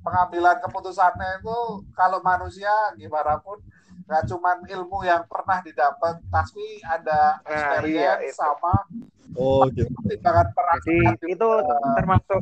pengambilan 0.00 0.56
keputusannya 0.64 1.30
itu 1.42 1.56
kalau 1.92 2.18
manusia 2.22 2.72
gimana 2.96 3.36
pun 3.40 3.60
nggak 4.06 4.24
cuma 4.28 4.50
ilmu 4.64 4.98
yang 5.04 5.22
pernah 5.28 5.58
didapat 5.64 6.20
tapi 6.28 6.80
ada 6.84 7.40
Nah, 7.40 7.50
experience 7.52 8.20
iya, 8.22 8.30
itu. 8.30 8.36
sama 8.38 8.74
Oh 9.38 9.62
gitu. 9.70 9.86
pertimbangan 9.94 10.50
perasaan 10.50 11.14
jadi 11.14 11.26
itu 11.38 11.48
termasuk 11.94 12.40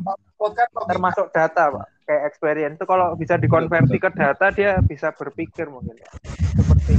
kan 0.57 0.69
termasuk 0.89 1.27
data, 1.37 1.63
Pak. 1.69 1.87
Kayak 2.09 2.23
experience 2.33 2.75
itu 2.81 2.87
kalau 2.89 3.13
bisa 3.13 3.37
dikonversi 3.37 3.97
ke 4.01 4.09
data 4.09 4.49
dia 4.49 4.81
bisa 4.81 5.13
berpikir 5.13 5.69
mungkin 5.69 6.01
ya. 6.01 6.09
Seperti 6.57 6.97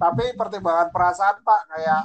tapi 0.00 0.32
pertimbangan 0.32 0.88
perasaan 0.88 1.44
pak 1.44 1.62
kayak 1.76 2.02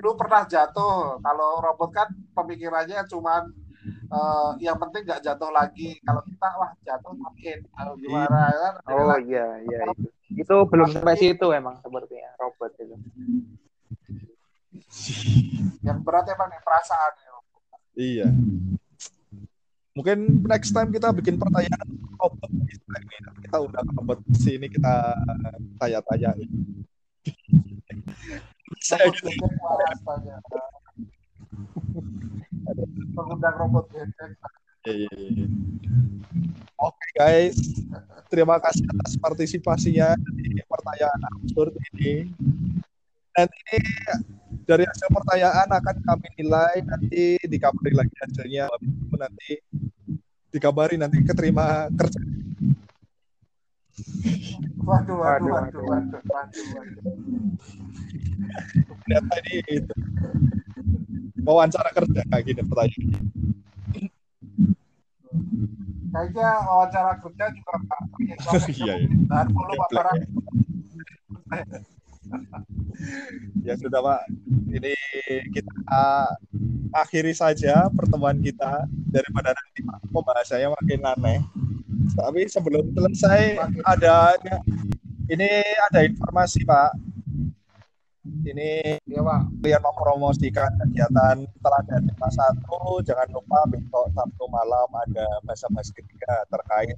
lu 0.00 0.16
pernah 0.16 0.48
jatuh 0.48 1.20
kalau 1.20 1.60
robot 1.60 1.90
kan 1.92 2.08
pemikirannya 2.32 3.04
cuman 3.04 3.52
eh, 3.86 4.50
yang 4.62 4.76
penting 4.80 5.02
nggak 5.06 5.22
jatuh 5.22 5.50
lagi 5.54 5.98
kalau 6.02 6.22
kita 6.26 6.48
wah 6.58 6.70
jatuh 6.82 7.14
makin 7.14 7.58
kalau 7.72 7.94
gimana 7.98 8.38
ya 8.50 8.58
kan 8.58 8.74
Oh 8.90 9.06
lagi. 9.06 9.32
iya, 9.32 9.46
iya 9.62 9.78
itu. 9.94 10.08
Itu 10.42 10.56
belum 10.66 10.90
sampai 10.90 11.16
situ 11.16 11.46
emang 11.54 11.78
sepertinya 11.80 12.30
robot 12.42 12.72
itu. 12.78 12.96
yang 15.86 15.98
berat 16.02 16.26
emang 16.30 16.50
yang 16.50 16.64
perasaan 16.66 17.12
ya. 17.16 17.32
Iya. 17.96 18.28
Mungkin 19.96 20.44
next 20.44 20.76
time 20.76 20.92
kita 20.92 21.08
bikin 21.16 21.40
pertanyaan 21.40 21.88
robot. 22.20 22.50
Kita 23.40 23.56
udah 23.64 23.80
robot 23.96 24.18
sini 24.36 24.68
kita 24.68 25.16
tanya-tanya. 25.80 26.36
Saya 28.82 29.08
gitu. 29.08 29.30
Mengundang 33.14 33.54
robot 33.58 33.84
bebek 33.92 34.36
Iya, 34.86 34.94
iya, 35.02 35.18
iya. 35.34 35.46
Oke 36.78 37.06
guys, 37.18 37.58
terima 38.30 38.54
kasih 38.62 38.86
atas 38.86 39.18
partisipasinya 39.18 40.14
di 40.38 40.62
pertanyaan 40.62 41.20
absurd 41.34 41.74
ini. 41.90 42.30
Nanti 43.34 43.78
dari 44.62 44.86
hasil 44.86 45.08
pertanyaan 45.10 45.66
akan 45.74 45.96
kami 46.06 46.28
nilai 46.38 46.86
nanti 46.86 47.34
dikabari 47.50 47.98
lagi 47.98 48.14
hasilnya 48.22 48.70
nanti 49.18 49.58
dikabari 50.54 50.94
nanti 50.94 51.18
keterima 51.26 51.90
kerja. 51.90 52.22
waduh 54.86 55.18
waduh 55.18 55.50
Waduh, 55.50 55.82
waduh 55.82 56.22
waduh. 56.30 56.62
waduh 56.70 57.16
ini 59.50 59.82
itu. 59.82 59.94
Wawancara 61.44 61.90
kerja 61.92 62.20
kayak 62.30 62.44
gini 62.46 62.62
pertanyaan. 62.64 63.04
kayaknya 66.16 66.48
wawancara 66.64 67.12
kerja 67.20 67.44
juga 67.52 67.72
banyak 67.76 68.38
banget 68.40 68.68
Iya, 68.80 68.94
iya. 69.04 69.08
dan 69.28 69.46
perlu 69.52 69.74
paparan 69.84 70.18
Ya 73.62 73.74
sudah 73.78 74.02
Pak, 74.02 74.22
ini 74.70 74.94
kita 75.54 75.74
akhiri 76.90 77.30
saja 77.34 77.86
pertemuan 77.94 78.38
kita 78.42 78.86
daripada 79.10 79.54
nanti 79.54 79.82
pembahasannya 80.10 80.70
makin 80.74 81.00
aneh. 81.06 81.40
Tapi 82.14 82.46
sebelum 82.50 82.90
selesai 82.94 83.58
ada 83.86 84.38
ini 85.30 85.50
ada 85.90 86.02
informasi 86.06 86.62
Pak. 86.66 86.90
Ini 88.46 88.98
ya 89.10 89.20
Pak. 89.26 89.40
kalian 89.58 89.82
mempromosikan 89.82 90.70
kegiatan 90.78 91.36
setelah 91.42 91.80
dari 91.82 92.10
kelas 92.14 92.34
satu, 92.38 93.02
jangan 93.02 93.28
lupa 93.34 93.58
besok 93.66 94.06
Sabtu 94.14 94.44
malam 94.46 94.88
ada 94.94 95.26
bahasa-bahasa 95.42 95.90
ketiga 95.90 96.46
terkait 96.46 96.96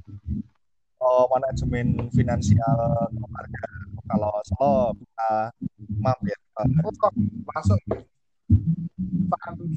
oh, 1.00 1.24
manajemen 1.32 2.12
finansial 2.12 3.08
keluarga. 3.16 3.66
Kalau 4.08 4.32
selo 4.44 4.76
bisa 4.96 5.52
mampir. 6.00 6.36
Oh, 6.58 6.92
masuk 7.52 7.80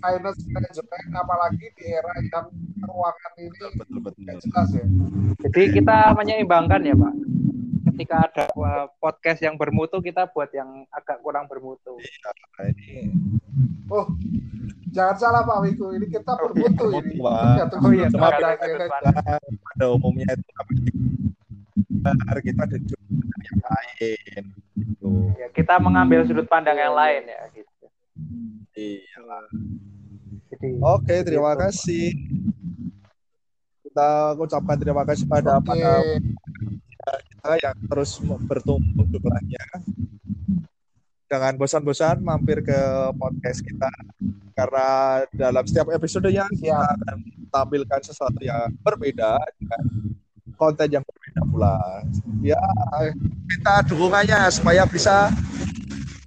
finance 0.01 0.41
management 0.47 1.07
apalagi 1.13 1.67
di 1.75 1.83
era 1.91 2.11
yang 2.23 2.47
keuangan 2.81 3.31
ini 3.37 3.49
Betul 3.75 3.99
betul. 4.01 4.21
nggak 4.23 4.37
jelas 4.47 4.69
ya. 4.73 4.85
Jadi 5.47 5.61
kita 5.75 6.15
menyeimbangkan 6.15 6.81
ya 6.81 6.95
Pak. 6.95 7.13
Ketika 8.01 8.17
ada 8.25 8.45
podcast 8.97 9.39
yang 9.39 9.53
bermutu, 9.55 10.01
kita 10.01 10.25
buat 10.25 10.49
yang 10.49 10.89
agak 10.89 11.21
kurang 11.21 11.45
bermutu. 11.45 12.01
Nah, 12.01 12.65
ini 12.65 13.13
Oh, 13.85 14.07
jangan 14.89 15.15
salah 15.19 15.41
Pak 15.43 15.57
Wiku, 15.61 15.93
ini 15.93 16.07
kita 16.07 16.33
Oh, 16.33 16.49
bermutu 16.49 16.85
iya, 16.89 16.99
ini. 17.03 17.15
Jatuh 17.61 17.77
Oh, 17.77 17.91
iya, 17.91 18.07
sudut 18.07 18.17
Pak. 18.17 18.31
pandang, 18.31 18.55
Ada 18.55 18.65
ya 18.65 18.73
kan? 18.73 18.89
pandang. 18.89 19.15
pada 19.61 19.85
umumnya 19.91 20.27
itu 20.31 20.49
kita 22.41 22.61
pandang 22.65 22.81
yang 23.45 23.61
lain. 23.61 24.43
Gitu. 24.73 25.11
Ya, 25.37 25.47
kita 25.53 25.73
mengambil 25.77 26.19
sudut 26.25 26.47
pandang 26.47 26.77
yang 26.77 26.95
lain 26.95 27.21
ya 27.27 27.41
gitu. 27.53 27.85
Iya. 28.73 29.37
Jadi 30.49 30.67
Oke, 30.81 31.15
terima 31.21 31.51
Gitu. 31.53 31.61
kasih. 31.61 32.07
Kita 33.85 34.09
ucapkan 34.39 34.77
terima 34.79 35.03
kasih 35.03 35.27
pada 35.27 35.59
Oke, 35.59 35.67
pada 35.67 35.99
kita 35.99 36.50
yang 37.61 37.77
terus 37.89 38.21
bertumbuh 38.21 39.05
jumlahnya. 39.09 39.65
Jangan 41.31 41.55
bosan-bosan 41.55 42.19
mampir 42.19 42.59
ke 42.59 42.79
podcast 43.15 43.63
kita 43.63 43.91
karena 44.51 44.87
dalam 45.31 45.63
setiap 45.63 45.87
episodenya 45.95 46.43
kita 46.51 46.75
akan 46.75 47.17
tampilkan 47.49 48.01
sesuatu 48.03 48.39
yang 48.43 48.67
berbeda 48.83 49.39
dengan 49.57 49.83
konten 50.59 50.87
yang 50.91 51.03
berbeda 51.07 51.41
pula. 51.47 52.03
Ya, 52.43 52.59
minta 53.47 53.81
dukungannya 53.87 54.51
supaya 54.51 54.83
bisa 54.85 55.31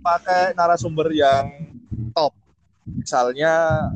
pakai 0.01 0.57
narasumber 0.57 1.13
yang 1.13 1.53
top. 2.17 2.33
Misalnya 2.85 3.87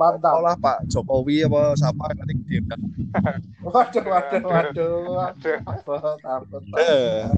mantap. 0.00 0.40
olah 0.40 0.56
Pak 0.56 0.88
Jokowi 0.88 1.44
apa 1.44 1.76
siapa 1.76 2.04
yang 2.08 2.16
nanti 2.24 2.34
diundang. 2.48 2.82
Waduh, 3.60 4.04
waduh, 4.08 4.40
waduh. 5.12 5.58
Takut, 5.60 6.00
takut, 6.00 6.16
takut. 6.24 6.62
Eh, 6.80 7.28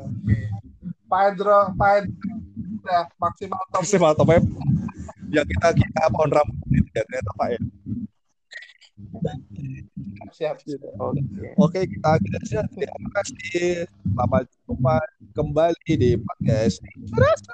Pak 1.10 1.10
Pak 1.10 1.20
Hendro, 1.26 1.60
udah 2.82 3.02
maksimal 3.18 3.62
top. 3.70 3.78
maksimal 3.82 4.12
top 4.14 4.26
web 4.30 4.44
yang 5.32 5.46
kita 5.48 5.68
kita 5.72 6.02
pohon 6.12 6.30
rambut 6.34 6.58
ini 6.68 6.82
ya 6.92 7.02
ternyata 7.06 7.32
Pak 7.38 7.48
ya. 7.54 7.60
Siap. 10.32 10.56
oke. 10.98 11.20
Oke 11.60 11.80
kita 11.84 12.08
akhiri 12.16 12.44
saja. 12.48 12.64
Terima 12.72 13.08
kasih. 13.20 13.84
Selamat 13.84 14.44
jumpa 14.64 14.96
kembali 15.36 15.92
di 15.96 16.16
podcast 16.16 16.80
Inspirasi. 16.96 17.52